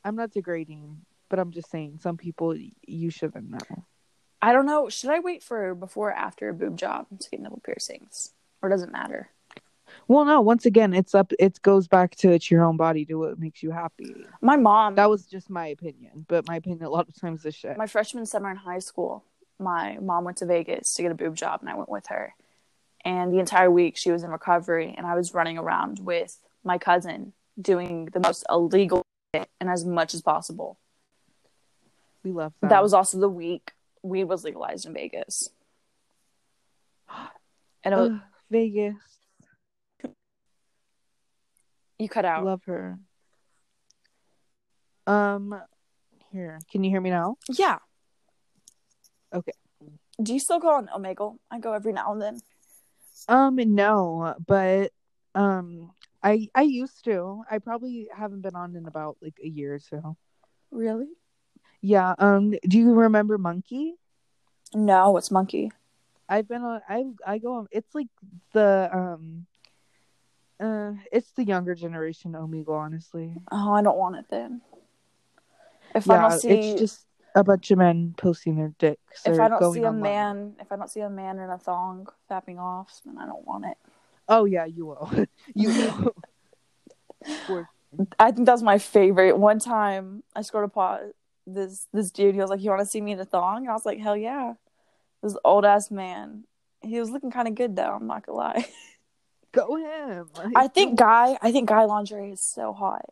I'm 0.04 0.16
not 0.16 0.30
degrading, 0.32 0.98
but 1.28 1.38
I'm 1.38 1.50
just 1.50 1.70
saying 1.70 1.98
some 2.02 2.16
people 2.16 2.56
you 2.86 3.10
shouldn't 3.10 3.50
know. 3.50 3.84
I 4.40 4.52
don't 4.52 4.66
know. 4.66 4.88
Should 4.90 5.10
I 5.10 5.20
wait 5.20 5.42
for 5.42 5.74
before 5.74 6.10
or 6.10 6.14
after 6.14 6.48
a 6.48 6.54
boob 6.54 6.76
job 6.76 7.06
to 7.18 7.30
get 7.30 7.40
nipple 7.40 7.62
piercings, 7.64 8.32
or 8.60 8.68
does 8.68 8.82
it 8.82 8.92
matter? 8.92 9.30
Well, 10.08 10.24
no, 10.24 10.40
once 10.40 10.66
again, 10.66 10.92
it's 10.94 11.14
up 11.14 11.32
it 11.38 11.60
goes 11.62 11.88
back 11.88 12.14
to 12.16 12.30
it's 12.30 12.50
your 12.50 12.62
own 12.64 12.76
body, 12.76 13.04
do 13.04 13.18
what 13.18 13.38
makes 13.38 13.62
you 13.62 13.70
happy. 13.70 14.26
My 14.40 14.56
mom, 14.56 14.94
That 14.96 15.10
was 15.10 15.26
just 15.26 15.48
my 15.50 15.68
opinion, 15.68 16.26
but 16.28 16.46
my 16.46 16.56
opinion 16.56 16.84
a 16.84 16.90
lot 16.90 17.08
of 17.08 17.18
times 17.20 17.44
is 17.44 17.54
shit. 17.54 17.76
my 17.76 17.86
freshman 17.86 18.26
summer 18.26 18.50
in 18.50 18.56
high 18.56 18.78
school, 18.78 19.24
my 19.58 19.98
mom 20.00 20.24
went 20.24 20.38
to 20.38 20.46
Vegas 20.46 20.94
to 20.94 21.02
get 21.02 21.12
a 21.12 21.14
boob 21.14 21.36
job, 21.36 21.60
and 21.60 21.70
I 21.70 21.74
went 21.74 21.88
with 21.88 22.06
her. 22.08 22.34
And 23.04 23.32
the 23.32 23.38
entire 23.38 23.70
week 23.70 23.96
she 23.96 24.10
was 24.10 24.22
in 24.22 24.30
recovery, 24.30 24.94
and 24.96 25.06
I 25.06 25.14
was 25.14 25.34
running 25.34 25.58
around 25.58 26.00
with 26.00 26.38
my 26.62 26.78
cousin 26.78 27.32
doing 27.60 28.06
the 28.06 28.20
most 28.20 28.44
illegal 28.50 29.02
shit 29.34 29.48
and 29.60 29.68
as 29.70 29.84
much 29.84 30.14
as 30.14 30.22
possible. 30.22 30.78
we 32.24 32.32
love 32.32 32.52
that. 32.60 32.70
That 32.70 32.82
was 32.82 32.94
also 32.94 33.18
the 33.18 33.28
week 33.28 33.72
weed 34.02 34.24
was 34.24 34.44
legalized 34.44 34.86
in 34.86 34.94
Vegas. 34.94 35.48
And 37.86 37.92
it 37.92 37.98
was, 37.98 38.10
Ugh, 38.12 38.20
Vegas. 38.50 38.94
You 42.04 42.08
cut 42.08 42.24
out. 42.24 42.44
Love 42.44 42.62
her. 42.66 42.98
Um 45.06 45.60
here. 46.32 46.60
Can 46.70 46.84
you 46.84 46.90
hear 46.90 47.00
me 47.00 47.10
now? 47.10 47.36
Yeah. 47.50 47.78
Okay. 49.34 49.52
Do 50.22 50.32
you 50.32 50.38
still 50.40 50.60
go 50.60 50.70
on 50.70 50.88
Omegle? 50.94 51.38
I 51.50 51.58
go 51.58 51.72
every 51.72 51.92
now 51.92 52.12
and 52.12 52.22
then. 52.22 52.40
Um 53.28 53.56
no, 53.56 54.34
but 54.46 54.92
um 55.34 55.90
I 56.22 56.48
I 56.54 56.62
used 56.62 57.04
to. 57.04 57.42
I 57.50 57.58
probably 57.58 58.08
haven't 58.14 58.42
been 58.42 58.54
on 58.54 58.76
in 58.76 58.86
about 58.86 59.16
like 59.20 59.38
a 59.42 59.48
year 59.48 59.74
or 59.74 59.78
so. 59.80 60.16
Really? 60.70 61.08
Yeah, 61.80 62.14
um 62.18 62.54
do 62.68 62.78
you 62.78 62.92
remember 62.92 63.38
Monkey? 63.38 63.94
No, 64.74 65.10
what's 65.12 65.30
monkey? 65.30 65.70
I've 66.28 66.48
been 66.48 66.62
on 66.62 66.80
I 66.88 67.04
I 67.26 67.38
go 67.38 67.54
on 67.54 67.68
it's 67.70 67.94
like 67.94 68.08
the 68.52 68.88
um 68.92 69.46
uh 70.60 70.92
it's 71.12 71.30
the 71.32 71.44
younger 71.44 71.74
generation 71.74 72.32
Omegle 72.32 72.70
honestly. 72.70 73.34
Oh, 73.50 73.72
I 73.72 73.82
don't 73.82 73.98
want 73.98 74.16
it 74.16 74.26
then. 74.30 74.60
If 75.94 76.08
I 76.10 76.28
don't 76.28 76.40
see 76.40 76.50
it's 76.50 76.80
just 76.80 77.06
a 77.34 77.42
bunch 77.42 77.70
of 77.70 77.78
men 77.78 78.14
posting 78.16 78.56
their 78.56 78.72
dicks. 78.78 79.26
if 79.26 79.40
I 79.40 79.48
don't 79.48 79.72
see 79.72 79.82
a 79.82 79.88
online. 79.88 80.02
man 80.02 80.56
if 80.60 80.70
I 80.70 80.76
don't 80.76 80.90
see 80.90 81.00
a 81.00 81.10
man 81.10 81.38
in 81.38 81.50
a 81.50 81.58
thong 81.58 82.08
fapping 82.30 82.58
off, 82.58 83.00
then 83.04 83.18
I 83.18 83.26
don't 83.26 83.46
want 83.46 83.64
it. 83.66 83.76
Oh 84.28 84.44
yeah, 84.44 84.64
you 84.64 84.86
will. 84.86 85.10
you 85.54 85.68
will. 85.68 87.66
I 88.18 88.32
think 88.32 88.46
that's 88.46 88.62
my 88.62 88.78
favorite. 88.78 89.38
One 89.38 89.58
time 89.58 90.22
I 90.34 90.42
scored 90.42 90.64
a 90.64 90.68
pot 90.68 91.02
this 91.46 91.86
this 91.92 92.10
dude, 92.10 92.34
he 92.34 92.40
was 92.40 92.50
like, 92.50 92.62
You 92.62 92.70
wanna 92.70 92.86
see 92.86 93.00
me 93.00 93.12
in 93.12 93.20
a 93.20 93.24
thong? 93.24 93.58
And 93.58 93.70
I 93.70 93.72
was 93.72 93.86
like, 93.86 93.98
Hell 93.98 94.16
yeah. 94.16 94.54
This 95.22 95.36
old 95.44 95.64
ass 95.64 95.90
man. 95.90 96.44
He 96.82 97.00
was 97.00 97.10
looking 97.10 97.30
kinda 97.30 97.50
good 97.50 97.76
though, 97.76 97.94
I'm 97.94 98.06
not 98.06 98.26
gonna 98.26 98.38
lie. 98.38 98.66
Go 99.54 99.76
him. 99.76 100.28
Like, 100.36 100.52
I 100.56 100.68
think 100.68 100.98
guy 100.98 101.38
I 101.40 101.52
think 101.52 101.68
guy 101.68 101.84
lingerie 101.84 102.32
is 102.32 102.40
so 102.40 102.72
hot. 102.72 103.06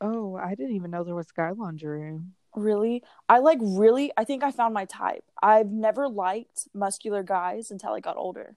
Oh, 0.00 0.36
I 0.36 0.54
didn't 0.54 0.76
even 0.76 0.90
know 0.90 1.04
there 1.04 1.14
was 1.14 1.32
guy 1.32 1.50
lingerie. 1.50 2.20
Really? 2.54 3.02
I 3.28 3.38
like 3.38 3.58
really 3.62 4.12
I 4.16 4.24
think 4.24 4.44
I 4.44 4.50
found 4.50 4.74
my 4.74 4.84
type. 4.84 5.24
I've 5.42 5.70
never 5.70 6.08
liked 6.08 6.68
muscular 6.74 7.22
guys 7.22 7.70
until 7.70 7.92
I 7.92 8.00
got 8.00 8.16
older. 8.16 8.56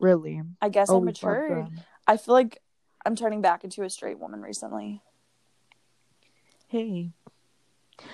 Really? 0.00 0.42
I 0.60 0.68
guess 0.68 0.90
I 0.90 0.94
Always 0.94 1.22
loved 1.22 1.22
matured. 1.22 1.68
I 2.06 2.16
feel 2.16 2.34
like 2.34 2.60
I'm 3.06 3.14
turning 3.14 3.40
back 3.40 3.62
into 3.64 3.84
a 3.84 3.90
straight 3.90 4.18
woman 4.18 4.42
recently. 4.42 5.00
Hey, 6.66 7.10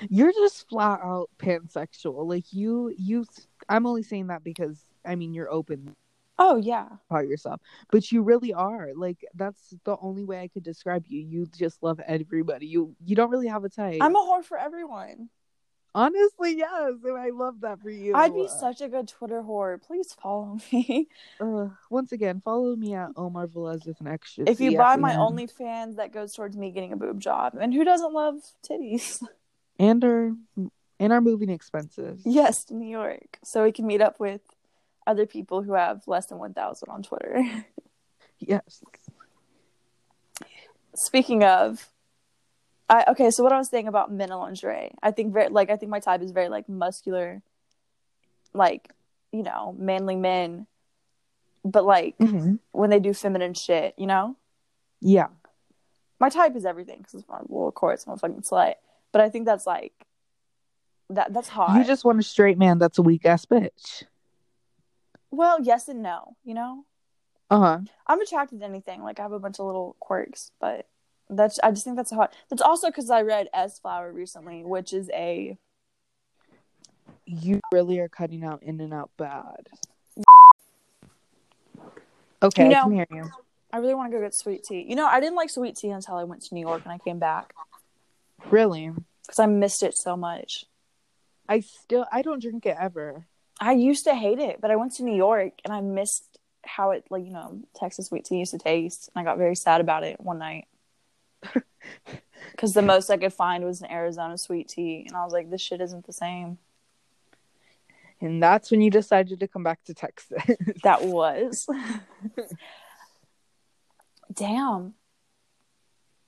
you're 0.08 0.32
just 0.32 0.68
flat 0.68 1.00
out 1.02 1.30
pansexual. 1.38 2.26
Like 2.26 2.52
you, 2.52 2.92
you. 2.98 3.24
I'm 3.68 3.86
only 3.86 4.02
saying 4.02 4.26
that 4.26 4.44
because 4.44 4.78
I 5.04 5.14
mean 5.14 5.32
you're 5.32 5.50
open 5.50 5.94
Oh 6.38 6.56
yeah. 6.56 6.88
about 7.10 7.26
yourself, 7.26 7.60
but 7.90 8.10
you 8.12 8.22
really 8.22 8.52
are. 8.52 8.90
Like 8.94 9.24
that's 9.34 9.74
the 9.84 9.96
only 10.00 10.24
way 10.24 10.40
I 10.40 10.48
could 10.48 10.62
describe 10.62 11.04
you. 11.08 11.20
You 11.20 11.46
just 11.46 11.82
love 11.82 12.00
everybody. 12.06 12.66
You 12.66 12.94
you 13.04 13.16
don't 13.16 13.30
really 13.30 13.48
have 13.48 13.64
a 13.64 13.68
type. 13.68 13.98
I'm 14.00 14.14
a 14.14 14.18
whore 14.18 14.44
for 14.44 14.56
everyone. 14.56 15.30
Honestly, 15.94 16.56
yes, 16.56 16.92
and 17.02 17.18
I 17.18 17.30
love 17.30 17.62
that 17.62 17.80
for 17.80 17.90
you. 17.90 18.14
I'd 18.14 18.34
be 18.34 18.46
such 18.46 18.80
a 18.82 18.88
good 18.88 19.08
Twitter 19.08 19.42
whore. 19.42 19.82
Please 19.82 20.14
follow 20.20 20.58
me. 20.72 21.08
Uh, 21.40 21.68
once 21.88 22.10
again, 22.12 22.42
follow 22.44 22.74
me 22.74 22.94
at 22.94 23.10
Omar 23.16 23.46
Velez 23.46 23.86
with 23.86 24.00
an 24.00 24.08
extra. 24.08 24.44
if 24.46 24.60
you 24.60 24.76
buy 24.76 24.96
my. 24.96 25.14
OnlyFans, 25.14 25.96
that 25.96 26.12
goes 26.12 26.34
towards 26.34 26.56
me 26.56 26.70
getting 26.70 26.92
a 26.92 26.96
boob 26.96 27.20
job. 27.20 27.56
And 27.60 27.72
who 27.72 27.84
doesn't 27.84 28.12
love 28.12 28.34
titties? 28.68 29.22
and 29.78 30.04
our 30.04 30.32
and 31.00 31.12
our 31.12 31.20
moving 31.20 31.48
expenses. 31.48 32.22
yes, 32.24 32.64
to 32.66 32.74
New 32.74 32.88
York, 32.88 33.38
so 33.44 33.64
we 33.64 33.72
can 33.72 33.86
meet 33.86 34.00
up 34.00 34.20
with 34.20 34.42
other 35.08 35.26
people 35.26 35.62
who 35.62 35.72
have 35.72 36.06
less 36.06 36.26
than 36.26 36.38
one 36.38 36.54
thousand 36.54 36.88
on 36.90 37.02
Twitter. 37.02 37.42
Yes. 38.40 38.84
Speaking 40.94 41.42
of, 41.42 41.88
I 42.88 43.04
okay. 43.08 43.30
So 43.32 43.42
what 43.42 43.52
I 43.52 43.58
was 43.58 43.68
saying 43.68 43.88
about 43.88 44.12
men 44.12 44.30
in 44.30 44.38
lingerie, 44.38 44.92
I 45.02 45.10
think 45.10 45.32
very 45.32 45.48
like 45.48 45.70
I 45.70 45.76
think 45.76 45.90
my 45.90 45.98
type 45.98 46.22
is 46.22 46.30
very 46.30 46.48
like 46.48 46.68
muscular, 46.68 47.42
like 48.54 48.90
you 49.32 49.42
know 49.42 49.74
manly 49.78 50.14
men, 50.14 50.66
but 51.64 51.84
like 51.84 52.16
Mhm. 52.18 52.60
when 52.72 52.90
they 52.90 53.00
do 53.00 53.12
feminine 53.12 53.54
shit, 53.54 53.94
you 53.98 54.06
know. 54.06 54.36
Yeah. 55.00 55.28
my 56.20 56.28
type 56.28 56.56
is 56.56 56.64
everything 56.64 56.98
because 56.98 57.24
well 57.48 57.68
of 57.68 57.74
course 57.74 58.04
I'm 58.06 58.14
a 58.14 58.16
fucking 58.16 58.42
slut 58.42 58.74
but 59.12 59.20
I 59.20 59.28
think 59.30 59.46
that's 59.46 59.64
like 59.66 59.92
that 61.10 61.32
that's 61.32 61.46
hot 61.48 61.76
You 61.78 61.84
just 61.84 62.04
want 62.04 62.18
a 62.18 62.22
straight 62.24 62.58
man 62.58 62.78
that's 62.78 62.98
a 62.98 63.02
weak 63.02 63.24
ass 63.24 63.44
bitch. 63.46 64.02
Well 65.30 65.60
yes 65.62 65.88
and 65.88 66.02
no 66.02 66.36
you 66.44 66.54
know 66.54 66.84
Uh 67.50 67.58
huh. 67.60 67.78
I'm 68.06 68.20
attracted 68.20 68.60
to 68.60 68.64
anything 68.66 69.02
like 69.02 69.18
I 69.18 69.22
have 69.22 69.32
a 69.32 69.38
bunch 69.38 69.58
of 69.58 69.66
little 69.66 69.96
quirks 70.00 70.50
but 70.60 70.86
that's 71.30 71.58
I 71.62 71.70
just 71.70 71.84
think 71.84 71.96
that's 71.96 72.10
hot 72.10 72.32
that's 72.48 72.62
also 72.62 72.88
because 72.88 73.10
I 73.10 73.22
read 73.22 73.48
S 73.52 73.78
Flower 73.78 74.12
recently 74.12 74.64
which 74.64 74.92
is 74.92 75.10
a 75.12 75.56
You 77.26 77.60
really 77.72 77.98
are 77.98 78.08
cutting 78.08 78.44
out 78.44 78.62
in 78.62 78.80
and 78.80 78.94
out 78.94 79.10
bad. 79.18 79.68
Okay, 82.42 82.70
You 82.70 82.76
I 82.76 82.82
can 82.82 82.92
hear 82.92 83.06
you. 83.10 83.30
I 83.72 83.78
really 83.78 83.94
want 83.94 84.10
to 84.12 84.16
go 84.16 84.22
get 84.22 84.34
sweet 84.34 84.64
tea 84.64 84.86
you 84.88 84.94
know 84.96 85.06
I 85.06 85.20
didn't 85.20 85.36
like 85.36 85.50
sweet 85.50 85.76
tea 85.76 85.90
until 85.90 86.14
I 86.16 86.24
went 86.24 86.42
to 86.44 86.54
New 86.54 86.60
York 86.66 86.82
and 86.84 86.92
I 86.92 86.98
came 86.98 87.18
back 87.18 87.52
Really? 88.50 88.90
because 89.22 89.38
I 89.38 89.46
missed 89.46 89.82
it 89.82 89.94
so 89.96 90.16
much 90.16 90.64
I 91.48 91.60
still 91.60 92.06
I 92.12 92.22
don't 92.22 92.40
drink 92.40 92.64
it 92.66 92.76
ever. 92.78 93.26
I 93.60 93.72
used 93.72 94.04
to 94.04 94.14
hate 94.14 94.38
it 94.38 94.60
but 94.60 94.70
I 94.70 94.76
went 94.76 94.94
to 94.96 95.04
New 95.04 95.16
York 95.16 95.52
and 95.64 95.72
I 95.72 95.80
missed 95.80 96.38
how 96.64 96.90
it 96.90 97.04
like 97.10 97.24
you 97.24 97.32
know 97.32 97.60
Texas 97.74 98.06
sweet 98.06 98.24
tea 98.24 98.38
used 98.38 98.52
to 98.52 98.58
taste 98.58 99.10
and 99.14 99.20
I 99.20 99.24
got 99.28 99.38
very 99.38 99.56
sad 99.56 99.80
about 99.80 100.04
it 100.04 100.20
one 100.20 100.38
night. 100.38 100.66
Because 102.52 102.72
the 102.72 102.82
most 102.82 103.10
I 103.10 103.16
could 103.16 103.32
find 103.32 103.64
was 103.64 103.80
an 103.82 103.90
Arizona 103.90 104.38
sweet 104.38 104.68
tea 104.68 105.04
and 105.06 105.16
I 105.16 105.24
was 105.24 105.32
like 105.32 105.50
this 105.50 105.60
shit 105.60 105.80
isn't 105.80 106.06
the 106.06 106.12
same. 106.12 106.58
And 108.20 108.42
that's 108.42 108.70
when 108.70 108.80
you 108.80 108.90
decided 108.90 109.40
to 109.40 109.48
come 109.48 109.62
back 109.62 109.84
to 109.84 109.94
Texas. 109.94 110.42
that 110.82 111.04
was. 111.04 111.68
Damn. 114.32 114.94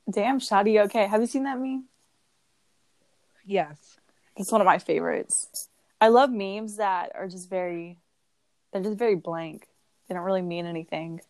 Damn 0.09 0.41
Shadi 0.41 0.85
okay. 0.85 1.07
Have 1.07 1.21
you 1.21 1.27
seen 1.27 1.45
that 1.45 1.59
meme? 1.59 1.87
Yes. 3.45 3.99
it's 4.37 4.53
one 4.53 4.61
of 4.61 4.67
my 4.67 4.79
favorites 4.79 5.69
I 6.01 6.09
love 6.09 6.31
memes 6.31 6.77
that 6.77 7.13
are 7.15 7.29
just 7.29 7.51
very 7.51 7.99
they're 8.73 8.83
just 8.83 8.99
very 8.99 9.17
blank 9.17 9.69
they 10.09 10.15
don't 10.15 10.25
really 10.25 10.43
mean 10.43 10.67
anything 10.67 11.21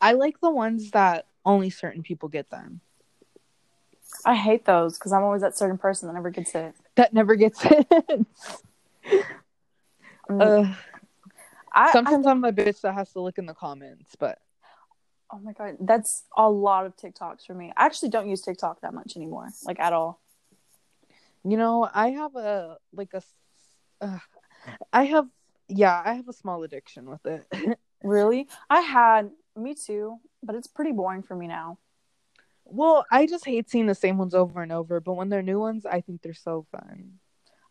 I 0.00 0.12
like 0.12 0.40
the 0.40 0.50
ones 0.50 0.92
that 0.92 1.26
only 1.44 1.70
certain 1.70 2.02
people 2.02 2.28
get 2.28 2.50
them. 2.50 2.80
I 4.24 4.34
hate 4.34 4.64
those 4.64 4.98
because 4.98 5.12
I'm 5.12 5.22
always 5.22 5.42
that 5.42 5.56
certain 5.56 5.78
person 5.78 6.08
that 6.08 6.14
never 6.14 6.30
gets 6.30 6.54
it 6.54 6.74
That 6.96 7.12
never 7.12 7.34
gets 7.34 7.60
it. 7.64 8.26
Uh, 10.28 10.64
I, 11.72 11.88
I 11.88 11.92
sometimes 11.92 12.24
I'm 12.24 12.44
a 12.44 12.52
bitch 12.52 12.82
that 12.82 12.94
has 12.94 13.12
to 13.14 13.20
look 13.20 13.38
in 13.38 13.46
the 13.46 13.54
comments, 13.54 14.14
but 14.16 14.38
Oh 15.32 15.38
my 15.38 15.52
god, 15.52 15.76
that's 15.80 16.24
a 16.36 16.48
lot 16.48 16.86
of 16.86 16.96
TikToks 16.96 17.46
for 17.46 17.54
me. 17.54 17.72
I 17.76 17.86
actually 17.86 18.10
don't 18.10 18.28
use 18.28 18.40
TikTok 18.42 18.80
that 18.82 18.94
much 18.94 19.16
anymore, 19.16 19.48
like 19.64 19.78
at 19.80 19.92
all. 19.92 20.20
You 21.44 21.56
know, 21.56 21.88
I 21.92 22.10
have 22.10 22.36
a 22.36 22.76
like 22.92 23.14
a 23.14 23.22
uh, 24.00 24.18
I 24.92 25.04
have 25.04 25.26
yeah, 25.68 26.02
I 26.04 26.14
have 26.14 26.28
a 26.28 26.32
small 26.32 26.62
addiction 26.64 27.08
with 27.10 27.24
it. 27.26 27.46
Really? 28.02 28.48
I 28.70 28.80
had 28.80 29.30
me 29.54 29.74
too, 29.74 30.20
but 30.42 30.54
it's 30.56 30.66
pretty 30.66 30.92
boring 30.92 31.22
for 31.22 31.36
me 31.36 31.46
now. 31.48 31.78
well, 32.64 33.04
I 33.10 33.26
just 33.26 33.44
hate 33.44 33.68
seeing 33.70 33.86
the 33.86 33.94
same 33.94 34.16
ones 34.18 34.34
over 34.34 34.62
and 34.62 34.72
over, 34.72 35.00
but 35.00 35.14
when 35.14 35.28
they're 35.28 35.42
new 35.42 35.60
ones, 35.60 35.84
I 35.86 36.00
think 36.00 36.22
they're 36.22 36.34
so 36.34 36.66
fun. 36.72 37.18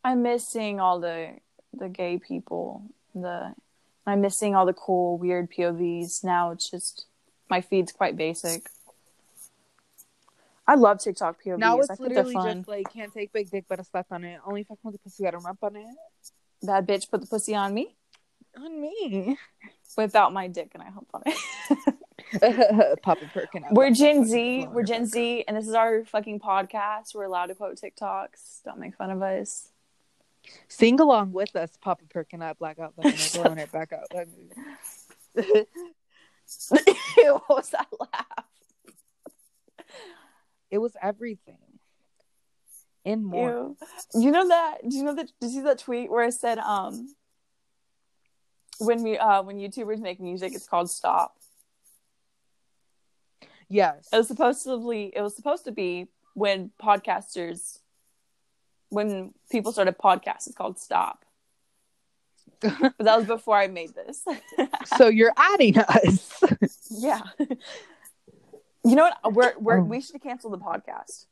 I 0.03 0.15
miss 0.15 0.47
seeing 0.47 0.79
all 0.79 0.99
the 0.99 1.37
the 1.73 1.89
gay 1.89 2.17
people. 2.19 2.83
The 3.15 3.53
I'm 4.05 4.21
missing 4.21 4.55
all 4.55 4.65
the 4.65 4.73
cool, 4.73 5.17
weird 5.17 5.51
POVs. 5.51 6.23
Now 6.23 6.51
it's 6.51 6.69
just 6.69 7.05
my 7.49 7.61
feed's 7.61 7.91
quite 7.91 8.15
basic. 8.17 8.69
I 10.69 10.75
love 10.75 10.99
TikTok 10.99 11.41
POVs. 11.43 11.57
Now 11.57 11.77
I 11.77 11.79
it's 11.79 11.87
think 11.87 11.99
literally 11.99 12.33
fun. 12.35 12.57
just 12.59 12.69
like 12.69 12.93
can't 12.93 13.11
take 13.11 13.33
big 13.33 13.49
dick, 13.49 13.65
but 13.67 13.79
a 13.79 13.83
stuck 13.83 14.05
on 14.11 14.23
it. 14.23 14.39
Only 14.45 14.63
fuck 14.63 14.77
with 14.83 14.93
the 14.93 14.99
pussy 14.99 15.23
got 15.23 15.33
a 15.33 15.39
rump 15.39 15.63
on 15.63 15.75
it. 15.75 15.87
That 16.61 16.85
bitch 16.85 17.09
put 17.09 17.21
the 17.21 17.27
pussy 17.27 17.55
on 17.55 17.73
me 17.73 17.95
On 18.55 18.79
me. 18.79 19.35
without 19.97 20.31
my 20.31 20.47
dick, 20.47 20.69
and 20.75 20.83
I 20.83 20.91
hump 20.91 21.07
on 21.11 21.23
it. 21.25 23.01
Papa 23.01 23.31
Perkin. 23.33 23.65
We're 23.71 23.89
Gen 23.89 24.25
Z. 24.25 24.67
We're 24.71 24.83
Gen 24.83 25.07
Z, 25.07 25.43
and 25.47 25.57
this 25.57 25.67
is 25.67 25.73
our 25.73 26.05
fucking 26.05 26.39
podcast. 26.39 27.15
We're 27.15 27.23
allowed 27.23 27.47
to 27.47 27.55
quote 27.55 27.81
TikToks. 27.81 28.61
Don't 28.63 28.77
make 28.77 28.95
fun 28.95 29.09
of 29.09 29.23
us. 29.23 29.69
Sing 30.67 30.99
along 30.99 31.31
with 31.31 31.55
us, 31.55 31.71
Papa 31.81 32.03
Perkin 32.11 32.43
at 32.43 32.59
Blackout 32.59 32.93
Lemon. 32.95 33.17
Blowing 33.33 33.57
it 33.57 33.71
back 33.71 33.91
out. 33.91 34.13
What 37.17 37.49
was 37.49 37.69
that 37.69 37.87
laugh? 37.99 38.08
It 40.71 40.77
was 40.77 40.95
everything. 41.01 41.57
And 43.05 43.25
more. 43.25 43.75
Ew. 44.13 44.21
You 44.21 44.31
know 44.31 44.47
that? 44.47 44.77
Do 44.87 44.95
you 44.95 45.03
know 45.03 45.15
that? 45.15 45.31
Did 45.39 45.47
you 45.47 45.59
see 45.59 45.61
that 45.61 45.79
tweet 45.79 46.11
where 46.11 46.23
I 46.23 46.29
said, 46.29 46.59
um, 46.59 47.07
when 48.79 49.03
we 49.03 49.17
uh 49.17 49.41
when 49.43 49.57
YouTubers 49.57 49.99
make 49.99 50.19
music, 50.19 50.53
it's 50.53 50.67
called 50.67 50.89
stop. 50.89 51.35
Yes. 53.67 54.07
It 54.11 54.17
was 54.17 54.27
supposed 54.27 54.63
to 54.63 54.77
be. 54.77 55.11
It 55.15 55.21
was 55.21 55.35
supposed 55.35 55.65
to 55.65 55.71
be 55.71 56.07
when 56.33 56.71
podcasters, 56.81 57.79
when 58.89 59.33
people 59.51 59.71
started 59.71 59.97
podcasts, 59.97 60.47
it's 60.47 60.55
called 60.55 60.79
stop. 60.79 61.25
But 62.61 62.93
that 62.99 63.17
was 63.17 63.25
before 63.25 63.57
I 63.57 63.67
made 63.67 63.93
this. 63.93 64.25
so 64.97 65.07
you're 65.07 65.33
adding 65.37 65.77
us. 65.77 66.43
yeah. 66.89 67.21
You 68.83 68.95
know 68.95 69.09
what? 69.21 69.33
We're, 69.33 69.53
we're 69.59 69.79
Oh. 69.79 69.83
we 69.83 70.01
should 70.01 70.21
cancel 70.21 70.49
the 70.49 70.57
podcast 70.57 71.25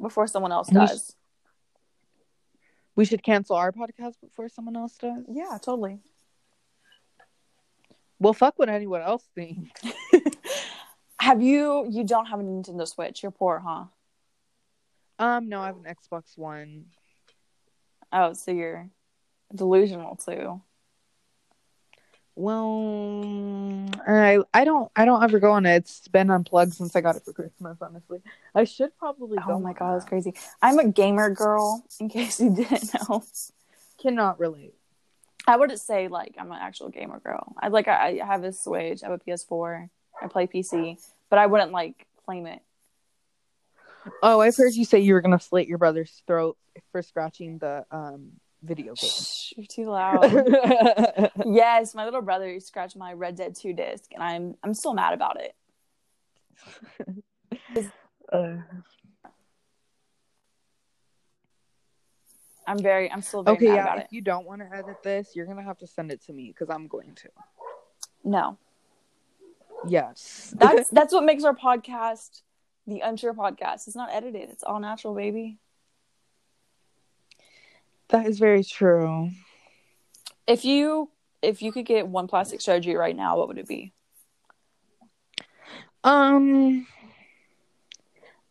before 0.00 0.26
someone 0.26 0.52
else 0.52 0.68
We 0.70 0.86
sh- 0.86 0.90
does. 0.90 1.16
we 2.96 3.04
should 3.04 3.22
cancel 3.22 3.56
our 3.56 3.72
podcast 3.72 4.14
before 4.22 4.48
someone 4.48 4.76
else 4.76 4.96
does. 4.96 5.24
Yeah, 5.28 5.56
totally. 5.62 6.00
Well, 8.18 8.32
fuck 8.32 8.58
what 8.58 8.68
anyone 8.68 9.02
else 9.02 9.24
thinks. 9.34 9.80
Have 11.20 11.42
you? 11.42 11.86
You 11.90 12.04
don't 12.04 12.26
have 12.26 12.40
a 12.40 12.42
Nintendo 12.42 12.86
Switch. 12.86 13.22
You're 13.22 13.32
poor, 13.32 13.62
huh? 13.64 13.84
Um, 15.18 15.48
no, 15.48 15.60
I 15.60 15.66
have 15.66 15.76
an 15.76 15.84
Xbox 15.84 16.36
One. 16.36 16.86
Oh, 18.12 18.32
so 18.34 18.50
you're 18.52 18.88
delusional 19.54 20.16
too. 20.16 20.60
Well, 22.38 23.88
I 24.06 24.40
I 24.52 24.64
don't 24.64 24.92
I 24.94 25.06
don't 25.06 25.22
ever 25.22 25.40
go 25.40 25.52
on 25.52 25.64
it. 25.64 25.76
It's 25.76 26.06
been 26.06 26.30
unplugged 26.30 26.74
since 26.74 26.94
I 26.94 27.00
got 27.00 27.16
it 27.16 27.24
for 27.24 27.32
Christmas. 27.32 27.78
Honestly, 27.80 28.20
I 28.54 28.64
should 28.64 28.96
probably. 28.98 29.38
go 29.38 29.54
Oh 29.54 29.58
my 29.58 29.72
god, 29.72 29.94
that's 29.94 30.04
crazy. 30.04 30.34
I'm 30.60 30.78
a 30.78 30.86
gamer 30.86 31.30
girl. 31.30 31.82
In 31.98 32.08
case 32.10 32.38
you 32.38 32.54
didn't 32.54 32.92
know, 33.08 33.24
Cannot 33.98 34.38
relate. 34.38 34.74
I 35.46 35.56
wouldn't 35.56 35.80
say 35.80 36.08
like 36.08 36.34
I'm 36.38 36.52
an 36.52 36.58
actual 36.60 36.90
gamer 36.90 37.20
girl. 37.20 37.54
I 37.58 37.68
like 37.68 37.88
I, 37.88 38.20
I 38.20 38.26
have 38.26 38.44
a 38.44 38.52
Switch. 38.52 39.02
I 39.02 39.08
have 39.08 39.18
a 39.18 39.24
PS4. 39.24 39.88
I 40.20 40.26
play 40.26 40.46
PC, 40.46 40.98
but 41.30 41.38
I 41.38 41.46
wouldn't 41.46 41.72
like 41.72 42.06
claim 42.26 42.46
it. 42.46 42.60
Oh, 44.22 44.40
I've 44.40 44.56
heard 44.56 44.74
you 44.74 44.84
say 44.84 45.00
you 45.00 45.14
were 45.14 45.22
gonna 45.22 45.40
slit 45.40 45.68
your 45.68 45.78
brother's 45.78 46.22
throat 46.26 46.58
for 46.92 47.00
scratching 47.00 47.56
the 47.56 47.86
um 47.90 48.32
video 48.62 48.94
game. 48.94 49.10
Shh, 49.10 49.52
you're 49.56 49.66
too 49.66 49.86
loud. 49.90 50.22
yes, 51.46 51.94
my 51.94 52.04
little 52.04 52.22
brother 52.22 52.58
scratched 52.60 52.96
my 52.96 53.12
Red 53.12 53.36
Dead 53.36 53.54
2 53.54 53.72
disc, 53.72 54.10
and 54.14 54.22
I'm 54.22 54.54
I'm 54.62 54.74
still 54.74 54.94
mad 54.94 55.14
about 55.14 55.38
it. 55.40 55.54
Uh, 58.32 58.56
I'm 62.66 62.80
very. 62.80 63.10
I'm 63.12 63.22
still 63.22 63.44
very 63.44 63.56
Okay, 63.56 63.66
mad 63.68 63.74
yeah. 63.76 63.82
about 63.82 63.98
If 63.98 64.04
it. 64.04 64.12
you 64.12 64.20
don't 64.20 64.44
want 64.46 64.60
to 64.62 64.76
edit 64.76 64.96
this, 65.04 65.36
you're 65.36 65.46
gonna 65.46 65.62
have 65.62 65.78
to 65.78 65.86
send 65.86 66.10
it 66.10 66.20
to 66.26 66.32
me 66.32 66.48
because 66.48 66.68
I'm 66.68 66.88
going 66.88 67.14
to. 67.14 67.28
No, 68.24 68.58
Yes. 69.86 70.52
that's 70.58 70.88
that's 70.98 71.12
what 71.14 71.22
makes 71.24 71.44
our 71.44 71.54
podcast 71.54 72.42
the 72.88 73.00
Unsure 73.00 73.34
podcast. 73.34 73.86
It's 73.86 73.94
not 73.94 74.10
edited. 74.12 74.50
It's 74.50 74.64
all 74.64 74.80
natural, 74.80 75.14
baby. 75.14 75.58
That 78.08 78.26
is 78.26 78.38
very 78.38 78.64
true. 78.64 79.30
If 80.46 80.64
you 80.64 81.10
if 81.42 81.62
you 81.62 81.72
could 81.72 81.86
get 81.86 82.08
one 82.08 82.26
plastic 82.26 82.60
surgery 82.60 82.96
right 82.96 83.16
now, 83.16 83.36
what 83.36 83.48
would 83.48 83.58
it 83.58 83.68
be? 83.68 83.92
Um, 86.02 86.86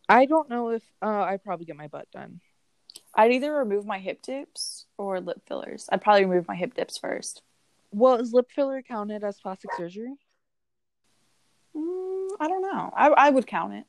I 0.08 0.26
don't 0.26 0.48
know 0.50 0.70
if 0.70 0.82
uh, 1.02 1.06
I'd 1.22 1.42
probably 1.42 1.66
get 1.66 1.76
my 1.76 1.88
butt 1.88 2.10
done. 2.10 2.40
I'd 3.14 3.32
either 3.32 3.52
remove 3.52 3.86
my 3.86 3.98
hip 3.98 4.22
dips 4.22 4.86
or 4.98 5.20
lip 5.20 5.42
fillers. 5.46 5.88
I'd 5.90 6.02
probably 6.02 6.26
remove 6.26 6.48
my 6.48 6.54
hip 6.54 6.74
dips 6.74 6.98
first. 6.98 7.42
Well, 7.90 8.16
is 8.16 8.32
lip 8.32 8.50
filler 8.50 8.82
counted 8.82 9.24
as 9.24 9.40
plastic 9.40 9.70
surgery? 9.74 10.14
Mm, 11.74 12.28
I 12.40 12.48
don't 12.48 12.62
know. 12.62 12.92
I 12.94 13.08
I 13.08 13.30
would 13.30 13.46
count 13.46 13.74
it. 13.74 13.84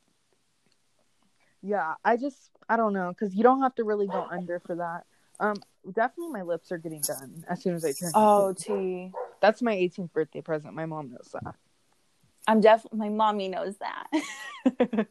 Yeah, 1.61 1.95
I 2.05 2.18
just 2.18 2.51
I 2.70 2.78
don't 2.78 2.93
know 2.93 3.09
because 3.09 3.36
you 3.36 3.43
don't 3.43 3.61
have 3.61 3.76
to 3.76 3.84
really 3.84 4.07
go 4.07 4.26
under 4.32 4.59
for 4.59 4.76
that. 4.76 5.05
Um, 5.39 5.55
definitely 5.93 6.33
my 6.33 6.41
lips 6.41 6.71
are 6.71 6.77
getting 6.77 7.01
done 7.01 7.45
as 7.47 7.61
soon 7.61 7.75
as 7.75 7.85
I 7.85 7.91
turn. 7.91 8.11
Oh, 8.15 8.51
18. 8.51 8.75
T. 8.75 9.11
that's 9.41 9.61
my 9.61 9.75
18th 9.75 10.11
birthday 10.13 10.41
present. 10.41 10.73
My 10.73 10.85
mom 10.85 11.11
knows 11.11 11.29
that. 11.33 11.55
I'm 12.47 12.61
definitely 12.61 12.99
my 12.99 13.09
mommy 13.09 13.49
knows 13.49 13.75
that. 13.77 14.07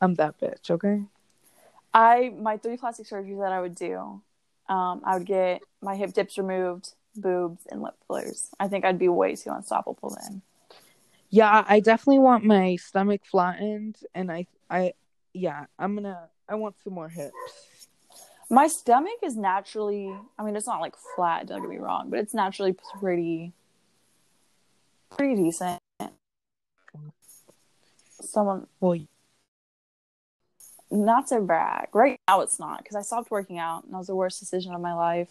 I'm 0.00 0.14
that 0.14 0.38
bitch. 0.40 0.70
Okay. 0.70 1.02
I 1.94 2.32
my 2.36 2.56
three 2.56 2.76
plastic 2.76 3.06
surgeries 3.06 3.40
that 3.40 3.52
I 3.52 3.60
would 3.60 3.74
do, 3.74 4.20
um, 4.68 5.02
I 5.04 5.16
would 5.16 5.26
get 5.26 5.62
my 5.80 5.96
hip 5.96 6.12
dips 6.12 6.38
removed, 6.38 6.92
boobs, 7.16 7.66
and 7.70 7.82
lip 7.82 7.94
fillers. 8.06 8.50
I 8.58 8.68
think 8.68 8.84
I'd 8.84 8.98
be 8.98 9.08
way 9.08 9.36
too 9.36 9.50
unstoppable 9.50 10.16
then. 10.20 10.42
Yeah, 11.30 11.64
I 11.66 11.80
definitely 11.80 12.18
want 12.18 12.44
my 12.44 12.76
stomach 12.76 13.22
flattened, 13.24 13.96
and 14.14 14.30
I 14.30 14.46
I 14.68 14.94
yeah 15.32 15.66
I'm 15.78 15.94
gonna 15.94 16.28
I 16.48 16.56
want 16.56 16.76
some 16.82 16.94
more 16.94 17.08
hips. 17.08 17.34
My 18.52 18.66
stomach 18.66 19.18
is 19.22 19.36
naturally, 19.36 20.12
I 20.36 20.42
mean, 20.42 20.56
it's 20.56 20.66
not 20.66 20.80
like 20.80 20.96
flat, 21.14 21.46
don't 21.46 21.60
get 21.60 21.70
me 21.70 21.78
wrong, 21.78 22.10
but 22.10 22.18
it's 22.18 22.34
naturally 22.34 22.74
pretty, 22.98 23.52
pretty 25.16 25.36
decent. 25.36 25.80
Someone, 28.22 28.66
Well, 28.80 28.98
not 30.90 31.28
to 31.28 31.40
brag, 31.40 31.88
right 31.94 32.18
now 32.26 32.40
it's 32.40 32.58
not 32.58 32.78
because 32.82 32.96
I 32.96 33.02
stopped 33.02 33.30
working 33.30 33.58
out 33.58 33.84
and 33.84 33.94
that 33.94 33.98
was 33.98 34.08
the 34.08 34.16
worst 34.16 34.40
decision 34.40 34.74
of 34.74 34.80
my 34.80 34.94
life. 34.94 35.28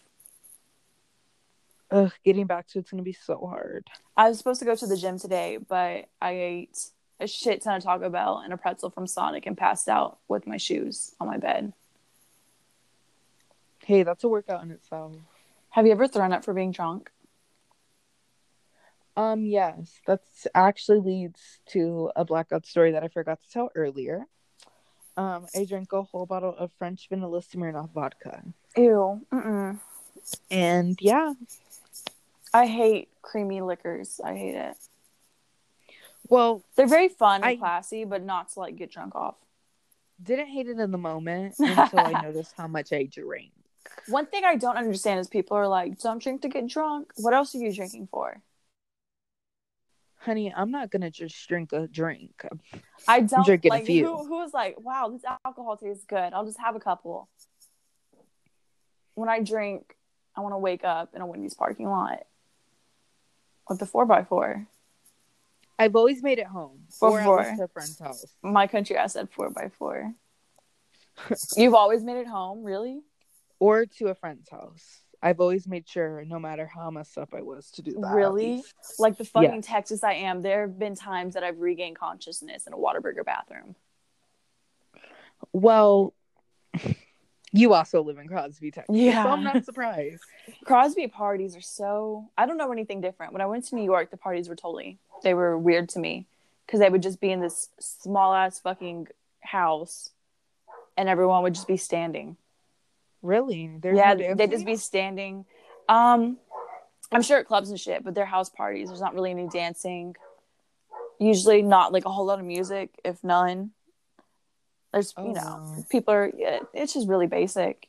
ugh, 1.91 2.13
getting 2.23 2.45
back 2.45 2.67
to 2.67 2.79
it's 2.79 2.91
gonna 2.91 3.03
be 3.03 3.13
so 3.13 3.45
hard. 3.47 3.87
I 4.15 4.29
was 4.29 4.37
supposed 4.37 4.59
to 4.59 4.65
go 4.65 4.75
to 4.75 4.87
the 4.87 4.95
gym 4.95 5.19
today, 5.19 5.57
but 5.57 6.05
I 6.21 6.31
ate 6.31 6.89
a 7.19 7.27
shit 7.27 7.61
ton 7.63 7.75
of 7.77 7.83
Taco 7.83 8.09
Bell 8.09 8.41
and 8.43 8.53
a 8.53 8.57
pretzel 8.57 8.89
from 8.91 9.07
Sonic 9.07 9.45
and 9.45 9.57
passed 9.57 9.89
out 9.89 10.19
with 10.29 10.47
my 10.47 10.57
shoes 10.57 11.15
on 11.19 11.27
my 11.27 11.37
bed. 11.37 11.73
Hey, 13.89 14.03
that's 14.03 14.23
a 14.23 14.27
workout 14.29 14.61
in 14.61 14.69
itself. 14.69 15.13
Have 15.71 15.87
you 15.87 15.91
ever 15.93 16.07
thrown 16.07 16.31
up 16.31 16.45
for 16.45 16.53
being 16.53 16.69
drunk? 16.71 17.09
Um, 19.17 19.47
yes, 19.47 19.99
that's 20.05 20.45
actually 20.53 20.99
leads 20.99 21.41
to 21.69 22.11
a 22.15 22.23
blackout 22.23 22.67
story 22.67 22.91
that 22.91 23.03
I 23.03 23.07
forgot 23.07 23.41
to 23.41 23.49
tell 23.49 23.71
earlier. 23.73 24.25
Um, 25.17 25.47
I 25.55 25.65
drank 25.65 25.91
a 25.91 26.03
whole 26.03 26.27
bottle 26.27 26.53
of 26.55 26.69
French 26.77 27.07
vanilla 27.09 27.41
Smirnoff 27.41 27.89
vodka, 27.91 28.43
Ew. 28.77 29.21
Mm-mm. 29.33 29.79
and 30.51 30.95
yeah, 31.01 31.33
I 32.53 32.67
hate 32.67 33.09
creamy 33.23 33.61
liquors. 33.61 34.21
I 34.23 34.35
hate 34.35 34.53
it. 34.53 34.77
well, 36.29 36.63
They're 36.75 36.85
very 36.85 37.09
fun 37.09 37.37
and 37.37 37.45
I- 37.45 37.55
classy, 37.55 38.03
but 38.05 38.23
not 38.23 38.49
to 38.53 38.59
like 38.59 38.75
get 38.75 38.91
drunk 38.91 39.15
off. 39.15 39.33
didn't 40.21 40.49
hate 40.49 40.67
it 40.67 40.77
in 40.77 40.91
the 40.91 40.97
moment 40.99 41.55
until 41.59 42.01
I 42.01 42.21
noticed 42.21 42.53
how 42.55 42.67
much 42.67 42.93
I 42.93 43.05
drank. 43.11 43.49
One 44.07 44.25
thing 44.25 44.43
I 44.43 44.55
don't 44.55 44.77
understand 44.77 45.19
is 45.19 45.27
people 45.27 45.57
are 45.57 45.67
like, 45.67 45.99
"Don't 45.99 46.21
drink 46.21 46.41
to 46.41 46.49
get 46.49 46.67
drunk." 46.67 47.11
What 47.17 47.33
else 47.33 47.53
are 47.55 47.59
you 47.59 47.73
drinking 47.73 48.07
for? 48.11 48.41
Honey, 50.17 50.53
I'm 50.53 50.71
not 50.71 50.91
gonna 50.91 51.11
just 51.11 51.47
drink 51.47 51.71
a 51.71 51.87
drink. 51.87 52.43
I 53.07 53.21
don't 53.21 53.45
drinking 53.45 53.71
a 53.71 53.75
like 53.75 53.85
few. 53.85 54.05
who 54.05 54.25
who 54.25 54.37
was 54.37 54.53
like, 54.53 54.79
"Wow, 54.79 55.09
this 55.09 55.23
alcohol 55.45 55.77
tastes 55.77 56.05
good. 56.05 56.33
I'll 56.33 56.45
just 56.45 56.59
have 56.59 56.75
a 56.75 56.79
couple." 56.79 57.29
When 59.15 59.29
I 59.29 59.41
drink, 59.41 59.95
I 60.35 60.41
want 60.41 60.53
to 60.53 60.57
wake 60.57 60.83
up 60.83 61.15
in 61.15 61.21
a 61.21 61.25
Wendy's 61.25 61.53
parking 61.53 61.89
lot 61.89 62.25
with 63.67 63.79
the 63.79 63.85
four 63.85 64.05
by 64.05 64.23
four. 64.23 64.67
I've 65.77 65.95
always 65.95 66.21
made 66.21 66.39
it 66.39 66.47
home 66.47 66.87
or 66.99 67.19
at 67.39 67.59
a 67.59 67.67
friend's 67.69 67.99
house. 67.99 68.25
My 68.41 68.67
country, 68.67 68.97
I 68.97 69.07
said 69.07 69.29
four 69.29 69.49
by 69.49 69.69
four. 69.69 70.13
You've 71.55 71.73
always 71.73 72.03
made 72.03 72.17
it 72.17 72.27
home, 72.27 72.63
really? 72.63 73.01
Or 73.59 73.85
to 73.85 74.07
a 74.07 74.15
friend's 74.15 74.49
house. 74.49 75.01
I've 75.21 75.41
always 75.41 75.67
made 75.67 75.87
sure, 75.87 76.23
no 76.25 76.39
matter 76.39 76.65
how 76.65 76.89
messed 76.91 77.17
up 77.17 77.33
I 77.33 77.41
was, 77.41 77.71
to 77.71 77.81
do 77.81 77.91
that. 77.93 78.13
Really? 78.13 78.63
Like 78.97 79.17
the 79.17 79.25
fucking. 79.25 79.61
Texas 79.61 80.03
I 80.03 80.13
am, 80.13 80.41
there 80.41 80.61
have 80.61 80.79
been 80.79 80.95
times 80.95 81.33
that 81.33 81.43
I've 81.43 81.59
regained 81.59 81.99
consciousness 81.99 82.67
in 82.67 82.73
a 82.73 82.77
Whataburger 82.77 83.25
bathroom. 83.25 83.75
Well, 85.51 86.13
you 87.51 87.73
also 87.73 88.01
live 88.01 88.17
in 88.17 88.27
Crosby, 88.27 88.71
Texas. 88.71 88.95
Yeah. 88.95 89.23
So 89.23 89.29
I'm 89.29 89.43
not 89.43 89.65
surprised. 89.65 90.23
Crosby 90.63 91.07
parties 91.07 91.55
are 91.55 91.61
so 91.61 92.29
I 92.37 92.45
don't 92.45 92.57
know 92.57 92.71
anything 92.71 93.01
different. 93.01 93.33
When 93.33 93.41
I 93.41 93.45
went 93.45 93.65
to 93.67 93.75
New 93.75 93.83
York, 93.83 94.11
the 94.11 94.17
parties 94.17 94.47
were 94.47 94.55
totally 94.55 94.99
they 95.23 95.33
were 95.33 95.57
weird 95.57 95.89
to 95.89 95.99
me 95.99 96.27
because 96.65 96.79
they 96.79 96.89
would 96.89 97.03
just 97.03 97.19
be 97.19 97.31
in 97.31 97.41
this 97.41 97.69
small 97.79 98.33
ass 98.33 98.59
fucking 98.59 99.07
house 99.41 100.11
and 100.95 101.09
everyone 101.09 101.43
would 101.43 101.55
just 101.55 101.67
be 101.67 101.77
standing. 101.77 102.37
Really? 103.21 103.71
There's 103.81 103.97
yeah, 103.97 104.13
no 104.13 104.35
they'd 104.35 104.51
just 104.51 104.65
be 104.65 104.75
standing. 104.75 105.45
Um 105.87 106.37
I'm 107.11 107.21
sure 107.23 107.39
at 107.39 107.47
clubs 107.47 107.69
and 107.69 107.79
shit, 107.79 108.03
but 108.03 108.13
they're 108.13 108.25
house 108.25 108.49
parties. 108.49 108.89
There's 108.89 109.01
not 109.01 109.15
really 109.15 109.31
any 109.31 109.47
dancing. 109.47 110.15
Usually 111.19 111.61
not 111.61 111.91
like 111.91 112.05
a 112.05 112.09
whole 112.11 112.25
lot 112.25 112.39
of 112.39 112.45
music, 112.45 112.91
if 113.03 113.23
none. 113.23 113.71
There's 114.93 115.13
Oh, 115.17 115.25
you 115.25 115.33
know, 115.33 115.41
wow. 115.41 115.83
people 115.89 116.13
are 116.13 116.31
yeah, 116.35 116.59
it's 116.73 116.93
just 116.93 117.07
really 117.07 117.27
basic. 117.27 117.87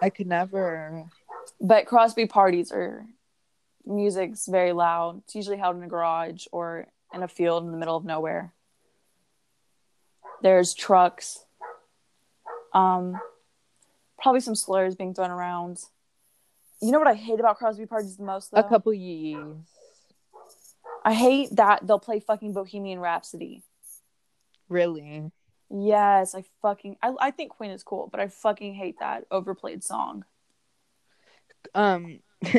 I 0.00 0.10
could 0.10 0.26
never. 0.26 1.04
But 1.60 1.86
Crosby 1.86 2.26
parties 2.26 2.70
are 2.70 3.04
music's 3.84 4.46
very 4.46 4.72
loud. 4.72 5.22
It's 5.24 5.34
usually 5.34 5.56
held 5.56 5.76
in 5.76 5.82
a 5.82 5.88
garage 5.88 6.46
or 6.52 6.86
in 7.12 7.22
a 7.22 7.28
field 7.28 7.64
in 7.64 7.72
the 7.72 7.78
middle 7.78 7.96
of 7.96 8.04
nowhere. 8.04 8.52
There's 10.42 10.74
trucks. 10.74 11.44
Um 12.72 13.18
probably 14.20 14.40
some 14.40 14.54
slurs 14.54 14.94
being 14.94 15.14
thrown 15.14 15.30
around. 15.30 15.80
You 16.80 16.92
know 16.92 16.98
what 16.98 17.08
I 17.08 17.14
hate 17.14 17.40
about 17.40 17.58
Crosby 17.58 17.86
parties 17.86 18.16
the 18.16 18.24
most 18.24 18.50
though? 18.50 18.60
A 18.60 18.68
couple 18.68 18.92
yees. 18.92 19.38
I 21.04 21.14
hate 21.14 21.50
that 21.56 21.86
they'll 21.86 21.98
play 21.98 22.20
fucking 22.20 22.52
Bohemian 22.52 22.98
Rhapsody. 22.98 23.62
Really? 24.68 25.30
Yes, 25.70 26.34
I 26.34 26.44
fucking 26.62 26.96
I, 27.02 27.14
I 27.20 27.30
think 27.30 27.52
Queen 27.52 27.70
is 27.70 27.82
cool, 27.82 28.08
but 28.10 28.20
I 28.20 28.28
fucking 28.28 28.74
hate 28.74 28.98
that 29.00 29.24
overplayed 29.30 29.84
song. 29.84 30.24
Um, 31.74 32.20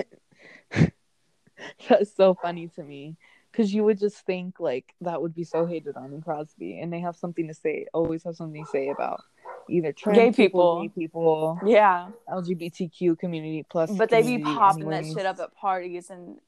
that's 1.89 2.15
so 2.15 2.35
funny 2.35 2.67
to 2.75 2.83
me 2.83 3.17
because 3.51 3.73
you 3.73 3.83
would 3.83 3.99
just 3.99 4.17
think 4.25 4.59
like 4.59 4.93
that 5.01 5.21
would 5.21 5.33
be 5.35 5.43
so 5.43 5.65
hated 5.65 5.95
on 5.95 6.13
in 6.13 6.21
Crosby, 6.21 6.79
and 6.79 6.93
they 6.93 6.99
have 6.99 7.15
something 7.15 7.47
to 7.47 7.53
say. 7.53 7.87
Always 7.93 8.23
have 8.23 8.35
something 8.35 8.63
to 8.63 8.71
say 8.71 8.89
about 8.89 9.21
either 9.69 9.91
trans 9.93 10.17
Gay 10.17 10.31
people, 10.31 10.81
people. 10.81 10.83
gay 10.83 10.89
people, 10.89 11.59
Yeah. 11.65 12.09
LGBTQ 12.29 13.17
community 13.19 13.65
plus. 13.69 13.91
But 13.91 14.09
they 14.09 14.21
be 14.23 14.43
popping 14.43 14.89
that 14.89 15.05
shit 15.05 15.25
up 15.25 15.39
at 15.39 15.55
parties 15.55 16.09
and 16.09 16.39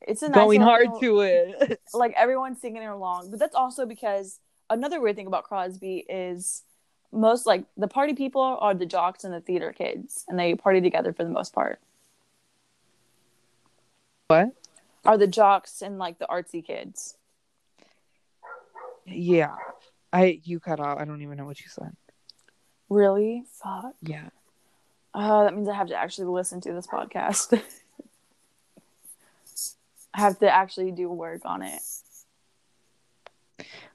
it's 0.00 0.22
a 0.22 0.28
nice 0.28 0.34
going 0.36 0.60
little- 0.60 0.68
hard 0.88 1.00
to 1.00 1.20
it. 1.20 1.80
like 1.94 2.12
everyone's 2.16 2.60
singing 2.60 2.84
along. 2.86 3.30
But 3.30 3.38
that's 3.38 3.54
also 3.54 3.86
because 3.86 4.40
another 4.70 5.00
weird 5.00 5.16
thing 5.16 5.26
about 5.26 5.44
Crosby 5.44 6.04
is 6.08 6.62
most 7.12 7.46
like 7.46 7.64
the 7.76 7.88
party 7.88 8.14
people 8.14 8.40
are 8.60 8.74
the 8.74 8.86
jocks 8.86 9.22
and 9.24 9.32
the 9.34 9.40
theater 9.40 9.72
kids, 9.72 10.24
and 10.28 10.38
they 10.38 10.54
party 10.54 10.80
together 10.80 11.12
for 11.12 11.24
the 11.24 11.30
most 11.30 11.52
part. 11.52 11.78
what? 14.28 14.52
Are 15.04 15.18
the 15.18 15.26
jocks 15.26 15.82
and 15.82 15.98
like 15.98 16.18
the 16.18 16.26
artsy 16.26 16.64
kids? 16.64 17.16
Yeah, 19.04 19.56
I 20.12 20.40
you 20.44 20.58
cut 20.60 20.80
out. 20.80 21.00
I 21.00 21.04
don't 21.04 21.22
even 21.22 21.36
know 21.36 21.44
what 21.44 21.60
you 21.60 21.66
said. 21.68 21.94
Really? 22.92 23.44
Fuck. 23.50 23.94
Yeah. 24.02 24.28
Uh, 25.14 25.44
that 25.44 25.54
means 25.54 25.68
I 25.68 25.74
have 25.74 25.88
to 25.88 25.96
actually 25.96 26.26
listen 26.26 26.60
to 26.60 26.72
this 26.72 26.86
podcast. 26.86 27.58
I 30.14 30.20
have 30.20 30.38
to 30.40 30.50
actually 30.50 30.90
do 30.92 31.08
work 31.08 31.40
on 31.46 31.62
it. 31.62 31.80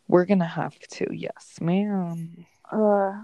We're 0.07 0.25
gonna 0.25 0.47
have 0.47 0.79
to, 0.79 1.13
yes, 1.13 1.59
ma'am. 1.61 2.47
Uh, 2.71 3.21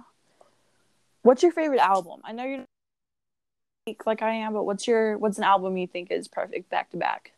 what's 1.24 1.42
your 1.42 1.52
favorite 1.52 1.80
album? 1.80 2.22
I 2.24 2.34
know 2.34 2.44
you're 2.44 2.66
like 4.06 4.22
I 4.22 4.32
am, 4.32 4.54
but 4.54 4.66
what's 4.66 4.88
your 4.88 5.18
what's 5.18 5.40
an 5.40 5.44
album 5.44 5.76
you 5.78 5.88
think 5.88 6.12
is 6.12 6.28
perfect 6.28 6.70
back 6.70 6.92
to 6.92 6.98
back? 6.98 7.32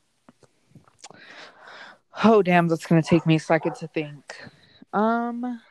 Oh 2.24 2.42
damn, 2.42 2.68
that's 2.68 2.86
gonna 2.86 3.02
take 3.02 3.26
me 3.26 3.36
a 3.36 3.40
second 3.40 3.76
to 3.76 3.88
think. 3.88 4.36
Um 4.92 5.62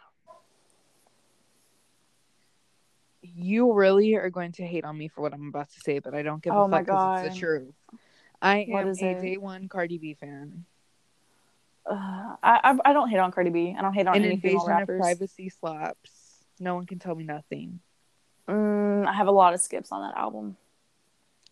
you 3.34 3.72
really 3.72 4.14
are 4.14 4.30
going 4.30 4.52
to 4.52 4.66
hate 4.66 4.84
on 4.84 4.96
me 4.96 5.08
for 5.08 5.22
what 5.22 5.32
I'm 5.34 5.48
about 5.48 5.70
to 5.70 5.80
say, 5.80 5.98
but 5.98 6.14
I 6.14 6.22
don't 6.22 6.42
give 6.42 6.54
Oh 6.54 6.64
a 6.64 6.68
fuck 6.68 6.84
because 6.86 7.22
it's 7.24 7.34
the 7.34 7.40
truth. 7.40 7.74
I 8.40 8.66
What 8.68 8.82
am 8.82 8.88
a 8.88 8.94
it? 8.94 9.20
day 9.20 9.36
one 9.36 9.68
Cardi 9.68 9.98
B 9.98 10.14
fan. 10.14 10.64
Uh, 11.86 12.36
I, 12.42 12.78
I 12.84 12.92
don't 12.92 13.10
hate 13.10 13.18
on 13.18 13.30
Cardi 13.30 13.50
B. 13.50 13.74
I 13.78 13.82
don't 13.82 13.92
hate 13.92 14.06
on 14.06 14.16
An 14.16 14.24
any 14.24 14.36
female 14.36 14.64
invasion 14.64 14.70
of 14.70 14.78
rappers. 14.78 15.00
privacy 15.00 15.48
slaps. 15.50 16.10
No 16.60 16.74
one 16.76 16.86
can 16.86 16.98
tell 16.98 17.14
me 17.14 17.24
nothing. 17.24 17.80
Mm, 18.48 19.06
I 19.06 19.12
have 19.12 19.26
a 19.26 19.32
lot 19.32 19.54
of 19.54 19.60
skips 19.60 19.92
on 19.92 20.02
that 20.02 20.16
album. 20.18 20.56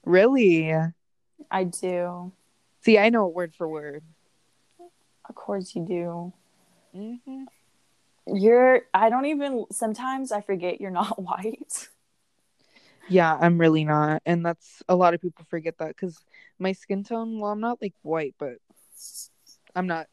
Really? 0.05 0.73
I 1.51 1.65
do. 1.65 2.33
See, 2.83 2.99
I 2.99 3.11
know 3.11 3.29
it 3.29 3.35
word 3.35 3.55
for 3.55 3.69
word. 3.69 4.03
Of 5.29 5.35
course 5.35 5.75
you 5.75 5.85
do. 5.85 6.33
hmm 6.95 7.45
You're. 8.27 8.83
I 8.95 9.11
don't 9.11 9.27
even. 9.27 9.65
Sometimes 9.73 10.33
I 10.33 10.41
forget 10.41 10.81
you're 10.81 10.91
not 10.91 11.21
white. 11.23 11.89
Yeah, 13.09 13.37
I'm 13.39 13.59
really 13.59 13.85
not, 13.85 14.23
and 14.25 14.47
that's 14.47 14.83
a 14.89 14.95
lot 14.95 15.13
of 15.13 15.21
people 15.21 15.45
forget 15.51 15.79
that 15.79 15.89
because 15.89 16.19
my 16.59 16.73
skin 16.73 17.03
tone. 17.03 17.41
Well, 17.41 17.51
I'm 17.51 17.61
not 17.61 17.83
like 17.83 17.95
white, 18.03 18.35
but 18.39 18.59
I'm 19.75 19.87
not 19.87 20.07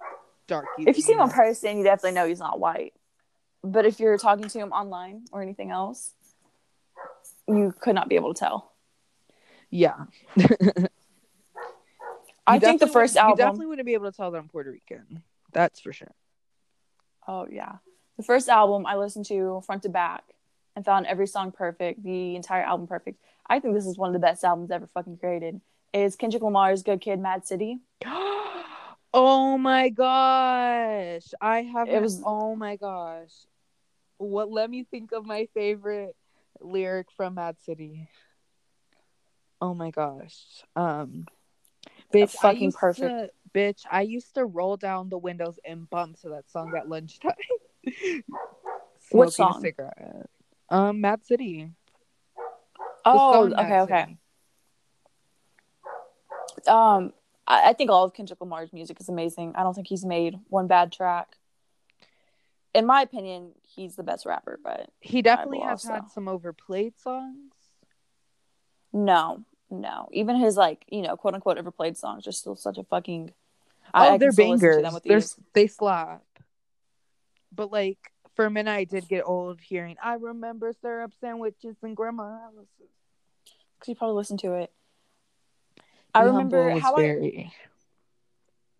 dark. 0.47 0.65
If 0.79 0.97
you 0.97 1.03
see 1.03 1.13
him 1.13 1.21
in 1.21 1.29
person, 1.29 1.77
you 1.77 1.83
definitely 1.83 2.13
know 2.13 2.27
he's 2.27 2.39
not 2.39 2.59
white. 2.59 2.93
But 3.63 3.85
if 3.85 3.99
you're 3.99 4.17
talking 4.17 4.47
to 4.47 4.57
him 4.59 4.71
online 4.71 5.25
or 5.31 5.41
anything 5.41 5.69
else, 5.69 6.13
you 7.47 7.73
could 7.79 7.93
not 7.93 8.09
be 8.09 8.15
able 8.15 8.33
to 8.33 8.39
tell. 8.39 8.71
yeah. 9.69 10.05
I 12.47 12.57
think 12.57 12.79
the 12.79 12.87
first 12.87 13.15
album. 13.15 13.31
You 13.31 13.45
definitely 13.45 13.67
wouldn't 13.67 13.85
be 13.85 13.93
able 13.93 14.11
to 14.11 14.15
tell 14.15 14.31
that 14.31 14.37
I'm 14.39 14.49
Puerto 14.49 14.71
Rican. 14.71 15.21
That's 15.53 15.79
for 15.79 15.93
sure. 15.93 16.11
Oh 17.27 17.47
yeah. 17.49 17.75
The 18.19 18.23
first 18.23 18.49
album 18.49 18.85
I 18.85 18.97
listened 18.97 19.27
to 19.27 19.61
front 19.65 19.83
to 19.83 19.89
back 19.89 20.25
and 20.75 20.83
found 20.83 21.05
every 21.05 21.25
song 21.25 21.53
perfect, 21.53 22.03
the 22.03 22.35
entire 22.35 22.63
album 22.63 22.85
perfect. 22.85 23.17
I 23.49 23.61
think 23.61 23.75
this 23.75 23.85
is 23.85 23.97
one 23.97 24.09
of 24.09 24.13
the 24.13 24.19
best 24.19 24.43
albums 24.43 24.71
ever 24.71 24.87
fucking 24.87 25.19
created. 25.19 25.61
Is 25.93 26.17
Kendrick 26.17 26.43
Lamar's 26.43 26.83
Good 26.83 26.99
Kid 26.99 27.21
Mad 27.21 27.47
City. 27.47 27.79
oh 29.13 29.57
my 29.57 29.87
gosh. 29.87 31.27
I 31.39 31.61
have 31.61 31.87
It 31.87 32.01
was- 32.01 32.21
oh 32.25 32.57
my 32.57 32.75
gosh. 32.75 33.31
What 34.17 34.51
let 34.51 34.69
me 34.69 34.83
think 34.83 35.13
of 35.13 35.25
my 35.25 35.47
favorite 35.53 36.13
lyric 36.59 37.07
from 37.15 37.35
Mad 37.35 37.55
City. 37.61 38.09
Oh 39.61 39.73
my 39.73 39.91
gosh. 39.91 40.35
Um 40.75 41.25
bitch 42.13 42.31
fucking 42.31 42.73
perfect. 42.73 43.07
to- 43.07 43.29
bitch, 43.57 43.85
I 43.89 44.01
used 44.01 44.35
to 44.35 44.43
roll 44.43 44.75
down 44.75 45.07
the 45.07 45.17
windows 45.17 45.57
and 45.63 45.89
bump 45.89 46.19
to 46.19 46.29
that 46.31 46.51
song 46.51 46.73
at 46.75 46.89
lunchtime. 46.89 47.31
What 49.11 49.33
song? 49.33 49.61
Cigarette. 49.61 50.29
Um 50.69 51.01
Mad 51.01 51.25
City. 51.25 51.71
Oh, 53.05 53.45
okay, 53.45 53.55
Mad 53.55 53.81
okay. 53.83 54.01
City. 54.01 54.17
Um 56.67 57.13
I, 57.47 57.69
I 57.69 57.73
think 57.73 57.89
all 57.89 58.03
of 58.05 58.13
Kendrick 58.13 58.39
Lamar's 58.41 58.71
music 58.73 58.99
is 58.99 59.09
amazing. 59.09 59.53
I 59.55 59.63
don't 59.63 59.73
think 59.73 59.87
he's 59.87 60.05
made 60.05 60.37
one 60.49 60.67
bad 60.67 60.91
track. 60.91 61.35
In 62.75 62.85
my 62.85 63.01
opinion, 63.01 63.53
he's 63.63 63.95
the 63.95 64.03
best 64.03 64.25
rapper, 64.27 64.59
but 64.63 64.89
He 64.99 65.21
definitely 65.23 65.59
has 65.61 65.83
also. 65.83 65.93
had 65.93 66.11
some 66.11 66.27
overplayed 66.27 66.99
songs. 66.99 67.53
no, 68.93 69.43
no. 69.71 70.07
Even 70.11 70.35
his 70.35 70.55
like, 70.55 70.85
you 70.89 71.01
know, 71.01 71.15
quote 71.17 71.33
unquote 71.33 71.57
overplayed 71.57 71.97
songs 71.97 72.27
are 72.27 72.31
still 72.31 72.55
such 72.55 72.77
a 72.77 72.83
fucking 72.83 73.33
Oh, 73.91 73.99
I, 74.01 74.09
I 74.13 74.17
they're 74.19 74.27
can 74.27 74.33
still 74.33 74.45
to 74.45 74.51
bangers. 74.59 74.83
them 74.83 74.93
with 74.93 75.03
They're, 75.03 75.17
ease. 75.17 75.35
they 75.53 75.65
slap. 75.65 76.21
But 77.53 77.71
like 77.71 77.97
for 78.35 78.45
a 78.45 78.51
minute, 78.51 78.71
I 78.71 78.83
did 78.83 79.07
get 79.07 79.23
old 79.25 79.59
hearing. 79.61 79.97
I 80.01 80.13
remember 80.15 80.73
syrup 80.81 81.13
sandwiches 81.19 81.75
and 81.83 81.95
grandma. 81.95 82.39
because 82.53 83.87
you 83.87 83.95
probably 83.95 84.15
listened 84.15 84.39
to 84.39 84.53
it. 84.53 84.71
I 86.13 86.23
The 86.23 86.31
remember 86.31 86.71
how 86.71 86.95
very. 86.95 87.53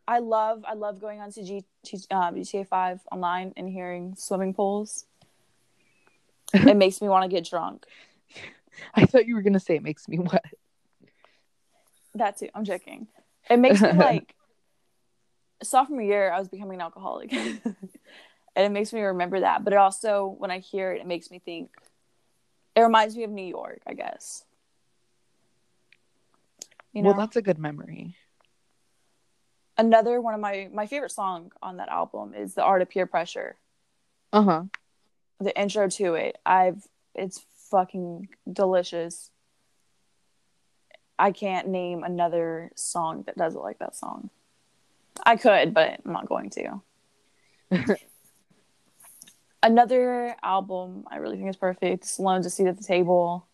I, 0.07 0.15
I 0.15 0.19
love 0.19 0.63
I 0.67 0.73
love 0.73 0.99
going 0.99 1.19
on 1.19 1.31
to 1.33 1.43
G, 1.43 1.63
G, 1.85 1.97
um, 2.09 2.35
GTA 2.35 2.67
Five 2.67 2.99
online 3.11 3.53
and 3.55 3.69
hearing 3.69 4.15
swimming 4.17 4.53
pools. 4.53 5.05
it 6.53 6.75
makes 6.77 7.01
me 7.01 7.07
want 7.09 7.23
to 7.23 7.29
get 7.29 7.47
drunk. 7.47 7.85
I 8.95 9.05
thought 9.05 9.27
you 9.27 9.35
were 9.35 9.41
gonna 9.41 9.59
say 9.59 9.75
it 9.75 9.83
makes 9.83 10.07
me 10.07 10.19
wet. 10.19 10.45
That 12.15 12.37
too. 12.37 12.49
I'm 12.55 12.65
joking. 12.65 13.07
It 13.49 13.57
makes 13.57 13.81
me 13.81 13.91
like 13.93 14.33
sophomore 15.61 16.01
year. 16.01 16.31
I 16.31 16.39
was 16.39 16.47
becoming 16.47 16.75
an 16.75 16.81
alcoholic, 16.81 17.31
and 18.59 18.65
it 18.65 18.71
makes 18.77 18.91
me 18.91 18.99
remember 19.01 19.39
that. 19.39 19.63
But 19.63 19.71
it 19.71 19.77
also, 19.77 20.35
when 20.37 20.51
I 20.51 20.59
hear 20.59 20.91
it, 20.91 20.99
it 20.99 21.07
makes 21.07 21.31
me 21.31 21.39
think. 21.39 21.71
It 22.75 22.81
reminds 22.81 23.15
me 23.15 23.23
of 23.23 23.31
New 23.31 23.45
York, 23.45 23.79
I 23.87 23.93
guess. 23.93 24.43
You 26.93 27.01
know, 27.03 27.09
Well, 27.11 27.17
that's 27.19 27.35
a 27.37 27.41
good 27.41 27.57
memory. 27.57 28.15
another 29.77 30.19
one 30.19 30.33
of 30.33 30.39
my 30.41 30.69
my 30.73 30.87
favorite 30.87 31.11
song 31.11 31.51
on 31.61 31.77
that 31.77 31.87
album 31.87 32.33
is 32.33 32.53
"The 32.53 32.63
Art 32.63 32.81
of 32.81 32.89
Peer 32.89 33.05
Pressure." 33.05 33.55
Uh 34.33 34.41
huh. 34.43 34.63
the 35.39 35.57
intro 35.59 35.87
to 35.89 36.13
it 36.15 36.37
i've 36.45 36.85
it's 37.15 37.41
fucking 37.71 38.27
delicious 38.51 39.31
i 41.17 41.31
can't 41.31 41.67
name 41.67 42.03
another 42.03 42.71
song 42.75 43.23
that 43.25 43.35
does 43.37 43.55
it 43.55 43.59
like 43.59 43.79
that 43.79 43.95
song 43.95 44.29
i 45.25 45.35
could 45.35 45.73
but 45.73 45.99
i'm 46.05 46.11
not 46.13 46.27
going 46.27 46.49
to 46.51 46.81
another 49.61 50.35
album 50.41 51.05
i 51.11 51.17
really 51.17 51.37
think 51.37 51.49
is 51.49 51.55
perfect 51.55 52.05
is 52.05 52.15
to 52.17 52.49
Seat 52.49 52.67
at 52.67 52.77
the 52.77 52.83
Table. 52.83 53.45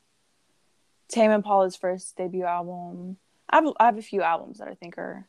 Tame 1.08 1.32
Impala's 1.32 1.76
first 1.76 2.16
debut 2.18 2.44
album. 2.44 3.18
I 3.50 3.58
have, 3.58 3.74
I 3.80 3.86
have 3.86 3.98
a 3.98 4.02
few 4.02 4.22
albums 4.22 4.58
that 4.60 4.68
I 4.68 4.74
think 4.74 4.98
are. 4.98 5.28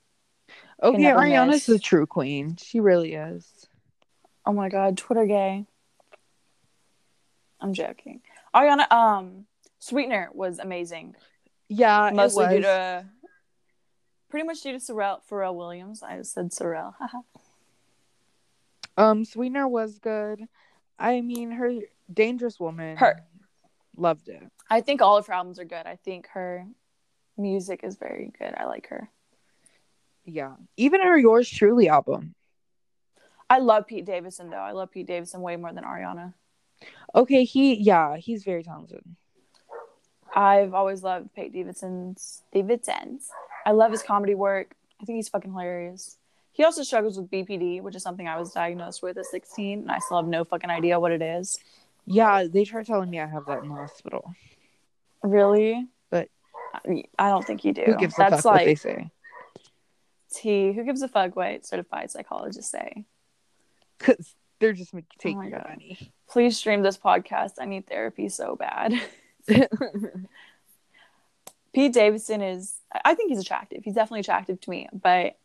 Oh 0.81 0.97
yeah, 0.97 1.13
Ariana's 1.13 1.49
miss. 1.49 1.67
the 1.67 1.79
true 1.79 2.07
queen. 2.07 2.57
She 2.57 2.81
really 2.81 3.15
is. 3.15 3.47
Oh 4.45 4.53
my 4.53 4.69
god, 4.69 4.97
Twitter 4.97 5.27
gay. 5.27 5.67
I'm 7.61 7.73
joking. 7.73 8.21
Ariana, 8.55 8.91
um, 8.91 9.47
Sweetener 9.81 10.31
was 10.33 10.59
amazing. 10.59 11.17
Yeah, 11.69 12.11
mostly 12.13 12.45
it 12.45 12.51
due 12.51 12.63
to 12.63 13.07
pretty 14.31 14.47
much 14.47 14.63
due 14.63 14.73
to 14.73 14.81
Sorrel, 14.81 15.23
Pharrell 15.31 15.55
Williams. 15.55 16.03
I 16.03 16.17
just 16.17 16.33
said 16.33 16.53
Sorrel. 16.53 16.95
Um, 18.97 19.25
Sweetener 19.25 19.69
was 19.69 19.99
good. 19.99 20.41
I 20.99 21.21
mean, 21.21 21.51
her 21.51 21.73
Dangerous 22.13 22.59
Woman. 22.59 22.97
Her- 22.97 23.25
loved 23.97 24.29
it. 24.29 24.43
I 24.71 24.81
think 24.81 25.01
all 25.01 25.17
of 25.17 25.27
her 25.27 25.33
albums 25.33 25.59
are 25.59 25.65
good. 25.65 25.87
I 25.87 25.97
think 25.97 26.29
her 26.29 26.67
music 27.37 27.81
is 27.83 27.97
very 27.97 28.33
good. 28.39 28.55
I 28.57 28.65
like 28.65 28.89
her. 28.89 29.09
Yeah, 30.25 30.55
even 30.77 31.01
her 31.03 31.17
Yours 31.17 31.49
Truly 31.49 31.89
album. 31.89 32.35
I 33.49 33.59
love 33.59 33.87
Pete 33.87 34.05
Davidson 34.05 34.51
though. 34.51 34.57
I 34.57 34.73
love 34.73 34.91
Pete 34.91 35.07
Davidson 35.07 35.41
way 35.41 35.57
more 35.57 35.73
than 35.73 35.85
Ariana. 35.85 36.35
Okay, 37.15 37.45
he 37.45 37.75
yeah, 37.75 38.17
he's 38.17 38.43
very 38.45 38.65
talented. 38.65 39.03
I've 40.35 40.75
always 40.75 41.03
loved 41.03 41.33
Pete 41.35 41.53
Davidson's 41.53 42.43
Davidson's. 42.53 43.31
I 43.65 43.71
love 43.71 43.93
his 43.93 44.03
comedy 44.03 44.35
work. 44.35 44.75
I 45.01 45.05
think 45.05 45.17
he's 45.17 45.29
fucking 45.29 45.53
hilarious. 45.53 46.19
He 46.57 46.65
also 46.65 46.83
struggles 46.83 47.19
with 47.19 47.31
BPD, 47.31 47.83
which 47.83 47.95
is 47.95 48.03
something 48.03 48.27
I 48.27 48.39
was 48.39 48.51
diagnosed 48.51 49.03
with 49.03 49.19
at 49.19 49.27
16, 49.27 49.81
and 49.81 49.91
I 49.91 49.99
still 49.99 50.17
have 50.17 50.27
no 50.27 50.43
fucking 50.43 50.71
idea 50.71 50.99
what 50.99 51.13
it 51.13 51.21
is. 51.21 51.59
Yeah, 52.07 52.45
they 52.51 52.65
tried 52.65 52.87
telling 52.87 53.11
me 53.11 53.21
I 53.21 53.27
have 53.27 53.45
that 53.47 53.63
in 53.63 53.69
the 53.69 53.75
hospital. 53.75 54.33
Really? 55.23 55.87
But- 56.09 56.29
I 56.75 57.05
I 57.19 57.29
don't 57.29 57.45
think 57.47 57.65
you 57.65 57.73
do. 57.75 57.83
Who 57.83 57.97
gives 57.97 58.15
a 58.15 58.19
That's 58.19 58.37
fuck 58.43 58.45
what 58.47 58.59
they 58.61 58.67
like 58.71 58.79
say? 58.79 59.11
T. 60.35 60.73
Who 60.73 60.85
gives 60.85 61.03
a 61.03 61.09
fuck 61.09 61.37
what 61.37 61.67
certified 61.67 62.11
psychologists 62.11 62.71
say? 62.71 63.05
Because 63.99 64.35
they're 64.59 64.73
just 64.73 64.95
taking 65.19 65.39
Oh 65.39 65.43
my 65.43 65.49
your 65.49 65.59
God. 65.59 65.69
money. 65.71 66.13
Please 66.29 66.57
stream 66.57 66.83
this 66.83 66.97
podcast. 66.97 67.53
I 67.61 67.67
need 67.67 67.87
therapy 67.87 68.29
so 68.31 68.57
bad. 68.57 68.95
Pete 71.73 71.93
Davidson 71.93 72.41
is 72.43 72.75
I 73.05 73.15
think 73.15 73.31
he's 73.31 73.41
attractive. 73.41 73.85
He's 73.85 73.95
definitely 73.95 74.21
attractive 74.21 74.61
to 74.63 74.71
me. 74.71 74.89
But 74.93 75.37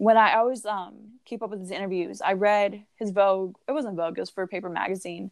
when 0.00 0.16
I 0.16 0.34
always 0.38 0.64
um 0.64 0.94
keep 1.26 1.42
up 1.42 1.50
with 1.50 1.60
his 1.60 1.70
interviews, 1.70 2.22
I 2.22 2.32
read 2.32 2.84
his 2.96 3.10
Vogue. 3.10 3.56
It 3.68 3.72
wasn't 3.72 3.96
Vogue, 3.96 4.16
it 4.16 4.20
was 4.22 4.30
for 4.30 4.42
a 4.42 4.48
Paper 4.48 4.70
Magazine. 4.70 5.30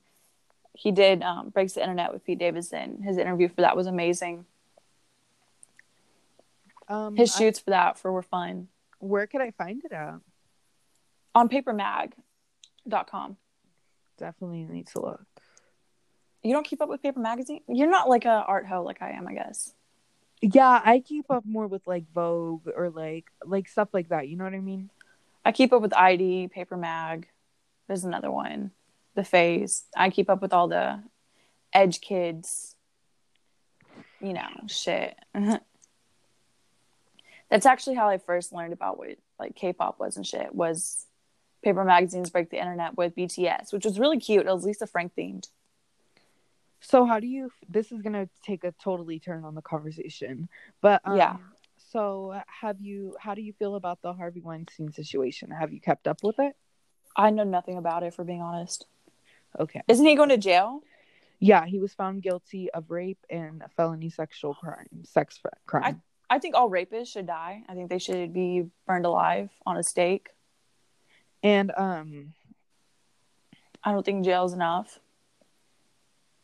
He 0.75 0.93
did 0.93 1.23
um, 1.23 1.49
Breaks 1.49 1.73
the 1.73 1.81
Internet 1.81 2.13
with 2.13 2.23
Pete 2.25 2.39
Davidson. 2.39 3.03
His 3.03 3.17
interview 3.17 3.49
for 3.49 3.63
that 3.63 3.77
was 3.77 3.87
amazing. 3.87 4.45
um, 6.89 7.17
His 7.17 7.35
I- 7.35 7.39
shoots 7.39 7.59
for 7.59 7.71
that 7.71 7.99
for 7.99 8.13
were 8.13 8.23
fun. 8.23 8.69
where 8.99 9.27
could 9.27 9.41
I 9.41 9.51
find 9.53 9.83
it 9.85 9.93
at? 9.93 10.21
On 11.35 11.49
papermag.com. 11.49 13.37
Definitely 14.19 14.65
need 14.65 14.87
to 14.89 15.01
look. 15.01 15.23
You 16.43 16.53
don't 16.53 16.67
keep 16.67 16.81
up 16.83 16.89
with 16.89 17.03
Paper 17.03 17.21
Magazine? 17.21 17.63
You're 17.69 17.91
not 17.91 18.09
like 18.09 18.25
a 18.25 18.45
art 18.47 18.67
hoe 18.67 18.83
like 18.83 19.01
I 19.03 19.11
am, 19.13 19.27
I 19.27 19.35
guess. 19.35 19.73
Yeah, 20.41 20.81
I 20.85 21.01
keep 21.01 21.31
up 21.31 21.45
more 21.45 21.67
with 21.67 21.87
like 21.87 22.05
Vogue 22.15 22.69
or 22.77 22.91
like 22.91 23.27
like 23.45 23.69
stuff 23.69 23.89
like 23.93 24.11
that. 24.11 24.29
You 24.29 24.37
know 24.37 24.45
what 24.45 24.55
I 24.55 24.61
mean? 24.61 24.91
I 25.45 25.53
keep 25.53 25.73
up 25.73 25.83
with 25.83 25.95
ID, 25.95 26.49
Paper 26.49 26.77
Mag. 26.77 27.29
There's 27.87 28.05
another 28.05 28.31
one, 28.31 28.71
The 29.15 29.25
Face. 29.25 29.85
I 29.97 30.11
keep 30.11 30.29
up 30.31 30.43
with 30.43 30.53
all 30.53 30.69
the 30.69 31.03
Edge 31.73 32.01
Kids. 32.01 32.77
You 34.21 34.35
know, 34.35 34.49
shit. 34.67 35.17
That's 37.51 37.67
actually 37.67 37.97
how 37.97 38.09
I 38.09 38.19
first 38.19 38.53
learned 38.53 38.73
about 38.75 38.99
what 38.99 39.17
like 39.39 39.57
K-pop 39.57 39.99
was 39.99 40.17
and 40.17 40.27
shit. 40.27 40.55
Was 40.55 41.07
Paper 41.63 41.85
Magazines 41.85 42.31
break 42.31 42.51
the 42.51 42.59
internet 42.59 42.97
with 42.97 43.17
BTS, 43.17 43.73
which 43.73 43.85
was 43.85 43.99
really 43.99 44.19
cute. 44.19 44.47
It 44.47 44.53
was 44.53 44.65
Lisa 44.65 44.87
Frank 44.87 45.13
themed. 45.17 45.49
So 46.81 47.05
how 47.05 47.21
do 47.21 47.27
you? 47.27 47.51
This 47.69 47.93
is 47.93 48.03
gonna 48.03 48.29
take 48.43 48.65
a 48.65 48.73
totally 48.73 49.19
turn 49.19 49.45
on 49.45 49.55
the 49.55 49.63
conversation, 49.63 50.49
but 50.81 51.01
um, 51.05 51.17
Yeah. 51.17 51.37
So 51.77 52.41
have 52.61 52.81
you? 52.81 53.17
How 53.19 53.35
do 53.35 53.43
you 53.43 53.53
feel 53.53 53.75
about 53.75 54.01
the 54.03 54.13
Harvey 54.13 54.41
Weinstein 54.41 54.93
situation? 54.93 55.51
Have 55.51 55.73
you 55.73 55.81
kept 55.81 56.07
up 56.07 56.23
with 56.23 56.39
it? 56.39 56.55
I 57.17 57.31
know 57.31 57.45
nothing 57.45 57.79
about 57.79 58.03
it, 58.03 58.15
for 58.15 58.25
being 58.25 58.43
honest. 58.43 58.87
Okay. 59.59 59.83
Isn't 59.89 60.07
he 60.07 60.15
going 60.15 60.29
to 60.29 60.37
jail? 60.37 60.83
Yeah, 61.41 61.65
he 61.67 61.79
was 61.79 61.95
found 61.95 62.23
guilty 62.23 62.71
of 62.71 62.91
rape 62.91 63.25
and 63.31 63.63
a 63.63 63.69
felony 63.69 64.11
sexual 64.11 64.55
crime, 64.55 65.05
sex 65.05 65.41
crime. 65.67 66.03
I 66.31 66.39
think 66.39 66.55
all 66.55 66.71
rapists 66.71 67.09
should 67.09 67.27
die. 67.27 67.63
I 67.69 67.75
think 67.75 67.89
they 67.89 67.99
should 67.99 68.33
be 68.33 68.67
burned 68.87 69.07
alive 69.07 69.51
on 69.65 69.77
a 69.77 69.83
stake. 69.83 70.29
And 71.43 71.73
um, 71.77 72.35
I 73.83 73.93
don't 73.93 74.05
think 74.05 74.25
jail's 74.25 74.53
enough. 74.53 74.99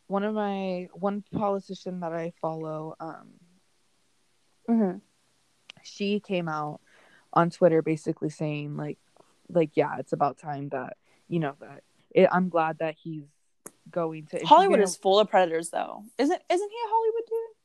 One 0.07 0.23
of 0.23 0.33
my 0.33 0.87
one 0.93 1.23
politician 1.33 1.99
that 2.01 2.13
I 2.13 2.33
follow, 2.41 2.95
um, 2.99 3.33
Mm-hmm. 4.69 4.97
she 5.83 6.19
came 6.19 6.47
out 6.49 6.81
on 7.33 7.49
Twitter 7.51 7.81
basically 7.81 8.29
saying 8.29 8.77
like, 8.77 8.97
like 9.49 9.71
yeah, 9.75 9.97
it's 9.99 10.13
about 10.13 10.37
time 10.37 10.69
that 10.69 10.97
you 11.27 11.39
know 11.39 11.53
that 11.59 11.83
it, 12.11 12.27
I'm 12.31 12.49
glad 12.49 12.79
that 12.79 12.95
he's 12.95 13.25
going 13.91 14.25
to 14.27 14.39
Hollywood 14.45 14.77
gonna- 14.77 14.83
is 14.83 14.95
full 14.95 15.19
of 15.19 15.29
predators, 15.29 15.69
though. 15.69 16.03
Isn't 16.17 16.41
isn't 16.49 16.69
he 16.71 16.77
a 16.85 16.89
Hollywood 16.89 17.23
dude? 17.27 17.55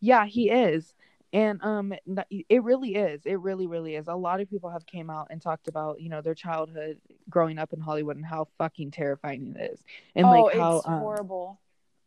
Yeah, 0.00 0.26
he 0.26 0.50
is. 0.50 0.92
And 1.32 1.62
um 1.62 1.94
it 2.30 2.62
really 2.62 2.94
is. 2.94 3.22
It 3.24 3.40
really 3.40 3.66
really 3.66 3.94
is. 3.94 4.08
A 4.08 4.14
lot 4.14 4.40
of 4.40 4.50
people 4.50 4.70
have 4.70 4.84
came 4.86 5.08
out 5.08 5.28
and 5.30 5.40
talked 5.40 5.68
about, 5.68 6.00
you 6.00 6.08
know, 6.08 6.20
their 6.20 6.34
childhood 6.34 6.98
growing 7.30 7.58
up 7.58 7.72
in 7.72 7.80
Hollywood 7.80 8.16
and 8.16 8.26
how 8.26 8.48
fucking 8.58 8.90
terrifying 8.90 9.54
it 9.56 9.72
is. 9.72 9.84
And 10.14 10.26
oh, 10.26 10.30
like 10.30 10.56
how 10.56 10.78
it's 10.78 10.86
um, 10.86 10.98
horrible. 10.98 11.60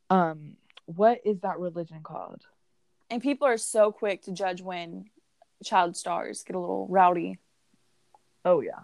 um 0.09 0.57
what 0.85 1.21
is 1.25 1.39
that 1.39 1.57
religion 1.57 2.01
called? 2.03 2.43
And 3.09 3.21
people 3.21 3.47
are 3.47 3.57
so 3.57 3.91
quick 3.91 4.21
to 4.23 4.31
judge 4.31 4.61
when 4.61 5.05
child 5.63 5.97
stars 5.97 6.43
get 6.43 6.55
a 6.55 6.59
little 6.59 6.87
rowdy. 6.87 7.39
Oh 8.43 8.61
yeah. 8.61 8.81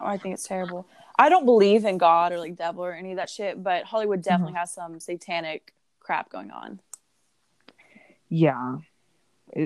I 0.00 0.16
think 0.16 0.34
it's 0.34 0.46
terrible. 0.46 0.86
I 1.18 1.28
don't 1.28 1.44
believe 1.44 1.84
in 1.84 1.98
God 1.98 2.32
or 2.32 2.38
like 2.38 2.56
devil 2.56 2.84
or 2.84 2.92
any 2.92 3.10
of 3.10 3.16
that 3.16 3.28
shit, 3.28 3.62
but 3.62 3.84
Hollywood 3.84 4.22
definitely 4.22 4.54
has 4.54 4.72
some 4.72 5.00
satanic 5.00 5.74
crap 5.98 6.30
going 6.30 6.50
on. 6.50 6.80
Yeah. 8.28 8.76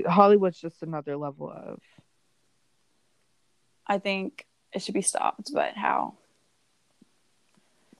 Hollywood's 0.06 0.60
just 0.60 0.82
another 0.82 1.16
level 1.16 1.50
of 1.50 1.80
I 3.86 3.98
think 3.98 4.46
it 4.72 4.82
should 4.82 4.94
be 4.94 5.02
stopped, 5.02 5.50
but 5.52 5.74
how? 5.74 6.14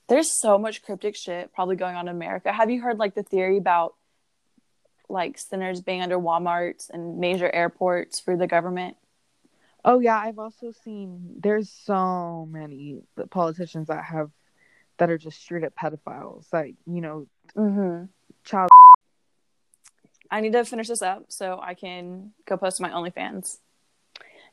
There's 0.09 0.30
so 0.30 0.59
much 0.59 0.82
cryptic 0.82 1.16
shit 1.16 1.53
probably 1.55 1.76
going 1.76 1.97
on 1.97 2.09
in 2.09 2.14
America. 2.14 2.53
Have 2.53 2.70
you 2.70 2.80
heard 2.82 2.99
like 2.99 3.14
the 3.14 3.22
theory 3.22 3.57
about 3.57 3.95
like 5.09 5.39
centers 5.39 5.80
being 5.80 6.03
under 6.03 6.18
Walmarts 6.18 6.91
and 6.91 7.18
major 7.18 7.51
airports 7.55 8.20
for 8.20 8.37
the 8.37 8.47
government? 8.47 8.97
Oh 9.85 9.99
yeah, 10.01 10.18
I've 10.18 10.39
also 10.39 10.72
seen 10.72 11.37
there's 11.41 11.70
so 11.70 12.49
many 12.51 13.03
politicians 13.30 13.89
that 13.89 14.05
have 14.05 14.30
that 14.99 15.11
are 15.11 15.18
just 15.18 15.41
straight 15.41 15.64
up 15.64 15.74
pedophiles. 15.74 16.47
Like, 16.53 16.76
you 16.87 17.01
know, 17.01 17.26
Mm-hmm. 17.57 18.07
child 18.45 18.70
I 20.35 20.41
need 20.41 20.53
to 20.55 20.64
finish 20.64 20.89
this 20.89 21.01
up 21.01 21.26
so 21.28 21.61
I 21.62 21.74
can 21.74 22.32
go 22.45 22.57
post 22.57 22.78
to 22.78 22.82
my 22.82 22.91
OnlyFans. 22.91 23.59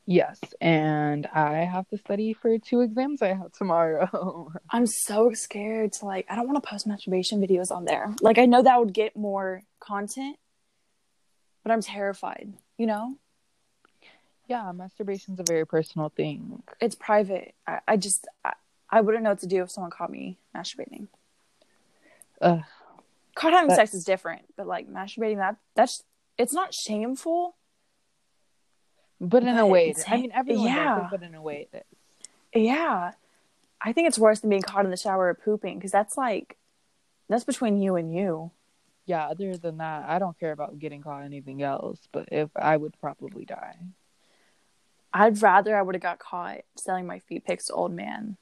Yes, 0.06 0.38
and 0.60 1.26
I 1.26 1.64
have 1.64 1.88
to 1.88 1.98
study 1.98 2.34
for 2.34 2.56
two 2.58 2.82
exams 2.82 3.20
I 3.20 3.34
have 3.34 3.50
tomorrow. 3.50 4.52
I'm 4.70 4.86
so 4.86 5.32
scared 5.32 5.94
to 5.94 6.04
like 6.04 6.26
I 6.30 6.36
don't 6.36 6.46
want 6.46 6.62
to 6.62 6.68
post 6.68 6.86
masturbation 6.86 7.40
videos 7.40 7.72
on 7.72 7.84
there. 7.84 8.14
Like 8.20 8.38
I 8.38 8.46
know 8.46 8.62
that 8.62 8.78
would 8.78 8.94
get 8.94 9.16
more 9.16 9.64
content, 9.80 10.36
but 11.64 11.72
I'm 11.72 11.82
terrified, 11.82 12.52
you 12.78 12.86
know? 12.86 13.16
yeah, 14.46 14.70
masturbation's 14.72 15.40
a 15.40 15.44
very 15.44 15.66
personal 15.66 16.10
thing. 16.10 16.62
It's 16.80 16.94
private. 16.94 17.54
I, 17.66 17.80
I 17.88 17.96
just 17.96 18.28
I, 18.44 18.52
I 18.88 19.00
wouldn't 19.00 19.24
know 19.24 19.30
what 19.30 19.40
to 19.40 19.48
do 19.48 19.62
if 19.62 19.70
someone 19.72 19.90
caught 19.90 20.10
me 20.10 20.38
masturbating. 20.54 21.08
Ugh. 22.40 22.62
Caught 23.34 23.52
having 23.52 23.74
sex 23.74 23.94
is 23.94 24.04
different, 24.04 24.42
but 24.56 24.66
like 24.66 24.88
masturbating 24.88 25.38
that 25.38 25.56
that's 25.74 26.02
it's 26.38 26.52
not 26.52 26.74
shameful. 26.74 27.56
But 29.20 29.44
in 29.44 29.56
a 29.56 29.66
way, 29.66 29.86
it 29.86 29.90
it's- 29.90 30.06
is. 30.06 30.12
I 30.12 30.16
mean, 30.16 30.32
everyone 30.34 30.66
yeah. 30.66 30.98
does 31.00 31.10
but 31.10 31.22
in 31.22 31.34
a 31.34 31.42
way, 31.42 31.68
it 31.72 31.86
is. 32.54 32.62
Yeah. 32.64 33.12
I 33.80 33.92
think 33.92 34.08
it's 34.08 34.18
worse 34.18 34.40
than 34.40 34.50
being 34.50 34.62
caught 34.62 34.84
in 34.84 34.90
the 34.90 34.96
shower 34.96 35.28
or 35.28 35.34
pooping 35.34 35.78
because 35.78 35.90
that's 35.90 36.16
like 36.16 36.56
that's 37.28 37.44
between 37.44 37.80
you 37.80 37.96
and 37.96 38.14
you. 38.14 38.50
Yeah, 39.06 39.26
other 39.26 39.56
than 39.56 39.78
that, 39.78 40.08
I 40.08 40.18
don't 40.18 40.38
care 40.38 40.52
about 40.52 40.78
getting 40.78 41.02
caught 41.02 41.24
anything 41.24 41.62
else, 41.62 41.98
but 42.12 42.28
if 42.30 42.50
I 42.54 42.76
would 42.76 42.94
probably 43.00 43.44
die. 43.44 43.76
I'd 45.12 45.42
rather 45.42 45.76
I 45.76 45.82
would 45.82 45.94
have 45.94 46.02
got 46.02 46.18
caught 46.18 46.60
selling 46.76 47.06
my 47.06 47.18
feet 47.18 47.44
pics 47.44 47.66
to 47.66 47.74
old 47.74 47.92
man 47.92 48.36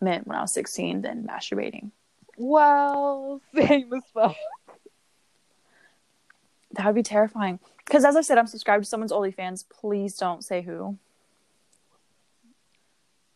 mint 0.00 0.26
when 0.26 0.36
I 0.36 0.42
was 0.42 0.52
16 0.52 1.02
than 1.02 1.26
masturbating. 1.26 1.92
Well, 2.36 3.40
same 3.54 3.92
as 3.92 4.02
well. 4.14 4.36
That 6.72 6.86
would 6.86 6.94
be 6.94 7.02
terrifying. 7.02 7.60
Because 7.84 8.04
as 8.04 8.16
I 8.16 8.22
said, 8.22 8.38
I'm 8.38 8.46
subscribed 8.46 8.84
to 8.84 8.88
someone's 8.88 9.12
OnlyFans. 9.12 9.64
Please 9.68 10.16
don't 10.16 10.42
say 10.44 10.62
who. 10.62 10.98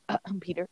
Uh, 0.09 0.19
Peter. 0.41 0.67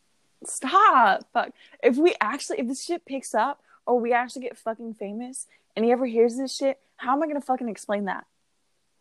Stop. 0.45 1.27
Fuck. 1.33 1.51
If 1.83 1.97
we 1.97 2.15
actually, 2.21 2.61
if 2.61 2.69
this 2.69 2.85
shit 2.85 3.05
picks 3.05 3.35
up 3.35 3.61
or 3.87 4.01
we 4.01 4.13
actually 4.13 4.43
get 4.43 4.57
fucking 4.57 4.95
famous 4.95 5.47
and 5.77 5.85
he 5.85 5.93
ever 5.93 6.07
hears 6.07 6.37
this 6.37 6.55
shit, 6.55 6.79
how 6.97 7.13
am 7.13 7.23
I 7.23 7.27
going 7.27 7.41
to 7.41 7.47
fucking 7.47 7.69
explain 7.69 8.07
that? 8.07 8.25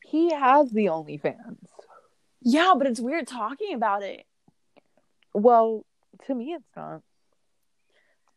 He 0.04 0.34
has 0.34 0.72
the 0.72 0.86
OnlyFans. 0.86 1.58
Yeah, 2.42 2.74
but 2.78 2.88
it's 2.88 3.00
weird 3.00 3.28
talking 3.28 3.74
about 3.74 4.04
it. 4.04 4.26
Well, 5.34 5.86
to 6.28 6.36
me, 6.36 6.54
it's 6.54 6.66
not. 6.76 7.02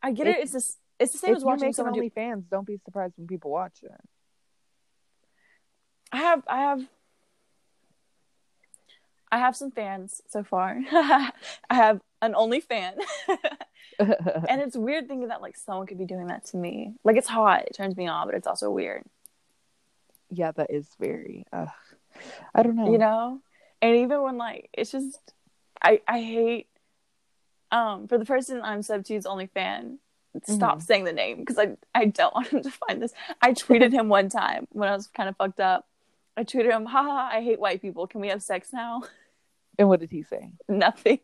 I 0.07 0.13
get 0.13 0.27
If- 0.29 0.37
it. 0.37 0.43
It's 0.55 0.79
it's 0.99 1.13
the 1.13 1.19
same 1.19 1.35
as 1.35 1.45
watching 1.45 1.73
someone 1.73 1.95
do. 1.95 2.01
OnlyFans, 2.01 2.49
don't 2.49 2.67
be 2.67 2.79
surprised 2.85 3.15
when 3.17 3.27
people 3.27 3.51
watch 3.51 3.79
it. 3.83 3.91
I 6.13 6.19
have, 6.19 6.43
I 6.49 6.59
have, 6.61 6.83
I 9.31 9.39
have 9.39 9.57
some 9.57 9.71
fans 9.71 10.23
so 10.29 10.43
far. 10.43 10.79
I 10.93 11.33
have 11.69 12.01
an 12.23 12.35
only 12.35 12.61
fan. 12.61 12.95
and 13.99 14.61
it's 14.63 14.77
weird 14.77 15.09
thinking 15.09 15.29
that 15.29 15.43
like 15.43 15.57
someone 15.57 15.87
could 15.87 15.99
be 15.99 16.07
doing 16.07 16.29
that 16.29 16.47
to 16.47 16.57
me. 16.57 16.95
Like 17.05 17.17
it's 17.17 17.29
hot, 17.29 17.65
it 17.67 17.75
turns 17.75 17.97
me 17.97 18.07
on, 18.07 18.27
but 18.29 18.35
it's 18.35 18.47
also 18.47 18.71
weird, 18.71 19.03
yeah, 20.31 20.53
that 20.53 20.71
is 20.71 20.89
very. 20.99 21.45
Uh, 21.53 21.67
I 22.55 22.63
don't 22.63 22.77
know. 22.77 22.91
you 22.91 22.99
know. 22.99 23.41
And 23.83 23.97
even 23.97 24.23
when 24.23 24.39
like 24.39 24.71
it's 24.73 24.93
just, 24.93 25.19
I 25.83 26.01
I 26.09 26.21
hate, 26.23 26.69
um, 27.71 28.09
for 28.09 28.19
the 28.19 28.25
person 28.25 28.61
I'm 28.63 28.83
sub 28.83 29.05
to's 29.05 29.27
only 29.27 29.47
fan. 29.47 29.99
Stop 30.45 30.83
saying 30.83 31.05
the 31.05 31.13
name 31.15 31.39
because 31.39 31.59
I 31.59 31.77
I 31.95 32.07
don't 32.07 32.35
want 32.35 32.49
him 32.49 32.63
to 32.63 32.71
find 32.71 33.01
this. 33.03 33.13
I 33.41 33.53
tweeted 33.55 33.93
him 33.93 34.09
one 34.09 34.29
time 34.29 34.67
when 34.71 34.89
I 34.89 34.93
was 34.95 35.07
kind 35.07 35.29
of 35.29 35.37
fucked 35.37 35.61
up. 35.61 35.87
I 36.37 36.45
tweeted 36.45 36.71
him, 36.71 36.85
haha, 36.85 37.31
I 37.35 37.41
hate 37.41 37.59
white 37.59 37.81
people. 37.81 38.07
Can 38.07 38.21
we 38.21 38.29
have 38.29 38.43
sex 38.43 38.73
now? 38.73 39.03
And 39.79 39.91
what 39.91 40.01
did 40.01 40.11
he 40.11 40.23
say? 40.23 40.49
Nothing. 40.71 41.19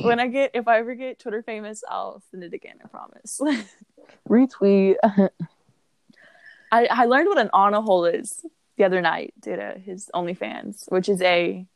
when 0.00 0.18
I 0.18 0.28
get 0.28 0.52
if 0.54 0.66
I 0.66 0.78
ever 0.78 0.94
get 0.94 1.18
Twitter 1.18 1.42
famous, 1.42 1.84
I'll 1.88 2.22
send 2.30 2.42
it 2.42 2.54
again. 2.54 2.76
I 2.82 2.88
promise. 2.88 3.40
Retweet. 4.28 4.96
I, 6.72 6.86
I 6.86 7.04
learned 7.04 7.28
what 7.28 7.38
an 7.38 7.50
onahole 7.52 8.12
is 8.18 8.44
the 8.78 8.84
other 8.84 9.00
night 9.02 9.34
did 9.38 9.58
a, 9.58 9.78
his 9.78 10.10
OnlyFans, 10.14 10.90
which 10.90 11.08
is 11.08 11.20
a 11.20 11.66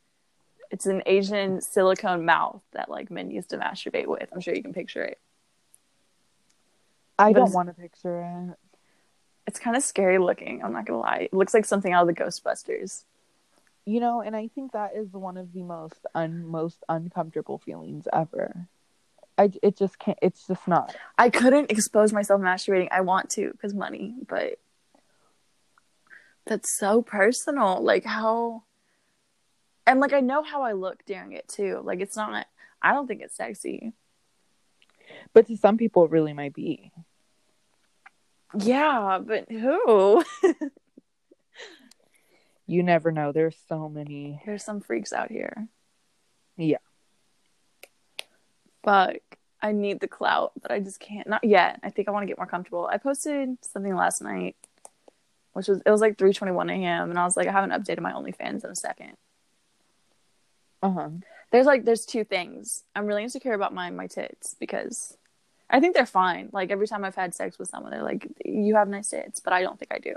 it's 0.71 0.87
an 0.87 1.03
Asian 1.07 1.61
silicone 1.61 2.25
mouth 2.25 2.63
that 2.73 2.91
like 2.91 3.11
men 3.11 3.31
used 3.31 3.51
to 3.51 3.59
masturbate 3.59 4.07
with. 4.07 4.29
I'm 4.33 4.41
sure 4.41 4.55
you 4.55 4.63
can 4.63 4.73
picture 4.73 5.03
it. 5.03 5.19
I 7.19 7.33
But 7.33 7.41
don't 7.41 7.53
want 7.53 7.69
to 7.69 7.75
picture 7.75 8.21
it. 8.21 8.59
It's 9.47 9.59
kind 9.59 9.77
of 9.77 9.83
scary 9.83 10.19
looking. 10.19 10.63
I'm 10.63 10.73
not 10.73 10.87
gonna 10.87 11.01
lie. 11.01 11.29
It 11.31 11.35
looks 11.35 11.55
like 11.55 11.65
something 11.65 11.93
out 11.93 12.09
of 12.09 12.15
the 12.15 12.21
Ghostbusters. 12.21 13.05
You 13.85 14.01
know, 14.01 14.21
and 14.21 14.35
I 14.35 14.49
think 14.49 14.73
that 14.73 14.97
is 14.97 15.13
one 15.13 15.37
of 15.37 15.53
the 15.53 15.63
most 15.63 16.05
un 16.15 16.45
most 16.45 16.83
uncomfortable 16.89 17.59
feelings 17.59 18.09
ever. 18.13 18.67
I 19.39 19.53
it 19.63 19.77
just 19.77 19.99
can't. 19.99 20.19
It's 20.23 20.47
just 20.47 20.67
not. 20.67 20.97
I 21.17 21.31
couldn't 21.31 21.71
expose 21.71 22.13
myself 22.13 22.41
masturbating. 22.41 22.89
I 22.91 23.03
want 23.03 23.31
to 23.31 23.53
because 23.53 23.75
money, 23.75 24.17
but 24.27 24.59
that's 26.47 26.77
so 26.77 27.03
personal. 27.03 27.83
Like 27.83 28.05
how, 28.05 28.63
and 29.87 30.01
like 30.01 30.13
I 30.13 30.21
know 30.21 30.43
how 30.43 30.63
I 30.63 30.73
look 30.73 31.05
during 31.07 31.33
it 31.33 31.49
too. 31.49 31.81
Like 31.85 32.01
it's 32.01 32.17
not. 32.17 32.47
I 32.83 32.93
don't 32.93 33.07
think 33.07 33.23
it's 33.23 33.37
sexy. 33.37 33.93
But 35.33 35.47
to 35.47 35.57
some 35.57 35.77
people, 35.77 36.05
it 36.05 36.11
really 36.11 36.33
might 36.33 36.55
be. 36.55 36.93
Yeah, 38.59 39.19
but 39.25 39.51
who? 39.51 40.25
You 42.67 42.83
never 42.83 43.13
know. 43.13 43.33
There's 43.33 43.57
so 43.69 43.89
many. 43.89 44.43
There's 44.45 44.65
some 44.65 44.81
freaks 44.81 45.13
out 45.13 45.31
here. 45.31 45.69
Yeah. 46.57 46.79
Fuck. 48.85 49.17
I 49.63 49.73
need 49.73 50.01
the 50.01 50.09
clout, 50.09 50.53
but 50.61 50.71
I 50.71 50.81
just 50.81 51.01
can't. 51.01 51.29
Not 51.29 51.45
yet. 51.45 51.81
I 51.83 51.91
think 51.91 52.09
I 52.09 52.11
want 52.11 52.25
to 52.25 52.27
get 52.27 52.39
more 52.39 52.47
comfortable. 52.47 52.89
I 52.91 52.99
posted 52.99 53.57
something 53.63 53.95
last 53.95 54.21
night, 54.21 54.57
which 55.53 55.69
was 55.69 55.81
it 55.87 55.91
was 55.91 56.01
like 56.01 56.19
3:21 56.19 56.71
a.m. 56.71 57.11
and 57.11 57.19
I 57.19 57.25
was 57.25 57.37
like, 57.37 57.47
I 57.47 57.53
haven't 57.53 57.71
updated 57.71 58.01
my 58.01 58.13
OnlyFans 58.13 58.65
in 58.65 58.71
a 58.71 58.77
second. 58.77 59.17
Uh 60.87 60.91
huh. 60.93 61.09
There's 61.51 61.67
like 61.67 61.85
there's 61.85 62.07
two 62.07 62.23
things. 62.23 62.85
I'm 62.95 63.07
really 63.07 63.25
insecure 63.25 63.55
about 63.55 63.75
my 63.75 63.91
my 63.91 64.07
tits 64.07 64.55
because 64.61 65.17
I 65.69 65.81
think 65.81 65.95
they're 65.95 66.07
fine. 66.07 66.49
Like 66.53 66.71
every 66.71 66.87
time 66.87 67.05
I've 67.05 67.17
had 67.17 67.35
sex 67.35 67.59
with 67.59 67.69
someone, 67.69 67.91
they're 67.91 68.03
like, 68.05 68.29
"You 68.45 68.77
have 68.77 68.89
nice 68.89 69.11
tits," 69.11 69.41
but 69.41 69.53
I 69.53 69.63
don't 69.63 69.79
think 69.79 69.93
I 69.93 69.99
do. 69.99 70.15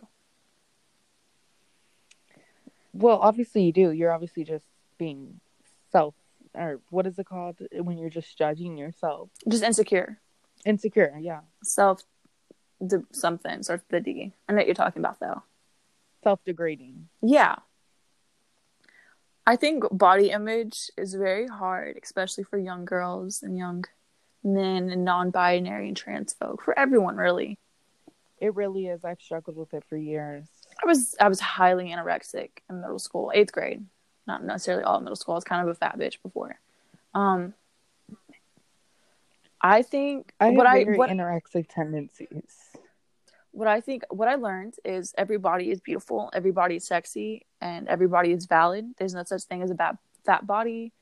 Well, 2.93 3.17
obviously 3.21 3.63
you 3.63 3.71
do. 3.71 3.91
You're 3.91 4.11
obviously 4.11 4.43
just 4.43 4.65
being 4.97 5.39
self, 5.91 6.13
or 6.53 6.79
what 6.89 7.07
is 7.07 7.17
it 7.17 7.25
called 7.25 7.57
when 7.71 7.97
you're 7.97 8.09
just 8.09 8.37
judging 8.37 8.77
yourself? 8.77 9.29
Just 9.47 9.63
insecure, 9.63 10.19
Insecure. 10.65 11.17
Yeah. 11.19 11.41
self, 11.63 12.03
de- 12.85 13.05
something 13.11 13.63
starts 13.63 13.83
with 13.89 13.89
the 13.89 14.01
D. 14.01 14.33
I 14.47 14.51
know 14.51 14.57
what 14.57 14.65
you're 14.67 14.75
talking 14.75 15.01
about 15.01 15.19
though. 15.19 15.41
Self 16.23 16.43
degrading. 16.45 17.07
Yeah. 17.21 17.55
I 19.49 19.55
think 19.55 19.83
body 19.91 20.29
image 20.29 20.91
is 20.95 21.15
very 21.15 21.47
hard, 21.47 21.97
especially 22.03 22.43
for 22.43 22.59
young 22.59 22.85
girls 22.85 23.41
and 23.41 23.57
young 23.57 23.83
men 24.43 24.91
and 24.91 25.03
non 25.03 25.31
binary 25.31 25.87
and 25.87 25.97
trans 25.97 26.33
folk, 26.33 26.61
for 26.61 26.77
everyone 26.77 27.17
really. 27.17 27.57
It 28.39 28.53
really 28.53 28.85
is. 28.85 29.03
I've 29.03 29.19
struggled 29.19 29.57
with 29.57 29.73
it 29.73 29.83
for 29.89 29.97
years. 29.97 30.45
I 30.83 30.85
was 30.85 31.15
I 31.19 31.27
was 31.27 31.39
highly 31.39 31.89
anorexic 31.89 32.49
in 32.69 32.79
middle 32.79 32.99
school, 32.99 33.31
eighth 33.33 33.51
grade. 33.51 33.83
Not 34.27 34.43
necessarily 34.43 34.83
all 34.83 34.99
middle 34.99 35.15
school. 35.15 35.33
I 35.33 35.37
was 35.37 35.43
kind 35.45 35.63
of 35.63 35.67
a 35.67 35.73
fat 35.73 35.97
bitch 35.97 36.21
before. 36.21 36.59
Um 37.15 37.55
I 39.59 39.81
think 39.81 40.31
I 40.39 40.51
what 40.51 40.67
I 40.67 40.83
what, 40.83 41.09
anorexic 41.09 41.69
tendencies. 41.69 42.68
What 43.59 43.67
I 43.67 43.81
think 43.81 44.03
what 44.09 44.29
I 44.29 44.35
learned 44.35 44.75
is 44.85 45.13
everybody 45.17 45.69
is 45.69 45.81
beautiful, 45.81 46.29
everybody 46.33 46.77
is 46.77 46.87
sexy, 46.87 47.45
and 47.59 47.89
everybody 47.89 48.31
is 48.31 48.45
valid. 48.45 48.93
There's 48.97 49.13
no 49.13 49.23
such 49.23 49.43
thing 49.43 49.61
as 49.61 49.69
a 49.69 49.75
bad 49.75 49.97
fat 50.25 50.47
body. 50.47 50.93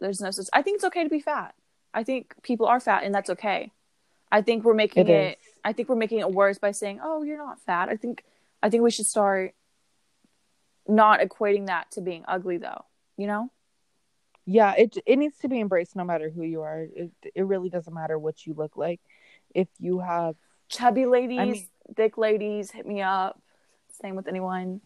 There's 0.00 0.22
no 0.22 0.30
such 0.30 0.46
I 0.54 0.62
think 0.62 0.76
it's 0.76 0.84
okay 0.84 1.04
to 1.04 1.10
be 1.10 1.20
fat. 1.20 1.54
I 1.92 2.04
think 2.04 2.34
people 2.42 2.66
are 2.66 2.80
fat 2.80 3.04
and 3.04 3.14
that's 3.14 3.28
okay. 3.28 3.70
I 4.32 4.40
think 4.40 4.64
we're 4.64 4.72
making 4.72 5.08
It 5.08 5.10
it. 5.10 5.38
I 5.62 5.74
think 5.74 5.90
we're 5.90 5.96
making 5.96 6.20
it 6.20 6.30
worse 6.30 6.58
by 6.58 6.70
saying, 6.70 7.00
"Oh, 7.02 7.22
you're 7.22 7.36
not 7.36 7.60
fat." 7.60 7.90
I 7.90 7.96
think 7.96 8.24
I 8.62 8.70
think 8.70 8.82
we 8.82 8.90
should 8.90 9.06
start 9.06 9.54
not 10.88 11.20
equating 11.20 11.66
that 11.66 11.90
to 11.92 12.00
being 12.00 12.24
ugly 12.26 12.56
though. 12.56 12.86
You 13.18 13.26
know? 13.26 13.50
Yeah, 14.46 14.72
it 14.72 14.96
it 15.04 15.16
needs 15.16 15.36
to 15.40 15.48
be 15.48 15.60
embraced 15.60 15.96
no 15.96 16.04
matter 16.04 16.30
who 16.30 16.44
you 16.44 16.62
are. 16.62 16.80
It 16.80 17.10
it 17.34 17.42
really 17.42 17.68
doesn't 17.68 17.92
matter 17.92 18.18
what 18.18 18.46
you 18.46 18.54
look 18.54 18.78
like. 18.78 19.00
If 19.54 19.68
you 19.78 19.98
have 19.98 20.36
Chubby 20.70 21.04
ladies, 21.04 21.38
mean- 21.38 21.68
thick 21.96 22.16
ladies, 22.16 22.70
hit 22.70 22.86
me 22.86 23.02
up. 23.02 23.40
Same 24.00 24.16
with 24.16 24.28
anyone. 24.28 24.80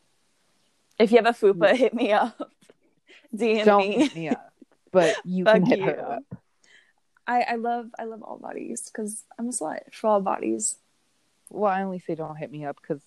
If 0.99 1.13
you 1.13 1.19
have 1.19 1.27
a 1.27 1.31
fupa, 1.31 1.71
mm. 1.71 1.77
hit 1.77 1.95
me 1.95 2.13
up. 2.13 2.51
DM 3.35 3.65
don't 3.65 3.89
me. 3.89 3.95
hit 3.95 4.15
me 4.15 4.29
up, 4.31 4.53
but 4.93 5.17
you 5.25 5.45
can 5.45 5.67
hit 5.67 5.79
you. 5.81 5.85
her 5.87 6.13
up. 6.15 6.25
I, 7.27 7.43
I 7.43 7.55
love 7.57 7.91
I 7.99 8.05
love 8.05 8.23
all 8.23 8.39
bodies 8.39 8.91
because 8.91 9.25
I'm 9.39 9.49
a 9.49 9.51
slut 9.51 9.93
for 9.93 10.09
all 10.09 10.21
bodies. 10.21 10.77
Well, 11.51 11.71
I 11.73 11.83
only 11.83 11.99
say 11.99 12.15
don't 12.15 12.37
hit 12.37 12.51
me 12.51 12.65
up 12.65 12.77
because 12.81 13.03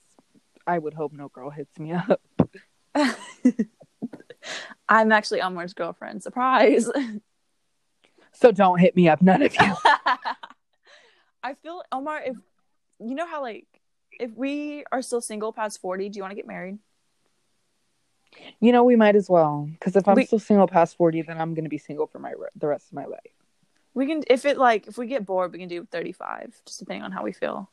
I 0.65 0.77
would 0.77 0.93
hope 0.93 1.13
no 1.13 1.29
girl 1.29 1.49
hits 1.49 1.77
me 1.79 1.93
up. 1.93 2.21
I'm 4.89 5.11
actually 5.11 5.41
Omar's 5.41 5.73
girlfriend. 5.73 6.23
Surprise. 6.23 6.89
So 8.33 8.51
don't 8.51 8.79
hit 8.79 8.95
me 8.95 9.09
up, 9.09 9.21
none 9.21 9.41
of 9.41 9.53
you. 9.53 9.73
I 11.43 11.53
feel 11.55 11.81
Omar, 11.91 12.21
if 12.23 12.37
you 12.99 13.15
know 13.15 13.27
how 13.27 13.41
like 13.41 13.65
if 14.19 14.31
we 14.35 14.83
are 14.91 15.01
still 15.01 15.21
single 15.21 15.53
past 15.53 15.79
forty, 15.81 16.09
do 16.09 16.17
you 16.17 16.23
want 16.23 16.31
to 16.31 16.35
get 16.35 16.47
married? 16.47 16.79
You 18.59 18.71
know, 18.71 18.83
we 18.83 18.95
might 18.95 19.15
as 19.15 19.29
well 19.29 19.67
because 19.71 19.95
if 19.95 20.07
I'm 20.07 20.15
We- 20.15 20.25
still 20.25 20.39
single 20.39 20.67
past 20.67 20.97
forty, 20.97 21.21
then 21.21 21.39
I'm 21.39 21.53
gonna 21.53 21.69
be 21.69 21.77
single 21.77 22.07
for 22.07 22.19
my 22.19 22.33
the 22.55 22.67
rest 22.67 22.87
of 22.87 22.93
my 22.93 23.05
life. 23.05 23.19
We 23.93 24.05
can 24.05 24.23
if 24.27 24.45
it 24.45 24.57
like 24.57 24.87
if 24.87 24.97
we 24.97 25.07
get 25.07 25.25
bored, 25.25 25.51
we 25.53 25.59
can 25.59 25.67
do 25.69 25.85
thirty 25.85 26.11
five, 26.11 26.55
just 26.65 26.79
depending 26.79 27.03
on 27.03 27.11
how 27.11 27.23
we 27.23 27.31
feel. 27.31 27.69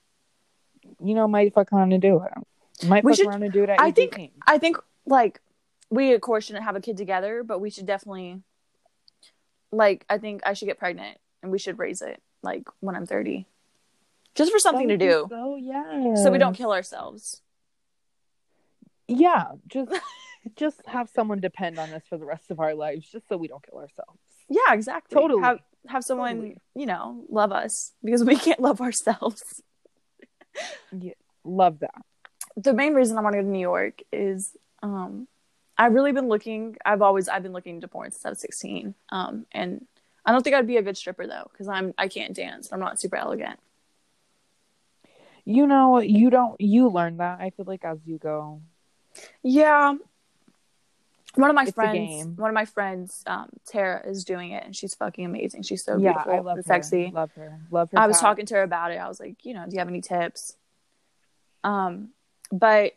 You 1.03 1.15
know, 1.15 1.27
might 1.29 1.53
fuck 1.55 1.73
around 1.73 1.93
and 1.93 2.01
do 2.03 2.23
it. 2.23 2.87
Might 2.87 3.05
We 3.05 3.13
fuck 3.13 3.17
should- 3.19 3.27
around 3.29 3.43
and 3.43 3.53
do 3.53 3.63
it 3.63 3.71
at 3.71 3.81
I 3.81 3.91
think 3.91 4.15
18. 4.15 4.31
I 4.47 4.59
think 4.59 4.77
like 5.07 5.41
we 5.91 6.13
of 6.15 6.21
course 6.21 6.45
shouldn't 6.47 6.65
have 6.65 6.77
a 6.77 6.81
kid 6.81 6.97
together, 6.97 7.43
but 7.43 7.59
we 7.61 7.71
should 7.71 7.87
definitely 7.87 8.41
like 9.73 10.05
I 10.09 10.19
think 10.19 10.43
I 10.47 10.55
should 10.55 10.67
get 10.67 10.79
pregnant 10.79 11.19
and 11.43 11.51
we 11.53 11.59
should 11.59 11.79
raise 11.79 12.01
it 12.01 12.23
like 12.43 12.69
when 12.81 12.95
I'm 12.97 13.07
thirty. 13.07 13.47
Just 14.35 14.51
for 14.53 14.59
something 14.59 14.89
to 14.89 14.97
do. 14.97 15.29
Oh 15.31 15.57
yeah. 15.57 16.15
So 16.17 16.31
we 16.31 16.39
don't 16.39 16.55
kill 16.55 16.73
ourselves. 16.73 17.41
Yeah, 19.09 19.53
just 19.69 19.93
just 20.57 20.81
have 20.87 21.09
someone 21.11 21.41
depend 21.41 21.79
on 21.79 21.91
us 21.91 22.03
for 22.09 22.17
the 22.19 22.25
rest 22.25 22.51
of 22.51 22.61
our 22.61 22.75
lives, 22.75 23.09
just 23.11 23.29
so 23.29 23.37
we 23.37 23.49
don't 23.49 23.63
kill 23.65 23.79
ourselves. 23.79 24.19
Yeah, 24.49 24.73
exactly. 24.73 25.15
Totally. 25.15 25.43
Have 25.43 25.59
have 25.87 26.03
someone, 26.05 26.37
Totally. 26.37 26.57
you 26.75 26.87
know, 26.87 27.25
love 27.29 27.53
us 27.53 27.93
because 28.03 28.25
we 28.25 28.37
can't 28.47 28.61
love 28.61 28.81
ourselves. 28.81 29.63
yeah, 30.99 31.13
Love 31.45 31.81
that. 31.81 31.95
the 32.57 32.73
main 32.73 32.95
reason 32.95 33.19
I 33.19 33.21
want 33.21 33.35
to 33.35 33.39
go 33.39 33.43
to 33.43 33.49
New 33.51 33.59
York 33.61 34.01
is 34.13 34.57
um 34.83 35.29
I've 35.77 35.93
really 35.93 36.13
been 36.13 36.29
looking 36.29 36.77
I've 36.85 37.03
always 37.03 37.29
I've 37.29 37.43
been 37.43 37.53
looking 37.53 37.75
into 37.77 37.89
porn 37.89 38.11
since 38.13 38.25
I 38.25 38.31
was 38.31 38.41
16. 38.41 38.95
Um 39.11 39.45
and 39.53 39.85
I 40.25 40.33
don't 40.33 40.43
think 40.43 40.57
I'd 40.57 40.67
be 40.67 40.79
a 40.79 40.83
good 40.83 40.97
stripper 40.97 41.27
though 41.27 41.51
cuz 41.57 41.69
I'm 41.69 41.93
I 41.99 42.09
can't 42.09 42.35
dance. 42.35 42.73
I'm 42.73 42.81
not 42.81 42.99
super 43.01 43.17
elegant. 43.17 43.59
You 45.45 45.67
know, 45.67 45.99
you 46.01 46.31
don't 46.31 46.61
you 46.61 46.89
learn 46.89 47.19
that. 47.19 47.41
I 47.41 47.51
feel 47.51 47.67
like 47.67 47.85
as 47.85 47.99
you 48.07 48.19
go. 48.19 48.63
Yeah. 49.43 49.95
One 51.35 51.51
of 51.51 51.57
my 51.57 51.65
It's 51.65 51.73
friends 51.73 52.39
one 52.39 52.49
of 52.49 52.55
my 52.55 52.65
friends 52.65 53.25
um 53.27 53.51
Tara 53.67 54.07
is 54.09 54.25
doing 54.25 54.53
it 54.53 54.65
and 54.65 54.75
she's 54.75 54.95
fucking 54.95 55.25
amazing. 55.25 55.63
She's 55.63 55.85
so 55.85 55.97
yeah, 55.97 56.13
beautiful 56.13 56.33
I 56.33 56.39
love 56.39 56.57
and 56.59 56.67
her. 56.67 56.73
sexy. 56.73 57.11
Love 57.13 57.33
her. 57.37 57.61
Love 57.71 57.91
her. 57.91 57.99
I 57.99 58.07
was 58.07 58.21
talking 58.21 58.47
to 58.47 58.55
her 58.55 58.63
about 58.63 58.93
it. 58.93 58.97
I 58.97 59.09
was 59.09 59.21
like, 59.21 59.45
you 59.45 59.55
know, 59.55 59.65
do 59.67 59.73
you 59.73 59.79
have 59.81 59.89
any 59.89 60.01
tips? 60.01 60.57
Um, 61.65 62.11
but 62.53 62.93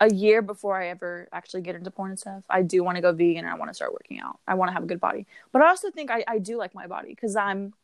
a 0.00 0.12
year 0.12 0.42
before 0.42 0.80
I 0.80 0.88
ever 0.88 1.28
actually 1.32 1.62
get 1.62 1.74
into 1.74 1.90
porn 1.90 2.10
and 2.10 2.18
stuff, 2.18 2.44
I 2.48 2.62
do 2.62 2.84
want 2.84 2.96
to 2.96 3.02
go 3.02 3.12
vegan 3.12 3.38
and 3.44 3.48
I 3.48 3.54
want 3.54 3.70
to 3.70 3.74
start 3.74 3.92
working 3.92 4.20
out. 4.20 4.38
I 4.46 4.54
want 4.54 4.68
to 4.68 4.72
have 4.72 4.84
a 4.84 4.86
good 4.86 5.00
body, 5.00 5.26
but 5.50 5.60
I 5.60 5.68
also 5.68 5.90
think 5.90 6.10
I, 6.10 6.24
I 6.28 6.38
do 6.38 6.56
like 6.56 6.74
my 6.74 6.86
body 6.86 7.08
because 7.08 7.34
I'm, 7.34 7.74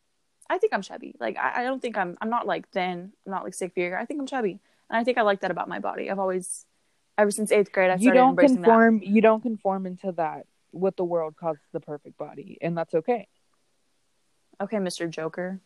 I 0.49 0.59
think 0.59 0.73
I'm 0.73 0.83
chubby. 0.83 1.15
Like 1.19 1.37
I, 1.37 1.61
I 1.61 1.65
don't 1.65 1.81
think 1.81 1.97
I'm, 1.97 2.17
I'm 2.21 2.31
not 2.31 2.47
like 2.47 2.69
thin. 2.71 3.13
I'm 3.27 3.33
not 3.33 3.45
like 3.45 3.55
sick 3.55 3.73
figure. 3.75 3.97
I 3.99 4.05
think 4.05 4.21
I'm 4.21 4.27
chubby, 4.27 4.61
and 4.91 4.99
I 4.99 5.05
think 5.05 5.19
I 5.19 5.23
like 5.23 5.41
that 5.41 5.51
about 5.51 5.69
my 5.69 5.79
body. 5.79 6.11
I've 6.11 6.19
always, 6.19 6.67
ever 7.17 7.31
since 7.31 7.51
eighth 7.51 7.73
grade, 7.73 7.91
I 7.91 7.95
You 7.95 8.01
started 8.01 8.19
don't 8.21 8.31
embracing 8.31 8.57
that. 8.63 8.67
conform. 8.67 9.01
You 9.03 9.21
don't 9.21 9.41
conform 9.43 9.87
into 9.87 10.13
that. 10.13 10.47
What 10.71 10.97
the 10.97 11.05
world 11.05 11.37
calls 11.37 11.59
the 11.73 11.81
perfect 11.81 12.19
body, 12.19 12.59
and 12.61 12.77
that's 12.77 12.95
okay. 12.95 13.29
Okay, 14.61 14.77
Mr. 14.77 15.09
Joker. 15.09 15.61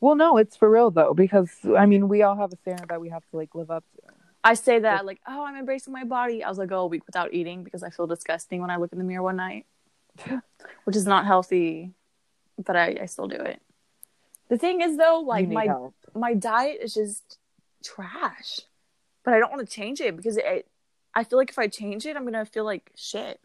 Well, 0.00 0.14
no, 0.14 0.38
it's 0.38 0.56
for 0.56 0.70
real 0.70 0.90
though, 0.90 1.12
because 1.12 1.50
I 1.76 1.86
mean, 1.86 2.08
we 2.08 2.22
all 2.22 2.36
have 2.36 2.52
a 2.52 2.56
standard 2.56 2.88
that 2.88 3.00
we 3.00 3.10
have 3.10 3.22
to 3.30 3.36
like 3.36 3.54
live 3.54 3.70
up 3.70 3.84
to. 3.96 4.12
I 4.42 4.54
say 4.54 4.78
that 4.78 5.04
like, 5.04 5.20
oh, 5.28 5.44
I'm 5.44 5.56
embracing 5.56 5.92
my 5.92 6.04
body. 6.04 6.42
I 6.42 6.48
was 6.48 6.56
like, 6.56 6.70
go 6.70 6.80
a 6.80 6.86
week 6.86 7.04
without 7.06 7.34
eating 7.34 7.62
because 7.62 7.82
I 7.82 7.90
feel 7.90 8.06
disgusting 8.06 8.62
when 8.62 8.70
I 8.70 8.76
look 8.76 8.92
in 8.92 8.98
the 8.98 9.04
mirror 9.04 9.22
one 9.22 9.36
night, 9.36 9.66
which 10.84 10.96
is 10.96 11.04
not 11.06 11.26
healthy, 11.26 11.92
but 12.64 12.76
I, 12.76 12.96
I 13.02 13.06
still 13.06 13.28
do 13.28 13.36
it. 13.36 13.60
The 14.48 14.58
thing 14.58 14.80
is 14.80 14.96
though, 14.96 15.20
like 15.20 15.48
my 15.48 15.66
help. 15.66 15.94
my 16.14 16.34
diet 16.34 16.78
is 16.82 16.94
just 16.94 17.38
trash, 17.84 18.60
but 19.24 19.34
I 19.34 19.38
don't 19.38 19.52
want 19.52 19.66
to 19.66 19.74
change 19.74 20.00
it 20.00 20.16
because 20.16 20.36
it. 20.36 20.68
I 21.14 21.24
feel 21.24 21.38
like 21.38 21.50
if 21.50 21.58
I 21.58 21.68
change 21.68 22.06
it, 22.06 22.16
I'm 22.16 22.24
gonna 22.24 22.44
feel 22.44 22.64
like 22.64 22.90
shit. 22.96 23.40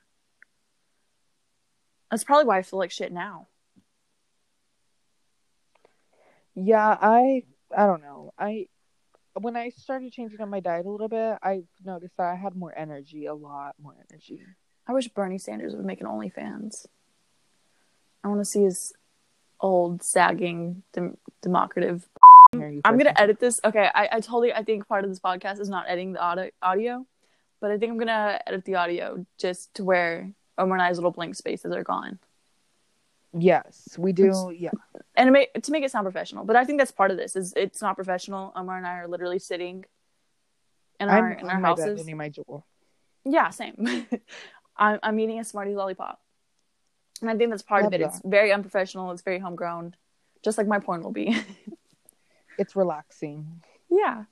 That's 2.09 2.23
probably 2.23 2.45
why 2.45 2.57
I 2.57 2.63
feel 2.63 2.79
like 2.79 2.91
shit 2.91 3.11
now. 3.11 3.47
Yeah, 6.55 6.97
I 6.99 7.43
I 7.75 7.85
don't 7.85 8.01
know. 8.01 8.33
I 8.39 8.67
when 9.39 9.55
I 9.55 9.69
started 9.69 10.11
changing 10.13 10.39
up 10.39 10.47
my 10.47 10.59
diet 10.59 10.85
a 10.85 10.89
little 10.89 11.09
bit, 11.09 11.37
I 11.43 11.63
noticed 11.83 12.15
that 12.17 12.31
I 12.31 12.35
had 12.35 12.55
more 12.55 12.73
energy, 12.75 13.25
a 13.25 13.33
lot 13.33 13.75
more 13.81 13.95
energy. 14.09 14.41
I 14.87 14.93
wish 14.93 15.07
Bernie 15.09 15.37
Sanders 15.37 15.75
would 15.75 15.85
make 15.85 15.99
an 15.99 16.07
OnlyFans. 16.07 16.85
I 18.23 18.27
want 18.27 18.39
to 18.41 18.45
see 18.45 18.63
his 18.63 18.93
old 19.59 20.03
sagging 20.03 20.83
dem- 20.93 21.17
democrative 21.41 22.07
I'm 22.53 22.81
gonna 22.97 23.13
edit 23.17 23.39
this. 23.39 23.59
Okay, 23.63 23.89
I, 23.93 24.07
I 24.13 24.19
totally 24.19 24.53
I 24.53 24.63
think 24.63 24.87
part 24.87 25.03
of 25.03 25.09
this 25.09 25.19
podcast 25.19 25.59
is 25.59 25.69
not 25.69 25.85
editing 25.87 26.13
the 26.13 26.21
audio, 26.21 26.49
audio, 26.61 27.05
but 27.59 27.71
I 27.71 27.77
think 27.77 27.91
I'm 27.91 27.97
gonna 27.97 28.39
edit 28.47 28.65
the 28.65 28.75
audio 28.75 29.25
just 29.37 29.73
to 29.75 29.83
where 29.83 30.31
Omar 30.57 30.77
and 30.77 30.81
I's 30.83 30.97
little 30.97 31.11
blank 31.11 31.35
spaces 31.35 31.73
are 31.73 31.83
gone, 31.83 32.19
Yes, 33.37 33.95
we 33.97 34.13
do. 34.13 34.53
Yeah. 34.55 34.69
and 35.15 35.27
to 35.27 35.31
make, 35.31 35.53
to 35.61 35.71
make 35.71 35.83
it 35.83 35.91
sound 35.91 36.05
professional. 36.05 36.45
But 36.45 36.55
I 36.55 36.63
think 36.63 36.79
that's 36.79 36.91
part 36.91 37.11
of 37.11 37.17
this. 37.17 37.35
Is 37.35 37.53
it's 37.55 37.81
not 37.81 37.95
professional. 37.95 38.53
Omar 38.55 38.77
and 38.77 38.87
I 38.87 38.99
are 38.99 39.07
literally 39.07 39.39
sitting 39.39 39.83
in 40.99 41.09
our 41.09 41.33
I'm 41.33 41.39
in 41.39 41.49
our 41.49 41.55
on 41.55 41.61
my 41.61 41.73
bed 41.73 41.89
houses. 41.89 42.07
Juul. 42.07 42.63
Yeah, 43.25 43.49
same. 43.49 44.07
I'm 44.77 44.99
I'm 45.03 45.19
eating 45.19 45.39
a 45.39 45.43
Smarties 45.43 45.75
lollipop, 45.75 46.21
and 47.21 47.29
I 47.29 47.35
think 47.35 47.49
that's 47.49 47.63
part 47.63 47.83
Love 47.83 47.93
of 47.93 48.01
it. 48.01 48.03
It's 48.03 48.21
very 48.23 48.51
unprofessional. 48.51 49.11
It's 49.11 49.21
very 49.21 49.39
homegrown, 49.39 49.95
just 50.43 50.57
like 50.57 50.67
my 50.67 50.79
porn 50.79 51.01
will 51.03 51.11
be. 51.11 51.35
It's 52.57 52.73
relaxing. 52.73 53.61
yeah. 53.89 54.23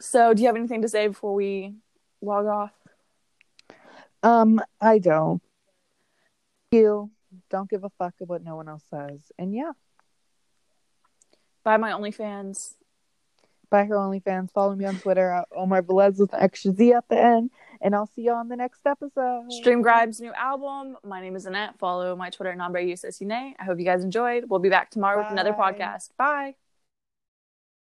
So, 0.00 0.34
do 0.34 0.42
you 0.42 0.48
have 0.48 0.56
anything 0.56 0.82
to 0.82 0.88
say 0.88 1.06
before 1.06 1.34
we 1.34 1.76
log 2.20 2.46
off? 2.46 2.72
Um, 4.24 4.60
I 4.80 4.98
don't. 4.98 5.40
You 6.72 7.12
don't 7.48 7.70
give 7.70 7.84
a 7.84 7.90
fuck 7.90 8.14
of 8.20 8.28
what 8.28 8.42
no 8.42 8.56
one 8.56 8.68
else 8.68 8.82
says. 8.90 9.30
And 9.38 9.54
yeah, 9.54 9.70
Buy 11.64 11.76
my 11.76 11.92
OnlyFans. 11.92 12.74
Buy 13.72 13.84
her 13.86 13.94
OnlyFans. 13.96 14.52
Follow 14.52 14.76
me 14.76 14.84
on 14.84 14.98
Twitter 14.98 15.30
at 15.30 15.48
Omar 15.56 15.82
Velez 15.82 16.20
with 16.20 16.32
an 16.34 16.40
extra 16.40 16.72
Z 16.72 16.92
at 16.92 17.08
the 17.08 17.18
end. 17.18 17.50
And 17.80 17.94
I'll 17.94 18.06
see 18.06 18.22
you 18.22 18.32
on 18.32 18.48
the 18.48 18.54
next 18.54 18.86
episode. 18.86 19.50
Stream 19.50 19.80
Grimes' 19.80 20.20
new 20.20 20.32
album. 20.34 20.98
My 21.02 21.22
name 21.22 21.34
is 21.34 21.46
Annette. 21.46 21.78
Follow 21.78 22.14
my 22.14 22.28
Twitter, 22.28 22.54
nombreusesune. 22.54 23.54
I 23.58 23.64
hope 23.64 23.78
you 23.78 23.86
guys 23.86 24.04
enjoyed. 24.04 24.44
We'll 24.46 24.60
be 24.60 24.68
back 24.68 24.90
tomorrow 24.90 25.22
with 25.22 25.32
another 25.32 25.52
podcast. 25.54 26.10
Bye. 26.18 26.54